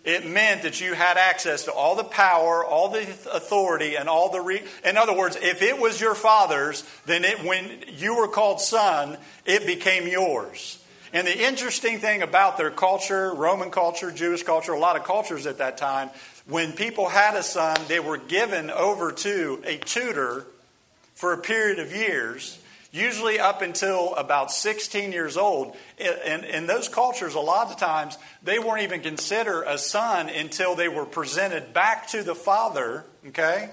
It 0.05 0.25
meant 0.25 0.61
that 0.61 0.79
you 0.79 0.93
had 0.93 1.17
access 1.17 1.65
to 1.65 1.73
all 1.73 1.95
the 1.95 2.05
power, 2.05 2.63
all 2.63 2.87
the 2.87 3.01
authority, 3.01 3.97
and 3.97 4.07
all 4.07 4.31
the. 4.31 4.39
Re- 4.39 4.63
In 4.85 4.95
other 4.95 5.13
words, 5.13 5.35
if 5.35 5.61
it 5.61 5.77
was 5.77 5.99
your 5.99 6.15
father's, 6.15 6.85
then 7.05 7.25
it, 7.25 7.43
when 7.43 7.83
you 7.89 8.15
were 8.15 8.29
called 8.29 8.61
son, 8.61 9.17
it 9.45 9.65
became 9.65 10.07
yours. 10.07 10.81
And 11.11 11.27
the 11.27 11.37
interesting 11.37 11.99
thing 11.99 12.21
about 12.21 12.57
their 12.57 12.71
culture, 12.71 13.33
Roman 13.33 13.69
culture, 13.69 14.11
Jewish 14.11 14.43
culture, 14.43 14.71
a 14.71 14.79
lot 14.79 14.95
of 14.95 15.03
cultures 15.03 15.45
at 15.45 15.57
that 15.57 15.77
time, 15.77 16.09
when 16.45 16.71
people 16.71 17.09
had 17.09 17.35
a 17.35 17.43
son, 17.43 17.75
they 17.89 17.99
were 17.99 18.17
given 18.17 18.69
over 18.69 19.11
to 19.11 19.61
a 19.65 19.75
tutor 19.75 20.45
for 21.15 21.33
a 21.33 21.37
period 21.37 21.79
of 21.79 21.93
years 21.93 22.59
usually 22.97 23.39
up 23.39 23.61
until 23.61 24.15
about 24.15 24.51
16 24.51 25.11
years 25.11 25.37
old. 25.37 25.75
In, 25.97 26.43
in 26.43 26.67
those 26.67 26.89
cultures, 26.89 27.35
a 27.35 27.39
lot 27.39 27.71
of 27.71 27.77
times, 27.77 28.17
they 28.43 28.59
weren't 28.59 28.83
even 28.83 29.01
considered 29.01 29.63
a 29.63 29.77
son 29.77 30.29
until 30.29 30.75
they 30.75 30.87
were 30.87 31.05
presented 31.05 31.73
back 31.73 32.07
to 32.09 32.23
the 32.23 32.35
father, 32.35 33.05
okay? 33.27 33.69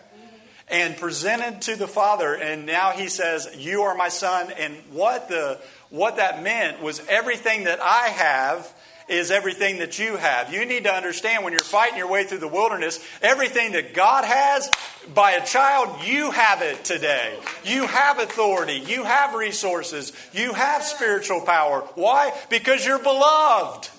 And 0.68 0.96
presented 0.96 1.62
to 1.62 1.76
the 1.76 1.88
father, 1.88 2.34
and 2.34 2.66
now 2.66 2.92
he 2.92 3.08
says, 3.08 3.54
You 3.56 3.82
are 3.82 3.94
my 3.94 4.08
son. 4.08 4.50
And 4.58 4.74
what, 4.90 5.28
the, 5.28 5.60
what 5.90 6.16
that 6.16 6.42
meant 6.42 6.80
was 6.82 7.02
everything 7.08 7.64
that 7.64 7.80
I 7.80 8.08
have 8.08 8.72
is 9.08 9.30
everything 9.30 9.78
that 9.78 9.98
you 9.98 10.16
have. 10.16 10.52
You 10.52 10.64
need 10.64 10.84
to 10.84 10.92
understand 10.92 11.44
when 11.44 11.52
you're 11.52 11.60
fighting 11.60 11.98
your 11.98 12.08
way 12.08 12.24
through 12.24 12.38
the 12.38 12.48
wilderness, 12.48 13.04
everything 13.22 13.72
that 13.72 13.94
God 13.94 14.24
has 14.24 14.70
by 15.12 15.32
a 15.32 15.46
child, 15.46 16.04
you 16.04 16.30
have 16.30 16.62
it 16.62 16.84
today. 16.84 17.38
You 17.64 17.86
have 17.86 18.18
authority. 18.18 18.82
You 18.86 19.04
have 19.04 19.34
resources. 19.34 20.12
You 20.32 20.52
have 20.54 20.82
spiritual 20.82 21.42
power. 21.42 21.80
Why? 21.94 22.32
Because 22.48 22.84
you're 22.86 22.98
beloved. 22.98 23.90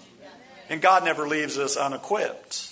And 0.70 0.82
God 0.82 1.03
never 1.03 1.28
leaves 1.28 1.60
us 1.60 1.78
unequipped. 1.78 2.72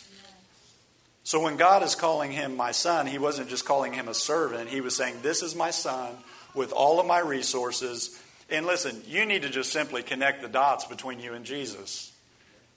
So 1.24 1.42
when 1.42 1.58
God 1.58 1.84
is 1.84 1.96
calling 1.96 2.32
him 2.32 2.58
my 2.58 2.72
son, 2.72 3.08
he 3.08 3.18
wasn't 3.18 3.50
just 3.50 3.66
calling 3.66 3.94
him 3.94 4.08
a 4.08 4.14
servant. 4.14 4.70
He 4.70 4.82
was 4.82 4.96
saying, 4.96 5.18
This 5.22 5.42
is 5.42 5.56
my 5.56 5.72
son 5.72 6.16
with 6.54 6.74
all 6.74 7.00
of 7.00 7.06
my 7.06 7.20
resources. 7.20 8.20
And 8.50 8.66
listen, 8.66 9.02
you 9.08 9.26
need 9.26 9.44
to 9.44 9.50
just 9.50 9.72
simply 9.72 10.04
connect 10.04 10.42
the 10.42 10.50
dots 10.50 10.86
between 10.86 11.20
you 11.20 11.34
and 11.34 11.46
Jesus. 11.46 12.12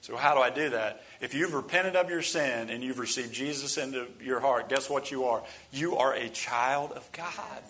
So, 0.07 0.15
how 0.15 0.35
do 0.35 0.39
I 0.39 0.49
do 0.49 0.69
that? 0.69 1.03
If 1.19 1.33
you've 1.33 1.53
repented 1.53 1.97
of 1.97 2.09
your 2.09 2.21
sin 2.21 2.69
and 2.69 2.81
you've 2.81 2.97
received 2.97 3.33
Jesus 3.33 3.77
into 3.77 4.07
your 4.23 4.39
heart, 4.39 4.69
guess 4.69 4.89
what 4.89 5.11
you 5.11 5.25
are? 5.25 5.43
You 5.73 5.97
are 5.97 6.13
a 6.13 6.29
child 6.29 6.93
of 6.93 7.11
God. 7.11 7.61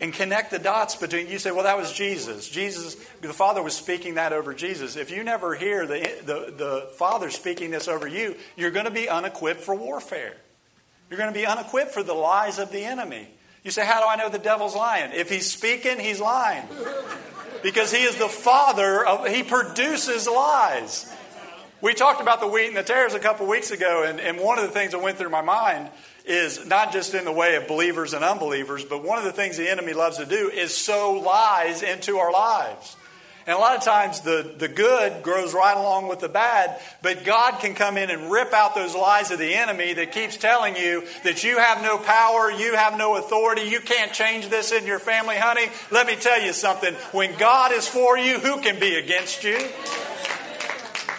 And 0.00 0.12
connect 0.12 0.52
the 0.52 0.60
dots 0.60 0.94
between 0.94 1.26
you 1.26 1.40
say, 1.40 1.50
well, 1.50 1.64
that 1.64 1.76
was 1.76 1.92
Jesus. 1.92 2.48
Jesus, 2.48 2.94
the 3.22 3.32
Father 3.32 3.60
was 3.60 3.74
speaking 3.74 4.14
that 4.14 4.32
over 4.32 4.54
Jesus. 4.54 4.94
If 4.94 5.10
you 5.10 5.24
never 5.24 5.56
hear 5.56 5.84
the, 5.84 6.08
the, 6.24 6.54
the 6.56 6.90
Father 6.96 7.28
speaking 7.28 7.72
this 7.72 7.88
over 7.88 8.06
you, 8.06 8.36
you're 8.56 8.70
going 8.70 8.84
to 8.84 8.92
be 8.92 9.08
unequipped 9.08 9.62
for 9.62 9.74
warfare. 9.74 10.36
You're 11.10 11.18
going 11.18 11.32
to 11.32 11.38
be 11.38 11.44
unequipped 11.44 11.90
for 11.90 12.04
the 12.04 12.14
lies 12.14 12.60
of 12.60 12.70
the 12.70 12.84
enemy. 12.84 13.26
You 13.64 13.72
say, 13.72 13.84
How 13.84 14.00
do 14.00 14.06
I 14.06 14.14
know 14.14 14.28
the 14.28 14.38
devil's 14.38 14.76
lying? 14.76 15.10
If 15.12 15.28
he's 15.28 15.50
speaking, 15.50 15.98
he's 15.98 16.20
lying. 16.20 16.68
Because 17.64 17.92
he 17.92 18.04
is 18.04 18.16
the 18.16 18.28
father 18.28 19.04
of, 19.04 19.26
he 19.26 19.42
produces 19.42 20.28
lies. 20.28 21.12
We 21.82 21.94
talked 21.94 22.20
about 22.20 22.38
the 22.38 22.46
wheat 22.46 22.68
and 22.68 22.76
the 22.76 22.84
tares 22.84 23.12
a 23.12 23.18
couple 23.18 23.48
weeks 23.48 23.72
ago, 23.72 24.04
and, 24.04 24.20
and 24.20 24.38
one 24.38 24.56
of 24.56 24.64
the 24.64 24.70
things 24.70 24.92
that 24.92 25.02
went 25.02 25.18
through 25.18 25.30
my 25.30 25.42
mind 25.42 25.90
is 26.24 26.64
not 26.64 26.92
just 26.92 27.12
in 27.12 27.24
the 27.24 27.32
way 27.32 27.56
of 27.56 27.66
believers 27.66 28.14
and 28.14 28.24
unbelievers, 28.24 28.84
but 28.84 29.02
one 29.02 29.18
of 29.18 29.24
the 29.24 29.32
things 29.32 29.56
the 29.56 29.68
enemy 29.68 29.92
loves 29.92 30.18
to 30.18 30.24
do 30.24 30.48
is 30.48 30.72
sow 30.72 31.14
lies 31.14 31.82
into 31.82 32.18
our 32.18 32.30
lives. 32.30 32.96
And 33.48 33.56
a 33.56 33.58
lot 33.58 33.76
of 33.76 33.82
times 33.82 34.20
the, 34.20 34.54
the 34.56 34.68
good 34.68 35.24
grows 35.24 35.52
right 35.52 35.76
along 35.76 36.06
with 36.06 36.20
the 36.20 36.28
bad, 36.28 36.80
but 37.02 37.24
God 37.24 37.58
can 37.58 37.74
come 37.74 37.96
in 37.96 38.10
and 38.10 38.30
rip 38.30 38.52
out 38.52 38.76
those 38.76 38.94
lies 38.94 39.32
of 39.32 39.40
the 39.40 39.52
enemy 39.52 39.92
that 39.94 40.12
keeps 40.12 40.36
telling 40.36 40.76
you 40.76 41.02
that 41.24 41.42
you 41.42 41.58
have 41.58 41.82
no 41.82 41.98
power, 41.98 42.48
you 42.52 42.76
have 42.76 42.96
no 42.96 43.16
authority, 43.16 43.62
you 43.62 43.80
can't 43.80 44.12
change 44.12 44.48
this 44.48 44.70
in 44.70 44.86
your 44.86 45.00
family, 45.00 45.34
honey. 45.34 45.66
Let 45.90 46.06
me 46.06 46.14
tell 46.14 46.40
you 46.40 46.52
something. 46.52 46.94
When 47.10 47.36
God 47.38 47.72
is 47.72 47.88
for 47.88 48.16
you, 48.16 48.38
who 48.38 48.60
can 48.60 48.78
be 48.78 48.94
against 48.94 49.42
you? 49.42 49.58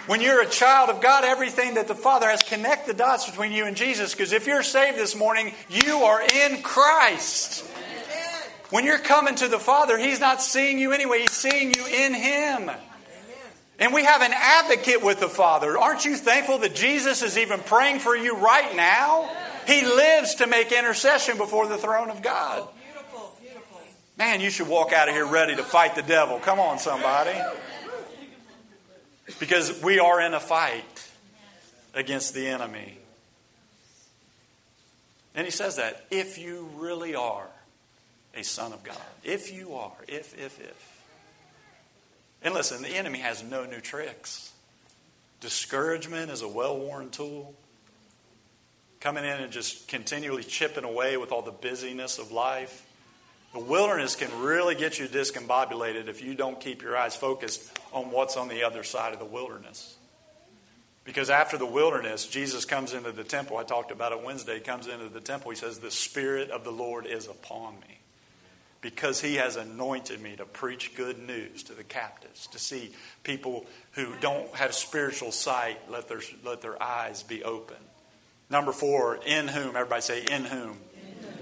When 0.06 0.20
you're 0.20 0.42
a 0.42 0.50
child 0.50 0.90
of 0.90 1.02
God, 1.02 1.24
everything 1.24 1.76
that 1.76 1.88
the 1.88 1.96
Father 1.96 2.30
has 2.30 2.44
connect 2.44 2.88
the 2.88 2.94
dots 2.94 3.30
between 3.30 3.54
you 3.54 3.66
and 3.66 3.78
Jesus. 3.78 4.14
Because 4.14 4.34
if 4.34 4.48
you're 4.48 4.64
saved 4.64 4.98
this 4.98 5.16
morning, 5.16 5.54
you 5.70 6.04
are 6.04 6.22
in 6.22 6.62
Christ. 6.62 7.66
When 8.70 8.86
you're 8.86 9.00
coming 9.00 9.36
to 9.36 9.48
the 9.48 9.60
Father, 9.60 9.98
He's 9.98 10.20
not 10.20 10.42
seeing 10.42 10.78
you 10.78 10.92
anyway, 10.92 11.22
He's 11.22 11.32
seeing 11.32 11.74
you 11.74 11.86
in 11.86 12.14
Him. 12.14 12.72
And 13.80 13.94
we 13.94 14.04
have 14.04 14.22
an 14.22 14.34
advocate 14.34 15.04
with 15.04 15.20
the 15.20 15.30
Father. 15.30 15.78
Aren't 15.78 16.06
you 16.06 16.18
thankful 16.18 16.60
that 16.60 16.76
Jesus 16.76 17.22
is 17.22 17.38
even 17.38 17.60
praying 17.62 18.00
for 18.00 18.16
you 18.16 18.36
right 18.36 18.76
now? 18.76 19.30
He 19.66 19.86
lives 19.86 20.36
to 20.36 20.48
make 20.48 20.72
intercession 20.72 21.38
before 21.38 21.68
the 21.68 21.78
throne 21.78 22.10
of 22.10 22.22
God. 22.22 22.68
Man, 24.18 24.42
you 24.42 24.50
should 24.50 24.68
walk 24.68 24.94
out 24.94 25.08
of 25.08 25.16
here 25.16 25.26
ready 25.26 25.56
to 25.56 25.64
fight 25.64 25.96
the 25.96 26.04
devil. 26.04 26.40
Come 26.40 26.60
on, 26.60 26.78
somebody. 26.78 27.40
Because 29.40 29.82
we 29.82 30.00
are 30.00 30.22
in 30.22 30.34
a 30.34 30.40
fight 30.40 31.10
against 31.94 32.34
the 32.34 32.48
enemy. 32.48 32.98
And 35.36 35.46
he 35.46 35.52
says 35.52 35.78
that 35.78 36.06
if 36.12 36.38
you 36.38 36.70
really 36.76 37.16
are 37.16 37.48
a 38.36 38.44
son 38.44 38.74
of 38.74 38.84
God, 38.84 38.98
if 39.24 39.54
you 39.54 39.76
are, 39.76 39.94
if, 40.08 40.38
if, 40.38 40.60
if. 40.60 41.02
And 42.44 42.54
listen, 42.54 42.82
the 42.82 42.90
enemy 42.90 43.20
has 43.20 43.44
no 43.44 43.66
new 43.66 43.80
tricks. 43.80 44.52
Discouragement 45.40 46.30
is 46.30 46.42
a 46.42 46.48
well 46.48 46.78
worn 46.78 47.10
tool. 47.10 47.54
Coming 49.00 49.26
in 49.26 49.32
and 49.32 49.52
just 49.52 49.88
continually 49.88 50.44
chipping 50.44 50.84
away 50.84 51.18
with 51.18 51.32
all 51.32 51.42
the 51.42 51.52
busyness 51.52 52.20
of 52.20 52.32
life. 52.32 52.86
The 53.54 53.60
wilderness 53.60 54.16
can 54.16 54.30
really 54.42 54.74
get 54.74 54.98
you 54.98 55.08
discombobulated 55.08 56.08
if 56.08 56.24
you 56.24 56.34
don't 56.34 56.60
keep 56.60 56.82
your 56.82 56.98
eyes 56.98 57.16
focused 57.16 57.62
on 57.94 58.10
what's 58.10 58.36
on 58.36 58.48
the 58.48 58.64
other 58.64 58.84
side 58.84 59.14
of 59.14 59.20
the 59.20 59.26
wilderness. 59.26 59.96
Because 61.06 61.30
after 61.30 61.58
the 61.58 61.66
wilderness, 61.66 62.26
Jesus 62.26 62.66
comes 62.66 62.94
into 62.94 63.12
the 63.12 63.24
temple. 63.24 63.58
I 63.58 63.64
talked 63.64 63.92
about 63.92 64.12
it 64.12 64.24
Wednesday. 64.24 64.56
He 64.56 64.62
comes 64.62 64.88
into 64.88 65.08
the 65.10 65.20
temple. 65.20 65.52
He 65.52 65.58
says, 65.58 65.80
The 65.80 65.92
Spirit 65.92 66.50
of 66.50 66.64
the 66.64 66.72
Lord 66.72 67.06
is 67.06 67.28
upon 67.28 67.76
me 67.76 68.00
because 68.82 69.22
he 69.22 69.36
has 69.36 69.56
anointed 69.56 70.22
me 70.22 70.36
to 70.36 70.46
preach 70.46 70.96
good 70.96 71.20
news 71.20 71.64
to 71.64 71.74
the 71.74 71.84
captives, 71.84 72.48
to 72.48 72.60
see 72.60 72.92
people 73.24 73.66
who 73.94 74.08
don't 74.20 74.54
have 74.56 74.74
spiritual 74.74 75.32
sight, 75.32 75.78
let 75.90 76.08
their, 76.10 76.22
let 76.44 76.62
their 76.62 76.82
eyes 76.82 77.24
be 77.24 77.44
open. 77.44 77.78
Number 78.50 78.72
four, 78.72 79.20
in 79.26 79.48
whom, 79.48 79.76
everybody 79.76 80.02
say, 80.02 80.24
in 80.24 80.44
whom. 80.44 80.62
In 80.62 81.24
whom. 81.24 81.38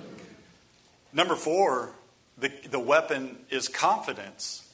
Number 1.13 1.35
four, 1.35 1.91
The, 2.41 2.51
the 2.69 2.79
weapon 2.79 3.37
is 3.51 3.67
confidence. 3.67 4.67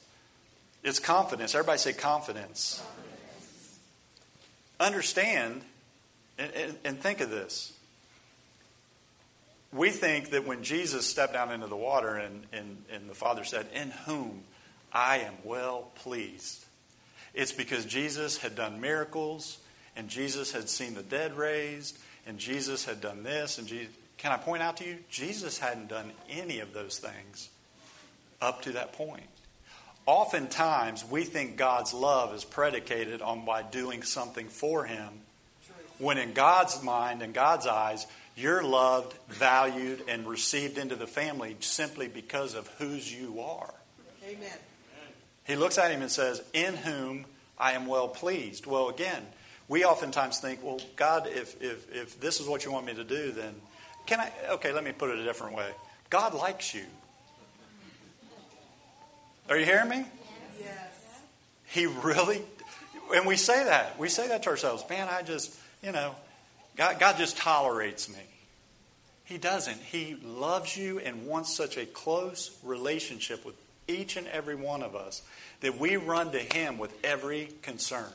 It's 0.82 0.98
confidence. 0.98 1.54
Everybody 1.54 1.78
say 1.78 1.92
confidence. 1.92 2.82
confidence. 2.82 2.98
Understand 4.80 5.60
and, 6.38 6.52
and, 6.52 6.78
and 6.84 6.98
think 6.98 7.20
of 7.20 7.28
this. 7.28 7.74
We 9.70 9.90
think 9.90 10.30
that 10.30 10.46
when 10.46 10.62
Jesus 10.62 11.06
stepped 11.06 11.34
down 11.34 11.52
into 11.52 11.66
the 11.66 11.76
water 11.76 12.16
and, 12.16 12.44
and, 12.54 12.82
and 12.90 13.10
the 13.10 13.14
Father 13.14 13.44
said, 13.44 13.66
In 13.74 13.90
whom 13.90 14.44
I 14.90 15.18
am 15.18 15.34
well 15.44 15.90
pleased, 15.96 16.64
it's 17.34 17.52
because 17.52 17.84
Jesus 17.84 18.38
had 18.38 18.56
done 18.56 18.80
miracles 18.80 19.58
and 19.94 20.08
Jesus 20.08 20.52
had 20.52 20.70
seen 20.70 20.94
the 20.94 21.02
dead 21.02 21.36
raised 21.36 21.98
and 22.26 22.38
Jesus 22.38 22.86
had 22.86 23.02
done 23.02 23.24
this 23.24 23.58
and 23.58 23.66
Jesus, 23.66 23.92
can 24.16 24.32
I 24.32 24.38
point 24.38 24.62
out 24.62 24.78
to 24.78 24.86
you 24.86 24.96
Jesus 25.10 25.58
hadn't 25.58 25.88
done 25.88 26.12
any 26.30 26.60
of 26.60 26.72
those 26.72 26.98
things 26.98 27.50
up 28.40 28.62
to 28.62 28.72
that 28.72 28.92
point. 28.92 29.26
Oftentimes 30.06 31.04
we 31.04 31.24
think 31.24 31.56
God's 31.56 31.92
love 31.92 32.34
is 32.34 32.44
predicated 32.44 33.20
on 33.20 33.44
by 33.44 33.62
doing 33.62 34.02
something 34.02 34.48
for 34.48 34.84
him 34.84 35.08
when 35.98 36.16
in 36.16 36.32
God's 36.32 36.82
mind 36.82 37.22
and 37.22 37.34
God's 37.34 37.66
eyes 37.66 38.06
you're 38.36 38.62
loved, 38.62 39.14
valued 39.28 40.04
and 40.08 40.26
received 40.26 40.78
into 40.78 40.94
the 40.94 41.08
family 41.08 41.56
simply 41.60 42.06
because 42.06 42.54
of 42.54 42.68
whose 42.78 43.12
you 43.12 43.40
are. 43.40 43.74
Amen. 44.24 44.58
He 45.44 45.56
looks 45.56 45.76
at 45.76 45.90
him 45.90 46.02
and 46.02 46.10
says, 46.10 46.42
"In 46.52 46.76
whom 46.76 47.24
I 47.58 47.72
am 47.72 47.86
well 47.86 48.06
pleased." 48.06 48.66
Well, 48.66 48.90
again, 48.90 49.26
we 49.66 49.84
oftentimes 49.84 50.38
think, 50.38 50.62
well, 50.62 50.80
God, 50.96 51.26
if, 51.26 51.60
if, 51.60 51.94
if 51.94 52.20
this 52.20 52.40
is 52.40 52.46
what 52.46 52.64
you 52.64 52.72
want 52.72 52.86
me 52.86 52.94
to 52.94 53.04
do, 53.04 53.32
then 53.32 53.54
can 54.06 54.20
I? 54.20 54.32
Okay, 54.50 54.72
let 54.72 54.84
me 54.84 54.92
put 54.92 55.10
it 55.10 55.18
a 55.18 55.24
different 55.24 55.54
way. 55.54 55.70
God 56.08 56.32
likes 56.32 56.74
you. 56.74 56.84
Are 59.48 59.56
you 59.56 59.64
hearing 59.64 59.88
me? 59.88 60.04
Yes. 60.60 60.76
He 61.66 61.86
really, 61.86 62.42
and 63.14 63.26
we 63.26 63.36
say 63.36 63.64
that. 63.64 63.98
We 63.98 64.08
say 64.08 64.28
that 64.28 64.42
to 64.42 64.50
ourselves. 64.50 64.84
Man, 64.90 65.08
I 65.10 65.22
just, 65.22 65.56
you 65.82 65.92
know, 65.92 66.14
God, 66.76 66.98
God 66.98 67.16
just 67.16 67.38
tolerates 67.38 68.08
me. 68.08 68.20
He 69.24 69.38
doesn't. 69.38 69.78
He 69.78 70.16
loves 70.22 70.76
you 70.76 70.98
and 70.98 71.26
wants 71.26 71.54
such 71.54 71.76
a 71.76 71.86
close 71.86 72.58
relationship 72.62 73.44
with 73.44 73.54
each 73.86 74.16
and 74.16 74.26
every 74.28 74.54
one 74.54 74.82
of 74.82 74.94
us 74.94 75.22
that 75.60 75.78
we 75.78 75.96
run 75.96 76.32
to 76.32 76.38
Him 76.38 76.78
with 76.78 76.92
every 77.02 77.48
concern. 77.62 78.12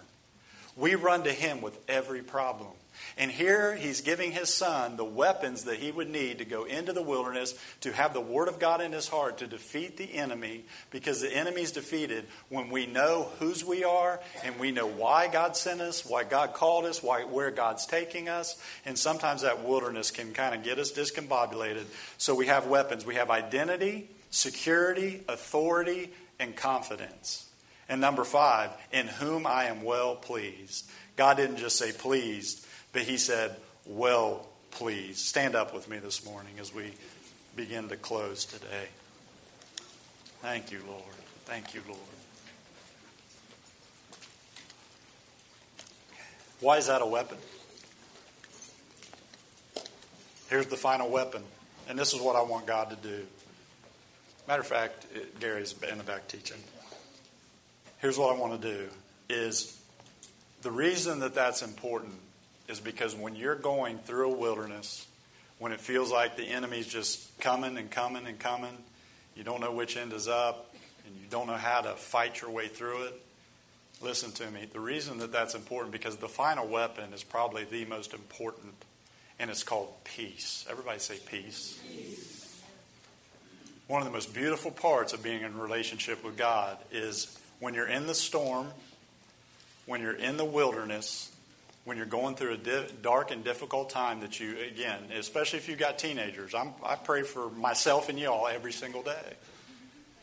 We 0.75 0.95
run 0.95 1.23
to 1.23 1.31
Him 1.31 1.61
with 1.61 1.77
every 1.89 2.21
problem. 2.21 2.69
And 3.17 3.31
here 3.31 3.75
he's 3.75 4.01
giving 4.01 4.31
his 4.31 4.53
son 4.53 4.97
the 4.97 5.05
weapons 5.05 5.65
that 5.65 5.77
he 5.77 5.91
would 5.91 6.09
need 6.09 6.39
to 6.39 6.45
go 6.45 6.63
into 6.63 6.93
the 6.93 7.01
wilderness, 7.01 7.53
to 7.81 7.91
have 7.91 8.13
the 8.13 8.21
Word 8.21 8.47
of 8.47 8.59
God 8.59 8.81
in 8.81 8.91
his 8.91 9.07
heart, 9.07 9.39
to 9.39 9.47
defeat 9.47 9.97
the 9.97 10.13
enemy, 10.15 10.65
because 10.89 11.21
the 11.21 11.35
enemy's 11.35 11.71
defeated 11.71 12.25
when 12.49 12.69
we 12.69 12.85
know 12.85 13.29
whose 13.39 13.63
we 13.63 13.83
are 13.83 14.19
and 14.43 14.59
we 14.59 14.71
know 14.71 14.87
why 14.87 15.27
God 15.27 15.55
sent 15.55 15.81
us, 15.81 16.05
why 16.05 16.23
God 16.23 16.53
called 16.53 16.85
us, 16.85 17.03
why, 17.03 17.23
where 17.23 17.51
God's 17.51 17.85
taking 17.85 18.29
us. 18.29 18.61
And 18.85 18.97
sometimes 18.97 19.41
that 19.41 19.63
wilderness 19.63 20.11
can 20.11 20.33
kind 20.33 20.55
of 20.55 20.63
get 20.63 20.79
us 20.79 20.91
discombobulated. 20.91 21.85
So 22.17 22.35
we 22.35 22.47
have 22.47 22.67
weapons. 22.67 23.05
We 23.05 23.15
have 23.15 23.29
identity, 23.29 24.09
security, 24.29 25.23
authority, 25.27 26.11
and 26.39 26.55
confidence. 26.55 27.49
And 27.89 28.01
number 28.01 28.23
five, 28.23 28.71
in 28.91 29.07
whom 29.07 29.45
I 29.45 29.65
am 29.65 29.83
well 29.83 30.15
pleased. 30.15 30.89
God 31.15 31.37
didn't 31.37 31.57
just 31.57 31.77
say 31.77 31.91
pleased, 31.91 32.65
but 32.93 33.01
He 33.01 33.17
said, 33.17 33.55
well 33.85 34.47
please, 34.71 35.19
Stand 35.19 35.55
up 35.55 35.73
with 35.73 35.89
me 35.89 35.97
this 35.97 36.25
morning 36.25 36.53
as 36.59 36.73
we 36.73 36.93
begin 37.55 37.89
to 37.89 37.97
close 37.97 38.45
today. 38.45 38.87
Thank 40.41 40.71
you, 40.71 40.79
Lord. 40.87 41.03
Thank 41.45 41.73
you, 41.75 41.81
Lord. 41.87 41.99
Why 46.59 46.77
is 46.77 46.87
that 46.87 47.01
a 47.01 47.05
weapon? 47.05 47.37
Here's 50.49 50.67
the 50.67 50.77
final 50.77 51.09
weapon. 51.09 51.43
And 51.87 51.99
this 51.99 52.13
is 52.13 52.21
what 52.21 52.35
I 52.35 52.41
want 52.41 52.65
God 52.65 52.89
to 52.89 52.95
do. 52.95 53.25
Matter 54.47 54.61
of 54.61 54.67
fact, 54.67 55.05
Gary's 55.39 55.75
in 55.89 55.97
the 55.97 56.03
back 56.03 56.27
teaching 56.27 56.57
here's 58.03 58.17
what 58.17 58.35
I 58.35 58.37
want 58.37 58.61
to 58.61 58.67
do 58.67 58.89
is 59.29 59.81
the 60.61 60.69
reason 60.69 61.19
that 61.21 61.33
that's 61.33 61.61
important 61.61 62.13
is 62.67 62.79
because 62.79 63.15
when 63.15 63.35
you're 63.35 63.55
going 63.55 63.97
through 63.99 64.33
a 64.33 64.37
wilderness, 64.37 65.05
when 65.59 65.71
it 65.71 65.79
feels 65.79 66.11
like 66.11 66.35
the 66.35 66.43
enemy's 66.43 66.87
just 66.87 67.39
coming 67.39 67.77
and 67.77 67.89
coming 67.89 68.25
and 68.25 68.39
coming, 68.39 68.77
you 69.35 69.43
don't 69.43 69.61
know 69.61 69.71
which 69.71 69.97
end 69.97 70.13
is 70.13 70.27
up, 70.27 70.73
and 71.05 71.15
you 71.15 71.27
don't 71.29 71.47
know 71.47 71.53
how 71.53 71.81
to 71.81 71.93
fight 71.93 72.41
your 72.41 72.51
way 72.51 72.67
through 72.67 73.03
it. 73.03 73.21
Listen 74.01 74.31
to 74.33 74.51
me. 74.51 74.67
The 74.71 74.79
reason 74.79 75.19
that 75.19 75.31
that's 75.31 75.55
important 75.55 75.91
because 75.91 76.17
the 76.17 76.27
final 76.27 76.67
weapon 76.67 77.13
is 77.13 77.23
probably 77.23 77.63
the 77.63 77.85
most 77.85 78.13
important, 78.13 78.73
and 79.39 79.49
it's 79.49 79.63
called 79.63 79.89
peace. 80.03 80.65
Everybody 80.69 80.99
say 80.99 81.17
peace. 81.25 81.79
peace. 81.87 82.61
One 83.87 84.01
of 84.01 84.07
the 84.07 84.13
most 84.13 84.33
beautiful 84.33 84.71
parts 84.71 85.13
of 85.13 85.21
being 85.21 85.41
in 85.41 85.57
relationship 85.57 86.23
with 86.23 86.37
God 86.37 86.77
is 86.91 87.37
when 87.59 87.73
you're 87.73 87.87
in 87.87 88.07
the 88.07 88.15
storm, 88.15 88.67
when 89.85 90.01
you're 90.01 90.13
in 90.13 90.37
the 90.37 90.45
wilderness, 90.45 91.32
when 91.85 91.97
you're 91.97 92.05
going 92.05 92.35
through 92.35 92.53
a 92.53 92.57
di- 92.57 92.85
dark 93.01 93.31
and 93.31 93.43
difficult 93.43 93.89
time 93.89 94.21
that 94.21 94.39
you, 94.39 94.57
again, 94.59 94.99
especially 95.17 95.59
if 95.59 95.67
you've 95.67 95.79
got 95.79 95.99
teenagers, 95.99 96.53
I'm, 96.53 96.73
I 96.83 96.95
pray 96.95 97.23
for 97.23 97.49
myself 97.49 98.09
and 98.09 98.17
y'all 98.17 98.47
every 98.47 98.71
single 98.71 99.03
day. 99.03 99.33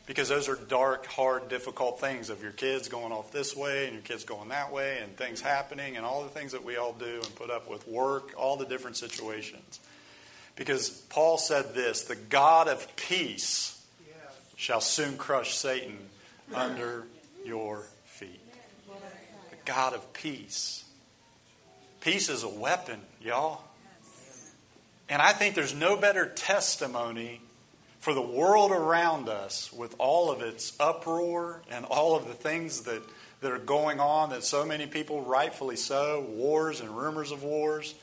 Because 0.06 0.28
those 0.28 0.48
are 0.48 0.56
dark, 0.56 1.06
hard, 1.06 1.48
difficult 1.48 2.00
things 2.00 2.30
of 2.30 2.42
your 2.42 2.50
kids 2.50 2.88
going 2.88 3.12
off 3.12 3.30
this 3.30 3.54
way 3.54 3.84
and 3.84 3.92
your 3.92 4.02
kids 4.02 4.24
going 4.24 4.48
that 4.48 4.72
way 4.72 4.98
and 5.00 5.16
things 5.16 5.40
happening 5.40 5.96
and 5.96 6.04
all 6.04 6.24
the 6.24 6.30
things 6.30 6.52
that 6.52 6.64
we 6.64 6.76
all 6.76 6.92
do 6.94 7.20
and 7.22 7.34
put 7.36 7.50
up 7.50 7.70
with 7.70 7.86
work, 7.86 8.32
all 8.36 8.56
the 8.56 8.64
different 8.64 8.96
situations. 8.96 9.78
Because 10.56 10.90
Paul 10.90 11.38
said 11.38 11.74
this 11.74 12.04
the 12.04 12.16
God 12.16 12.66
of 12.66 12.96
peace 12.96 13.80
shall 14.56 14.80
soon 14.80 15.16
crush 15.16 15.54
Satan 15.54 15.96
under 16.54 17.04
your 17.44 17.84
feet. 18.04 18.40
The 19.50 19.56
God 19.64 19.94
of 19.94 20.12
peace. 20.12 20.79
Peace 22.00 22.30
is 22.30 22.44
a 22.44 22.48
weapon, 22.48 22.98
y'all. 23.20 23.62
And 25.10 25.20
I 25.20 25.32
think 25.32 25.54
there's 25.54 25.74
no 25.74 25.96
better 25.96 26.26
testimony 26.26 27.42
for 27.98 28.14
the 28.14 28.22
world 28.22 28.70
around 28.70 29.28
us 29.28 29.70
with 29.70 29.94
all 29.98 30.30
of 30.30 30.40
its 30.40 30.72
uproar 30.80 31.60
and 31.70 31.84
all 31.84 32.16
of 32.16 32.26
the 32.26 32.32
things 32.32 32.82
that, 32.82 33.02
that 33.42 33.52
are 33.52 33.58
going 33.58 34.00
on 34.00 34.30
that 34.30 34.44
so 34.44 34.64
many 34.64 34.86
people, 34.86 35.20
rightfully 35.20 35.76
so, 35.76 36.24
wars 36.30 36.80
and 36.80 36.88
rumors 36.96 37.32
of 37.32 37.42
wars. 37.42 37.94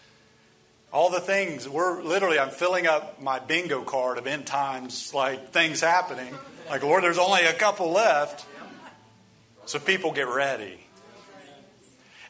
All 0.94 1.10
the 1.10 1.20
things, 1.20 1.68
we're 1.68 2.04
literally, 2.04 2.38
I'm 2.38 2.52
filling 2.52 2.86
up 2.86 3.20
my 3.20 3.40
bingo 3.40 3.82
card 3.82 4.20
of 4.20 4.28
end 4.28 4.46
times, 4.46 5.12
like 5.12 5.50
things 5.50 5.82
happening. 5.82 6.34
Like, 6.70 6.84
Lord, 6.84 7.04
there's 7.04 7.18
only 7.18 7.46
a 7.46 7.54
couple 7.54 7.92
left. 7.92 8.46
So 9.66 9.80
people 9.80 10.12
get 10.12 10.28
ready. 10.28 10.80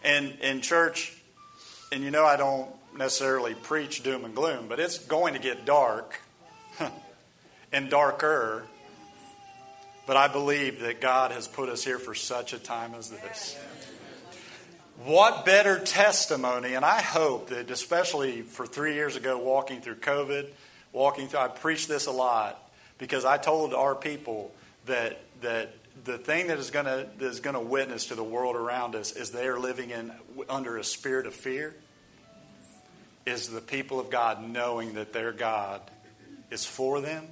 And 0.03 0.39
in 0.39 0.61
church, 0.61 1.16
and 1.92 2.04
you 2.04 2.12
know 2.12 2.26
I 2.26 2.38
don't 2.38 2.70
necessarily 2.98 3.54
preach 3.54 4.04
doom 4.04 4.26
and 4.26 4.36
gloom, 4.36 4.68
but 4.68 4.80
it's 4.80 4.98
going 4.98 5.34
to 5.34 5.40
get 5.40 5.66
dark 5.66 6.20
and 7.72 7.90
darker. 7.90 8.64
But 10.06 10.18
I 10.18 10.28
believe 10.28 10.82
that 10.82 11.02
God 11.02 11.32
has 11.32 11.48
put 11.48 11.70
us 11.70 11.84
here 11.84 12.00
for 12.00 12.16
such 12.16 12.54
a 12.54 12.60
time 12.60 12.94
as 12.96 13.10
this. 13.10 13.58
What 15.04 15.46
better 15.46 15.80
testimony, 15.80 16.74
and 16.74 16.84
I 16.84 17.02
hope 17.02 17.50
that, 17.50 17.70
especially 17.70 18.42
for 18.42 18.66
three 18.66 18.96
years 18.96 19.16
ago, 19.16 19.38
walking 19.38 19.82
through 19.82 19.96
COVID, 19.96 20.48
walking 20.92 21.28
through, 21.28 21.40
I 21.40 21.50
preached 21.50 21.88
this 21.88 22.08
a 22.08 22.12
lot 22.12 22.60
because 22.98 23.24
I 23.24 23.38
told 23.38 23.74
our 23.74 23.94
people 23.94 24.52
that, 24.88 25.20
that 25.42 25.74
the 26.04 26.18
thing 26.18 26.48
that 26.48 26.60
is 26.60 26.72
going 26.72 26.86
to 26.86 27.08
going 27.41 27.56
to 27.56 27.60
witness 27.60 28.08
to 28.08 28.16
the 28.16 28.24
world 28.24 28.56
around 28.56 28.95
us 28.95 29.12
is 29.12 29.32
they 29.32 29.48
are 29.48 29.60
living 29.60 29.91
in 29.91 30.12
under 30.50 30.78
a 30.78 30.84
spirit 30.84 31.26
of 31.26 31.34
fear. 31.34 31.76
Is 33.26 33.50
the 33.50 33.62
people 33.62 34.00
of 34.00 34.10
God 34.10 34.48
knowing 34.48 34.93
that 34.93 35.12
their 35.12 35.34
God 35.34 35.82
is 36.50 36.66
for 36.66 37.02
them, 37.02 37.28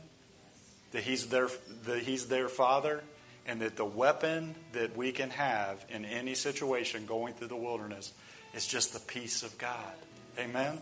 that 0.91 1.03
He's 1.03 1.28
their 1.28 1.49
that 1.86 1.99
He's 1.99 2.28
their 2.28 2.49
Father, 2.49 3.01
and 3.47 3.61
that 3.61 3.78
the 3.78 3.86
weapon 3.86 4.55
that 4.74 4.97
we 4.97 5.11
can 5.11 5.30
have 5.30 5.84
in 5.89 6.03
any 6.05 6.36
situation 6.36 7.05
going 7.05 7.34
through 7.34 7.47
the 7.47 7.55
wilderness 7.55 8.13
is 8.53 8.68
just 8.68 8.93
the 8.93 8.99
peace 8.99 9.43
of 9.43 9.57
God. 9.57 9.93
Amen. 10.38 10.80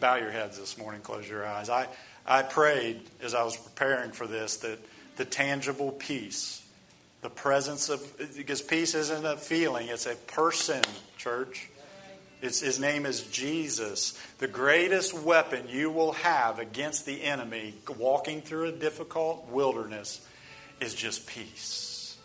Bow 0.00 0.16
your 0.16 0.30
heads 0.30 0.58
this 0.58 0.78
morning. 0.78 1.02
Close 1.02 1.28
your 1.28 1.46
eyes. 1.46 1.68
I 1.68 1.88
I 2.24 2.42
prayed 2.42 3.02
as 3.22 3.34
I 3.34 3.42
was 3.42 3.56
preparing 3.56 4.12
for 4.12 4.26
this 4.26 4.58
that 4.58 4.78
the 5.16 5.24
tangible 5.24 5.90
peace 5.92 6.62
the 7.28 7.34
presence 7.34 7.90
of, 7.90 8.00
because 8.38 8.62
peace 8.62 8.94
isn't 8.94 9.26
a 9.26 9.36
feeling, 9.36 9.88
it's 9.88 10.06
a 10.06 10.14
person, 10.14 10.80
church. 11.18 11.68
It's, 12.40 12.60
his 12.60 12.80
name 12.80 13.04
is 13.04 13.20
Jesus. 13.24 14.18
The 14.38 14.48
greatest 14.48 15.12
weapon 15.12 15.66
you 15.68 15.90
will 15.90 16.12
have 16.12 16.58
against 16.58 17.04
the 17.04 17.22
enemy 17.22 17.74
walking 17.98 18.40
through 18.40 18.68
a 18.68 18.72
difficult 18.72 19.46
wilderness 19.50 20.26
is 20.80 20.94
just 20.94 21.26
peace. 21.26 22.16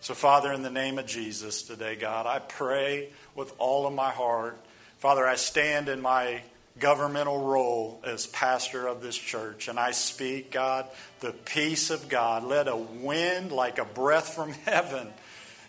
So, 0.00 0.14
Father, 0.14 0.54
in 0.54 0.62
the 0.62 0.70
name 0.70 0.98
of 0.98 1.04
Jesus 1.04 1.62
today, 1.62 1.94
God, 1.94 2.24
I 2.24 2.38
pray 2.38 3.10
with 3.34 3.52
all 3.58 3.86
of 3.86 3.92
my 3.92 4.10
heart. 4.10 4.56
Father, 5.00 5.26
I 5.26 5.34
stand 5.34 5.90
in 5.90 6.00
my 6.00 6.40
governmental 6.78 7.44
role 7.44 8.00
as 8.04 8.26
pastor 8.26 8.86
of 8.86 9.02
this 9.02 9.16
church, 9.16 9.68
and 9.68 9.78
I 9.78 9.92
speak, 9.92 10.50
God, 10.50 10.86
the 11.20 11.32
peace 11.32 11.90
of 11.90 12.08
God. 12.08 12.44
Let 12.44 12.68
a 12.68 12.76
wind 12.76 13.52
like 13.52 13.78
a 13.78 13.84
breath 13.84 14.34
from 14.34 14.52
heaven 14.64 15.08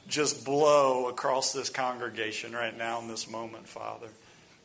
just 0.08 0.45
blow 0.45 1.08
across 1.08 1.54
this 1.54 1.70
congregation 1.70 2.54
right 2.54 2.78
now 2.78 2.99
in 3.01 3.08
this 3.08 3.30
moment, 3.30 3.68
Father. 3.68 4.08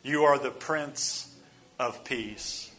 You 0.02 0.24
are 0.24 0.38
the 0.38 0.50
Prince 0.50 1.34
of 1.78 2.04
Peace. 2.04 2.70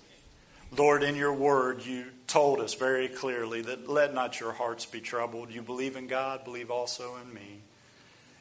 Lord, 0.75 1.03
in 1.03 1.15
your 1.15 1.33
word, 1.33 1.85
you 1.85 2.05
told 2.27 2.59
us 2.59 2.75
very 2.75 3.07
clearly 3.07 3.61
that 3.63 3.89
let 3.89 4.13
not 4.13 4.39
your 4.39 4.51
hearts 4.51 4.85
be 4.85 5.01
troubled. 5.01 5.51
You 5.51 5.61
believe 5.61 5.95
in 5.95 6.07
God, 6.07 6.43
believe 6.43 6.69
also 6.69 7.17
in 7.17 7.33
me. 7.33 7.61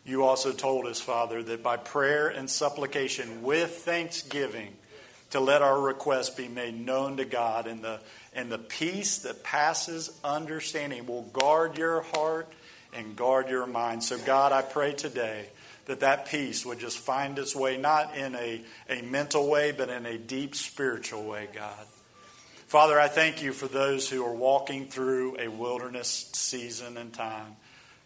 You 0.04 0.24
also 0.24 0.52
told 0.52 0.86
us, 0.86 1.00
Father, 1.00 1.42
that 1.42 1.62
by 1.62 1.76
prayer 1.76 2.28
and 2.28 2.48
supplication 2.50 3.42
with 3.42 3.70
thanksgiving, 3.78 4.74
to 5.30 5.40
let 5.40 5.62
our 5.62 5.80
requests 5.80 6.30
be 6.30 6.48
made 6.48 6.74
known 6.74 7.18
to 7.18 7.24
God, 7.24 7.66
and 7.66 7.82
the, 7.82 8.00
and 8.32 8.50
the 8.50 8.58
peace 8.58 9.18
that 9.18 9.42
passes 9.42 10.10
understanding 10.24 11.06
will 11.06 11.22
guard 11.22 11.76
your 11.76 12.02
heart 12.02 12.48
and 12.94 13.14
guard 13.16 13.48
your 13.48 13.66
mind. 13.66 14.02
So, 14.02 14.18
God, 14.18 14.52
I 14.52 14.62
pray 14.62 14.94
today 14.94 15.46
that 15.86 16.00
that 16.00 16.26
peace 16.26 16.64
would 16.64 16.78
just 16.78 16.98
find 16.98 17.38
its 17.38 17.54
way, 17.54 17.76
not 17.76 18.16
in 18.16 18.34
a, 18.34 18.60
a 18.88 19.02
mental 19.02 19.48
way, 19.48 19.72
but 19.72 19.88
in 19.88 20.06
a 20.06 20.18
deep 20.18 20.54
spiritual 20.54 21.24
way, 21.24 21.48
God. 21.54 21.86
Father, 22.66 23.00
I 23.00 23.08
thank 23.08 23.42
you 23.42 23.52
for 23.52 23.66
those 23.66 24.08
who 24.10 24.24
are 24.24 24.34
walking 24.34 24.86
through 24.88 25.38
a 25.38 25.48
wilderness 25.48 26.30
season 26.34 26.98
and 26.98 27.12
time. 27.12 27.56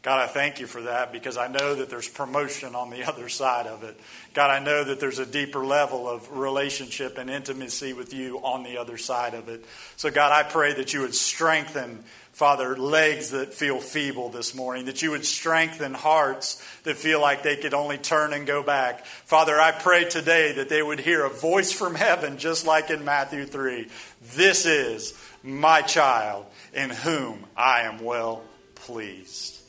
God, 0.03 0.21
I 0.21 0.27
thank 0.27 0.59
you 0.59 0.67
for 0.67 0.83
that 0.83 1.13
because 1.13 1.37
I 1.37 1.47
know 1.47 1.77
that 1.77 1.89
there's 1.89 2.09
promotion 2.09 2.75
on 2.75 2.91
the 2.91 3.05
other 3.09 3.29
side 3.29 3.67
of 3.67 3.85
it. 3.85 3.99
God, 4.35 4.51
I 4.51 4.59
know 4.59 4.83
that 4.83 4.99
there's 4.99 5.21
a 5.21 5.27
deeper 5.27 5.65
level 5.65 6.09
of 6.09 6.31
relationship 6.37 7.19
and 7.19 7.31
intimacy 7.31 7.93
with 7.93 8.13
you 8.13 8.39
on 8.39 8.65
the 8.65 8.79
other 8.79 8.99
side 8.99 9.35
of 9.35 9.49
it. 9.49 9.65
So, 9.97 10.11
God, 10.11 10.33
I 10.33 10.49
pray 10.49 10.75
that 10.75 10.93
you 10.93 11.01
would 11.01 11.15
strengthen 11.15 12.05
Father, 12.33 12.79
legs 12.79 13.33
that 13.33 13.53
feel 13.53 13.79
feeble 13.79 14.31
this 14.31 14.55
morning, 14.55 14.87
that 14.87 15.03
you 15.03 15.11
would 15.11 15.27
strengthen 15.27 15.93
hearts 15.93 16.67
that 16.85 16.97
feel 16.97 17.21
like 17.21 17.43
they 17.43 17.57
could 17.57 17.75
only 17.75 17.99
turn 17.99 18.33
and 18.33 18.47
go 18.47 18.63
back. 18.63 19.05
Father, 19.05 19.61
I 19.61 19.71
pray 19.71 20.07
today 20.07 20.53
that 20.53 20.71
they 20.71 20.83
would 20.83 20.99
hear 20.99 21.27
a 21.27 21.31
voice 21.31 21.73
from 21.73 21.95
heaven, 21.95 22.39
just 22.39 22.67
like 22.67 22.89
in 22.89 23.05
Matthew 23.05 23.45
3. 23.45 23.87
This 24.35 24.65
is 24.65 25.13
my 25.43 25.83
child 25.83 26.47
in 26.73 26.89
whom 26.89 27.45
I 27.55 27.83
am 27.83 28.03
well 28.03 28.43
pleased. 28.77 29.62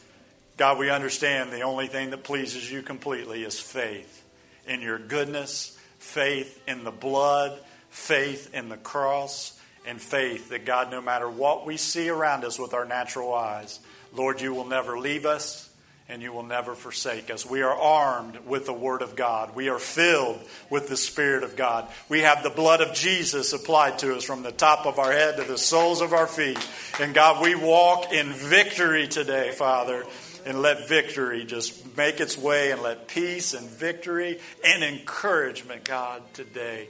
God, 0.57 0.77
we 0.77 0.89
understand 0.89 1.51
the 1.51 1.61
only 1.61 1.87
thing 1.87 2.11
that 2.11 2.23
pleases 2.23 2.71
you 2.71 2.81
completely 2.81 3.43
is 3.43 3.59
faith 3.59 4.23
in 4.67 4.81
your 4.81 4.99
goodness, 4.99 5.77
faith 5.97 6.61
in 6.67 6.83
the 6.83 6.91
blood, 6.91 7.59
faith 7.89 8.53
in 8.53 8.69
the 8.69 8.77
cross 8.77 9.59
and 9.85 9.99
faith 9.99 10.49
that 10.49 10.65
God, 10.65 10.91
no 10.91 11.01
matter 11.01 11.29
what 11.29 11.65
we 11.65 11.77
see 11.77 12.09
around 12.09 12.45
us 12.45 12.59
with 12.59 12.73
our 12.73 12.85
natural 12.85 13.33
eyes, 13.33 13.79
Lord, 14.13 14.41
you 14.41 14.53
will 14.53 14.65
never 14.65 14.99
leave 14.99 15.25
us 15.25 15.69
and 16.09 16.21
you 16.21 16.31
will 16.31 16.43
never 16.43 16.75
forsake 16.75 17.31
us. 17.31 17.45
We 17.45 17.61
are 17.61 17.75
armed 17.75 18.37
with 18.45 18.65
the 18.65 18.73
Word 18.73 19.01
of 19.01 19.15
God. 19.15 19.55
We 19.55 19.69
are 19.69 19.79
filled 19.79 20.39
with 20.69 20.89
the 20.89 20.97
Spirit 20.97 21.43
of 21.43 21.55
God. 21.55 21.87
We 22.09 22.19
have 22.19 22.43
the 22.43 22.49
blood 22.49 22.81
of 22.81 22.93
Jesus 22.93 23.53
applied 23.53 23.99
to 23.99 24.15
us 24.15 24.23
from 24.23 24.43
the 24.43 24.51
top 24.51 24.85
of 24.85 24.99
our 24.99 25.11
head 25.11 25.37
to 25.37 25.43
the 25.43 25.57
soles 25.57 26.01
of 26.01 26.13
our 26.13 26.27
feet. 26.27 26.59
And 26.99 27.13
God, 27.13 27.41
we 27.41 27.55
walk 27.55 28.11
in 28.11 28.31
victory 28.33 29.07
today, 29.07 29.51
Father. 29.51 30.05
And 30.45 30.61
let 30.61 30.89
victory 30.89 31.45
just 31.45 31.95
make 31.95 32.19
its 32.19 32.37
way 32.37 32.71
and 32.71 32.81
let 32.81 33.07
peace 33.07 33.53
and 33.53 33.69
victory 33.69 34.39
and 34.63 34.83
encouragement, 34.83 35.85
God, 35.85 36.21
today 36.33 36.89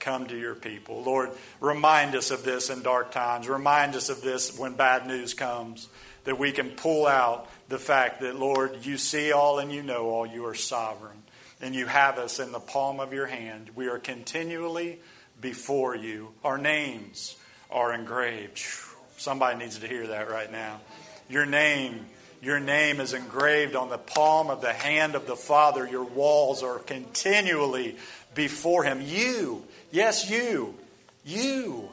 come 0.00 0.26
to 0.26 0.38
your 0.38 0.54
people. 0.54 1.02
Lord, 1.02 1.30
remind 1.60 2.14
us 2.14 2.30
of 2.30 2.44
this 2.44 2.68
in 2.68 2.82
dark 2.82 3.12
times. 3.12 3.48
Remind 3.48 3.94
us 3.94 4.08
of 4.10 4.20
this 4.22 4.58
when 4.58 4.74
bad 4.74 5.06
news 5.06 5.34
comes, 5.34 5.88
that 6.24 6.38
we 6.38 6.52
can 6.52 6.70
pull 6.70 7.06
out 7.06 7.48
the 7.68 7.78
fact 7.78 8.20
that, 8.20 8.38
Lord, 8.38 8.84
you 8.84 8.98
see 8.98 9.32
all 9.32 9.58
and 9.58 9.72
you 9.72 9.82
know 9.82 10.10
all. 10.10 10.26
You 10.26 10.46
are 10.46 10.54
sovereign. 10.54 11.22
And 11.62 11.74
you 11.74 11.86
have 11.86 12.18
us 12.18 12.38
in 12.38 12.52
the 12.52 12.60
palm 12.60 13.00
of 13.00 13.12
your 13.12 13.26
hand. 13.26 13.70
We 13.74 13.88
are 13.88 13.98
continually 13.98 14.98
before 15.40 15.94
you. 15.94 16.32
Our 16.42 16.58
names 16.58 17.36
are 17.70 17.94
engraved. 17.94 18.60
Somebody 19.16 19.58
needs 19.58 19.78
to 19.78 19.86
hear 19.86 20.06
that 20.08 20.30
right 20.30 20.50
now. 20.50 20.80
Your 21.28 21.46
name. 21.46 22.06
Your 22.42 22.60
name 22.60 23.00
is 23.00 23.12
engraved 23.12 23.76
on 23.76 23.90
the 23.90 23.98
palm 23.98 24.50
of 24.50 24.60
the 24.60 24.72
hand 24.72 25.14
of 25.14 25.26
the 25.26 25.36
Father. 25.36 25.86
Your 25.86 26.04
walls 26.04 26.62
are 26.62 26.78
continually 26.78 27.96
before 28.34 28.84
Him. 28.84 29.02
You 29.02 29.64
Yes, 29.90 30.30
you. 30.30 30.74
You. 31.24 31.90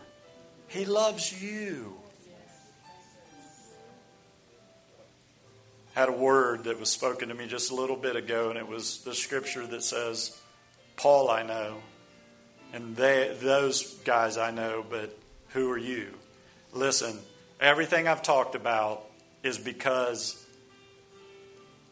He 0.67 0.85
loves 0.85 1.41
you. 1.41 1.93
Had 5.93 6.09
a 6.09 6.13
word 6.13 6.65
that 6.65 6.79
was 6.79 6.91
spoken 6.91 7.29
to 7.29 7.35
me 7.35 7.47
just 7.47 7.71
a 7.71 7.75
little 7.75 7.95
bit 7.95 8.15
ago, 8.15 8.49
and 8.49 8.57
it 8.57 8.67
was 8.67 8.99
the 8.99 9.15
scripture 9.15 9.65
that 9.65 9.81
says, 9.81 10.39
Paul 10.95 11.31
I 11.31 11.41
know, 11.41 11.77
and 12.71 12.95
they, 12.95 13.35
those 13.41 13.95
guys 13.99 14.37
I 14.37 14.51
know, 14.51 14.85
but 14.87 15.17
who 15.49 15.71
are 15.71 15.77
you? 15.77 16.13
Listen, 16.71 17.17
everything 17.59 18.07
I've 18.07 18.21
talked 18.21 18.53
about 18.53 19.06
is 19.47 19.57
because 19.57 20.45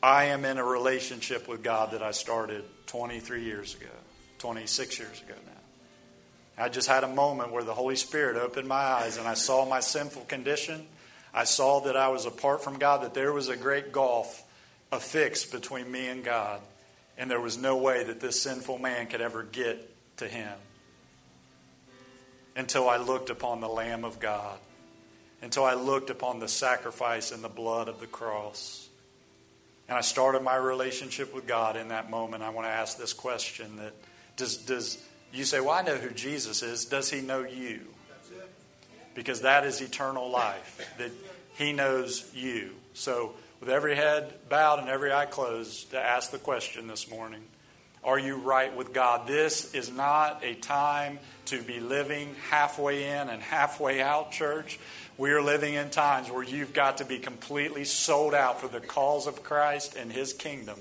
I 0.04 0.26
am 0.26 0.46
in 0.46 0.60
a 0.60 0.64
relationship 0.64 1.48
with 1.48 1.64
God 1.64 1.92
that 1.92 2.04
I 2.04 2.12
started 2.12 2.64
23 2.88 3.44
years 3.44 3.74
ago, 3.74 3.88
26 4.38 5.00
years 5.00 5.22
ago 5.22 5.34
now. 5.46 6.64
I 6.64 6.70
just 6.70 6.88
had 6.88 7.04
a 7.04 7.08
moment 7.08 7.52
where 7.52 7.64
the 7.64 7.74
Holy 7.74 7.96
Spirit 7.96 8.38
opened 8.38 8.68
my 8.68 8.76
eyes 8.76 9.18
and 9.18 9.28
I 9.28 9.34
saw 9.34 9.66
my 9.66 9.80
sinful 9.80 10.24
condition. 10.24 10.86
I 11.34 11.44
saw 11.44 11.82
that 11.82 11.98
I 11.98 12.10
was 12.10 12.26
apart 12.26 12.64
from 12.64 12.78
God, 12.78 13.02
that 13.04 13.14
there 13.14 13.34
was 13.34 13.50
a 13.50 13.58
great 13.58 13.92
gulf, 13.92 14.44
a 14.92 15.00
fix 15.00 15.44
between 15.44 15.92
me 15.92 16.08
and 16.08 16.24
God. 16.24 16.62
And 17.18 17.32
there 17.32 17.42
was 17.42 17.58
no 17.58 17.78
way 17.78 18.04
that 18.04 18.20
this 18.20 18.42
sinful 18.42 18.78
man 18.78 19.08
could 19.08 19.22
ever 19.22 19.44
get 19.44 19.90
to 20.18 20.28
Him 20.28 20.54
until 22.56 22.88
I 22.88 22.98
looked 22.98 23.30
upon 23.30 23.60
the 23.60 23.68
Lamb 23.68 24.06
of 24.06 24.20
God, 24.20 24.58
until 25.46 25.64
I 25.64 25.76
looked 25.76 26.10
upon 26.10 26.40
the 26.40 26.48
sacrifice 26.48 27.32
and 27.32 27.44
the 27.44 27.50
blood 27.50 27.88
of 27.88 28.00
the 28.00 28.08
cross. 28.08 28.90
And 29.88 29.96
I 29.96 30.02
started 30.02 30.42
my 30.42 30.56
relationship 30.56 31.36
with 31.36 31.46
God 31.46 31.78
in 31.78 31.90
that 31.90 32.10
moment. 32.10 32.42
I 32.42 32.50
want 32.50 32.66
to 32.66 32.72
ask 32.72 32.98
this 32.98 33.14
question 33.14 33.78
that 33.78 33.94
does, 34.38 34.58
does, 34.58 34.98
you 35.32 35.46
say, 35.46 35.60
Well, 35.60 35.70
I 35.70 35.84
know 35.84 35.98
who 35.98 36.10
Jesus 36.10 36.64
is. 36.64 36.86
Does 36.86 37.12
he 37.12 37.22
know 37.22 37.44
you? 37.44 37.82
Because 39.14 39.42
that 39.42 39.66
is 39.66 39.82
eternal 39.82 40.32
life, 40.32 40.94
that 40.98 41.12
he 41.54 41.74
knows 41.74 42.28
you. 42.34 42.72
So, 42.96 43.36
with 43.60 43.70
every 43.70 43.96
head 43.96 44.34
bowed 44.50 44.80
and 44.80 44.90
every 44.90 45.14
eye 45.14 45.28
closed, 45.28 45.92
to 45.92 46.00
ask 46.00 46.32
the 46.32 46.40
question 46.40 46.88
this 46.88 47.08
morning 47.08 47.44
Are 48.04 48.18
you 48.18 48.38
right 48.38 48.76
with 48.76 48.94
God? 48.94 49.28
This 49.28 49.76
is 49.76 49.92
not 49.92 50.44
a 50.44 50.56
time 50.56 51.20
to 51.46 51.62
be 51.62 51.80
living 51.80 52.36
halfway 52.50 53.04
in 53.04 53.30
and 53.30 53.44
halfway 53.44 54.02
out, 54.02 54.32
church. 54.32 54.80
We 55.18 55.32
are 55.32 55.42
living 55.42 55.76
in 55.76 55.90
times 55.92 56.30
where 56.30 56.44
you've 56.44 56.74
got 56.74 56.98
to 56.98 57.06
be 57.06 57.20
completely 57.20 57.86
sold 57.86 58.34
out 58.34 58.60
for 58.60 58.68
the 58.68 58.82
cause 58.82 59.28
of 59.28 59.44
Christ 59.44 59.96
and 59.96 60.12
his 60.12 60.34
kingdom 60.34 60.78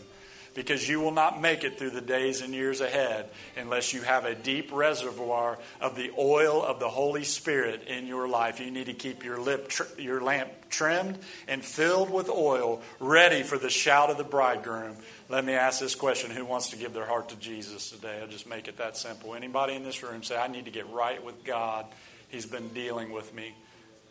because 0.54 0.88
you 0.88 1.00
will 1.00 1.12
not 1.12 1.40
make 1.40 1.64
it 1.64 1.78
through 1.78 1.90
the 1.90 2.00
days 2.00 2.40
and 2.40 2.54
years 2.54 2.80
ahead 2.80 3.28
unless 3.56 3.92
you 3.92 4.02
have 4.02 4.24
a 4.24 4.34
deep 4.34 4.70
reservoir 4.72 5.58
of 5.80 5.96
the 5.96 6.10
oil 6.18 6.62
of 6.62 6.78
the 6.80 6.88
Holy 6.88 7.24
Spirit 7.24 7.84
in 7.86 8.06
your 8.06 8.28
life. 8.28 8.60
You 8.60 8.70
need 8.70 8.86
to 8.86 8.94
keep 8.94 9.24
your 9.24 9.38
lip 9.38 9.72
your 9.98 10.20
lamp 10.20 10.50
trimmed 10.70 11.18
and 11.48 11.64
filled 11.64 12.10
with 12.10 12.28
oil, 12.28 12.82
ready 13.00 13.42
for 13.42 13.58
the 13.58 13.70
shout 13.70 14.10
of 14.10 14.16
the 14.16 14.24
bridegroom. 14.24 14.96
Let 15.28 15.44
me 15.44 15.54
ask 15.54 15.80
this 15.80 15.94
question, 15.94 16.30
who 16.30 16.44
wants 16.44 16.70
to 16.70 16.76
give 16.76 16.92
their 16.92 17.06
heart 17.06 17.30
to 17.30 17.36
Jesus 17.36 17.90
today? 17.90 18.18
I'll 18.20 18.28
just 18.28 18.48
make 18.48 18.68
it 18.68 18.78
that 18.78 18.96
simple. 18.96 19.34
Anybody 19.34 19.74
in 19.74 19.84
this 19.84 20.02
room 20.02 20.22
say 20.22 20.36
I 20.36 20.48
need 20.48 20.66
to 20.66 20.70
get 20.70 20.88
right 20.90 21.22
with 21.24 21.44
God. 21.44 21.86
He's 22.28 22.46
been 22.46 22.68
dealing 22.68 23.12
with 23.12 23.34
me. 23.34 23.54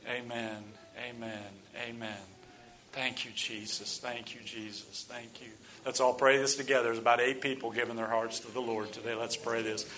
Amen. 0.07 0.63
Amen. 1.09 1.43
Amen. 1.87 2.17
Thank 2.91 3.25
you, 3.25 3.31
Jesus. 3.35 3.97
Thank 3.97 4.35
you, 4.35 4.41
Jesus. 4.45 5.05
Thank 5.09 5.41
you. 5.41 5.49
Let's 5.85 5.99
all 5.99 6.13
pray 6.13 6.37
this 6.37 6.55
together. 6.55 6.83
There's 6.83 6.99
about 6.99 7.19
eight 7.19 7.41
people 7.41 7.71
giving 7.71 7.95
their 7.95 8.07
hearts 8.07 8.39
to 8.41 8.51
the 8.51 8.59
Lord 8.59 8.91
today. 8.91 9.15
Let's 9.15 9.35
pray 9.35 9.61
this. 9.61 9.89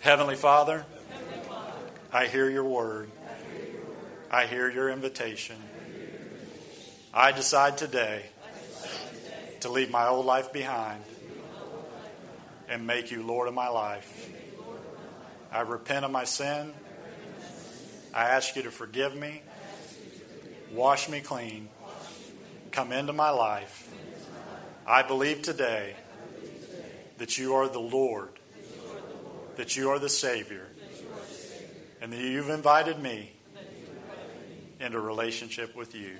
Heavenly 0.00 0.36
Father, 0.36 0.86
I 2.12 2.26
hear 2.26 2.48
your 2.48 2.64
word. 2.64 3.10
I 4.30 4.46
hear 4.46 4.70
your 4.70 4.90
invitation. 4.90 5.56
I 7.12 7.32
decide 7.32 7.78
today 7.78 8.24
to 9.60 9.70
leave 9.70 9.90
my 9.90 10.06
old 10.06 10.24
life 10.24 10.52
behind 10.52 11.02
and 12.68 12.86
make 12.86 13.10
you 13.10 13.22
Lord 13.22 13.48
of 13.48 13.54
my 13.54 13.68
life. 13.68 14.30
I 15.50 15.62
repent 15.62 16.04
of 16.04 16.10
my 16.10 16.24
sin. 16.24 16.72
I 18.14 18.24
ask 18.24 18.56
you 18.56 18.62
to 18.62 18.70
forgive 18.70 19.14
me, 19.14 19.42
wash 20.72 21.08
me 21.08 21.20
clean, 21.20 21.68
come 22.70 22.92
into 22.92 23.12
my 23.12 23.30
life. 23.30 23.92
I 24.86 25.02
believe 25.02 25.42
today 25.42 25.94
that 27.18 27.36
you 27.38 27.54
are 27.54 27.68
the 27.68 27.78
Lord, 27.80 28.30
that 29.56 29.76
you 29.76 29.90
are 29.90 29.98
the 29.98 30.08
Savior, 30.08 30.66
and 32.00 32.12
that 32.12 32.20
you've 32.20 32.48
invited 32.48 32.98
me 32.98 33.32
into 34.80 35.00
relationship 35.00 35.74
with 35.76 35.94
you. 35.94 36.16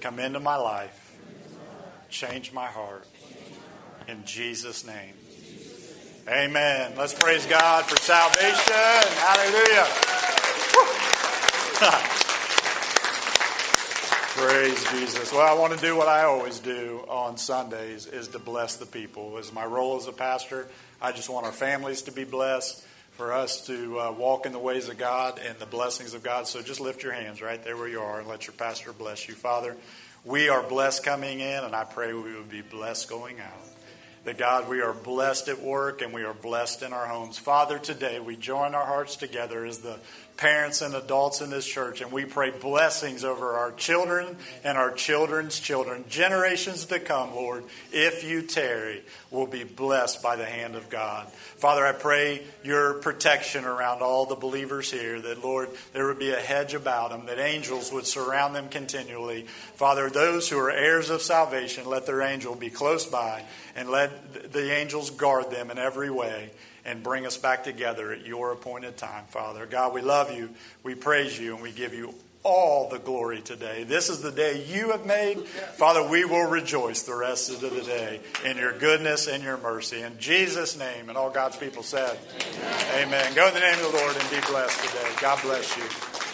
Come 0.00 0.18
into 0.18 0.40
my 0.40 0.56
life, 0.56 1.16
change 2.10 2.52
my 2.52 2.66
heart. 2.66 3.06
In 4.08 4.24
Jesus' 4.24 4.84
name. 4.84 5.14
Amen. 6.26 6.92
Let's 6.96 7.14
praise 7.14 7.46
God 7.46 7.84
for 7.84 7.96
salvation. 7.96 8.74
Hallelujah. 9.16 9.86
praise 14.40 14.90
Jesus. 14.90 15.32
Well, 15.34 15.42
I 15.42 15.52
want 15.52 15.78
to 15.78 15.84
do 15.84 15.94
what 15.94 16.08
I 16.08 16.24
always 16.24 16.60
do 16.60 17.04
on 17.08 17.36
Sundays 17.36 18.06
is 18.06 18.28
to 18.28 18.38
bless 18.38 18.76
the 18.76 18.86
people. 18.86 19.36
As 19.36 19.52
my 19.52 19.66
role 19.66 19.98
as 19.98 20.06
a 20.06 20.12
pastor, 20.12 20.66
I 20.98 21.12
just 21.12 21.28
want 21.28 21.44
our 21.44 21.52
families 21.52 22.02
to 22.02 22.12
be 22.12 22.24
blessed, 22.24 22.82
for 23.10 23.34
us 23.34 23.66
to 23.66 24.00
uh, 24.00 24.12
walk 24.12 24.46
in 24.46 24.52
the 24.52 24.58
ways 24.58 24.88
of 24.88 24.96
God 24.96 25.38
and 25.46 25.58
the 25.58 25.66
blessings 25.66 26.14
of 26.14 26.22
God. 26.22 26.46
So 26.46 26.62
just 26.62 26.80
lift 26.80 27.02
your 27.02 27.12
hands 27.12 27.42
right 27.42 27.62
there 27.62 27.76
where 27.76 27.88
you 27.88 28.00
are 28.00 28.18
and 28.18 28.28
let 28.28 28.46
your 28.46 28.54
pastor 28.54 28.94
bless 28.94 29.28
you. 29.28 29.34
Father, 29.34 29.76
we 30.24 30.48
are 30.48 30.62
blessed 30.62 31.04
coming 31.04 31.40
in, 31.40 31.62
and 31.62 31.76
I 31.76 31.84
pray 31.84 32.14
we 32.14 32.34
will 32.34 32.42
be 32.44 32.62
blessed 32.62 33.10
going 33.10 33.40
out 33.40 33.70
that 34.24 34.36
God, 34.36 34.68
we 34.68 34.82
are 34.82 34.92
blessed 34.92 35.48
at 35.48 35.60
work 35.60 36.02
and 36.02 36.12
we 36.12 36.24
are 36.24 36.34
blessed 36.34 36.82
in 36.82 36.92
our 36.92 37.06
homes. 37.06 37.38
Father, 37.38 37.78
today 37.78 38.20
we 38.20 38.36
join 38.36 38.74
our 38.74 38.84
hearts 38.84 39.16
together 39.16 39.64
as 39.64 39.78
the 39.78 39.98
parents 40.40 40.80
and 40.80 40.94
adults 40.94 41.42
in 41.42 41.50
this 41.50 41.66
church, 41.66 42.00
and 42.00 42.10
we 42.10 42.24
pray 42.24 42.50
blessings 42.50 43.24
over 43.24 43.52
our 43.58 43.72
children 43.72 44.38
and 44.64 44.78
our 44.78 44.90
children's 44.90 45.60
children. 45.60 46.02
Generations 46.08 46.86
to 46.86 46.98
come, 46.98 47.34
Lord, 47.34 47.62
if 47.92 48.24
you 48.24 48.40
tarry, 48.40 49.02
we'll 49.30 49.46
be 49.46 49.64
blessed 49.64 50.22
by 50.22 50.36
the 50.36 50.46
hand 50.46 50.76
of 50.76 50.88
God. 50.88 51.28
Father, 51.28 51.84
I 51.86 51.92
pray 51.92 52.42
your 52.64 52.94
protection 52.94 53.66
around 53.66 54.00
all 54.00 54.24
the 54.24 54.34
believers 54.34 54.90
here, 54.90 55.20
that, 55.20 55.44
Lord, 55.44 55.68
there 55.92 56.06
would 56.06 56.18
be 56.18 56.30
a 56.30 56.40
hedge 56.40 56.72
about 56.72 57.10
them, 57.10 57.26
that 57.26 57.38
angels 57.38 57.92
would 57.92 58.06
surround 58.06 58.56
them 58.56 58.70
continually. 58.70 59.42
Father, 59.74 60.08
those 60.08 60.48
who 60.48 60.58
are 60.58 60.70
heirs 60.70 61.10
of 61.10 61.20
salvation, 61.20 61.84
let 61.84 62.06
their 62.06 62.22
angel 62.22 62.54
be 62.54 62.70
close 62.70 63.04
by, 63.04 63.44
and 63.76 63.90
let 63.90 64.52
the 64.54 64.72
angels 64.72 65.10
guard 65.10 65.50
them 65.50 65.70
in 65.70 65.76
every 65.76 66.08
way 66.08 66.50
and 66.84 67.02
bring 67.02 67.26
us 67.26 67.36
back 67.36 67.64
together 67.64 68.12
at 68.12 68.26
your 68.26 68.52
appointed 68.52 68.96
time, 68.96 69.24
Father. 69.28 69.66
God, 69.66 69.94
we 69.94 70.00
love 70.00 70.34
you, 70.34 70.50
we 70.82 70.94
praise 70.94 71.38
you, 71.38 71.54
and 71.54 71.62
we 71.62 71.72
give 71.72 71.94
you 71.94 72.14
all 72.42 72.88
the 72.88 72.98
glory 72.98 73.40
today. 73.40 73.84
This 73.84 74.08
is 74.08 74.22
the 74.22 74.30
day 74.32 74.64
you 74.64 74.92
have 74.92 75.04
made. 75.04 75.40
Father, 75.46 76.02
we 76.08 76.24
will 76.24 76.48
rejoice 76.48 77.02
the 77.02 77.14
rest 77.14 77.50
of 77.50 77.60
the 77.60 77.82
day 77.82 78.20
in 78.44 78.56
your 78.56 78.72
goodness 78.78 79.28
and 79.28 79.42
your 79.42 79.58
mercy. 79.58 80.00
In 80.00 80.18
Jesus' 80.18 80.78
name, 80.78 81.08
and 81.08 81.18
all 81.18 81.30
God's 81.30 81.56
people 81.56 81.82
said, 81.82 82.18
Amen. 82.94 83.08
Amen. 83.08 83.34
Go 83.34 83.48
in 83.48 83.54
the 83.54 83.60
name 83.60 83.84
of 83.84 83.92
the 83.92 83.98
Lord 83.98 84.16
and 84.16 84.30
be 84.30 84.40
blessed 84.50 84.82
today. 84.84 85.10
God 85.20 85.42
bless 85.42 85.76
you. 85.76 86.19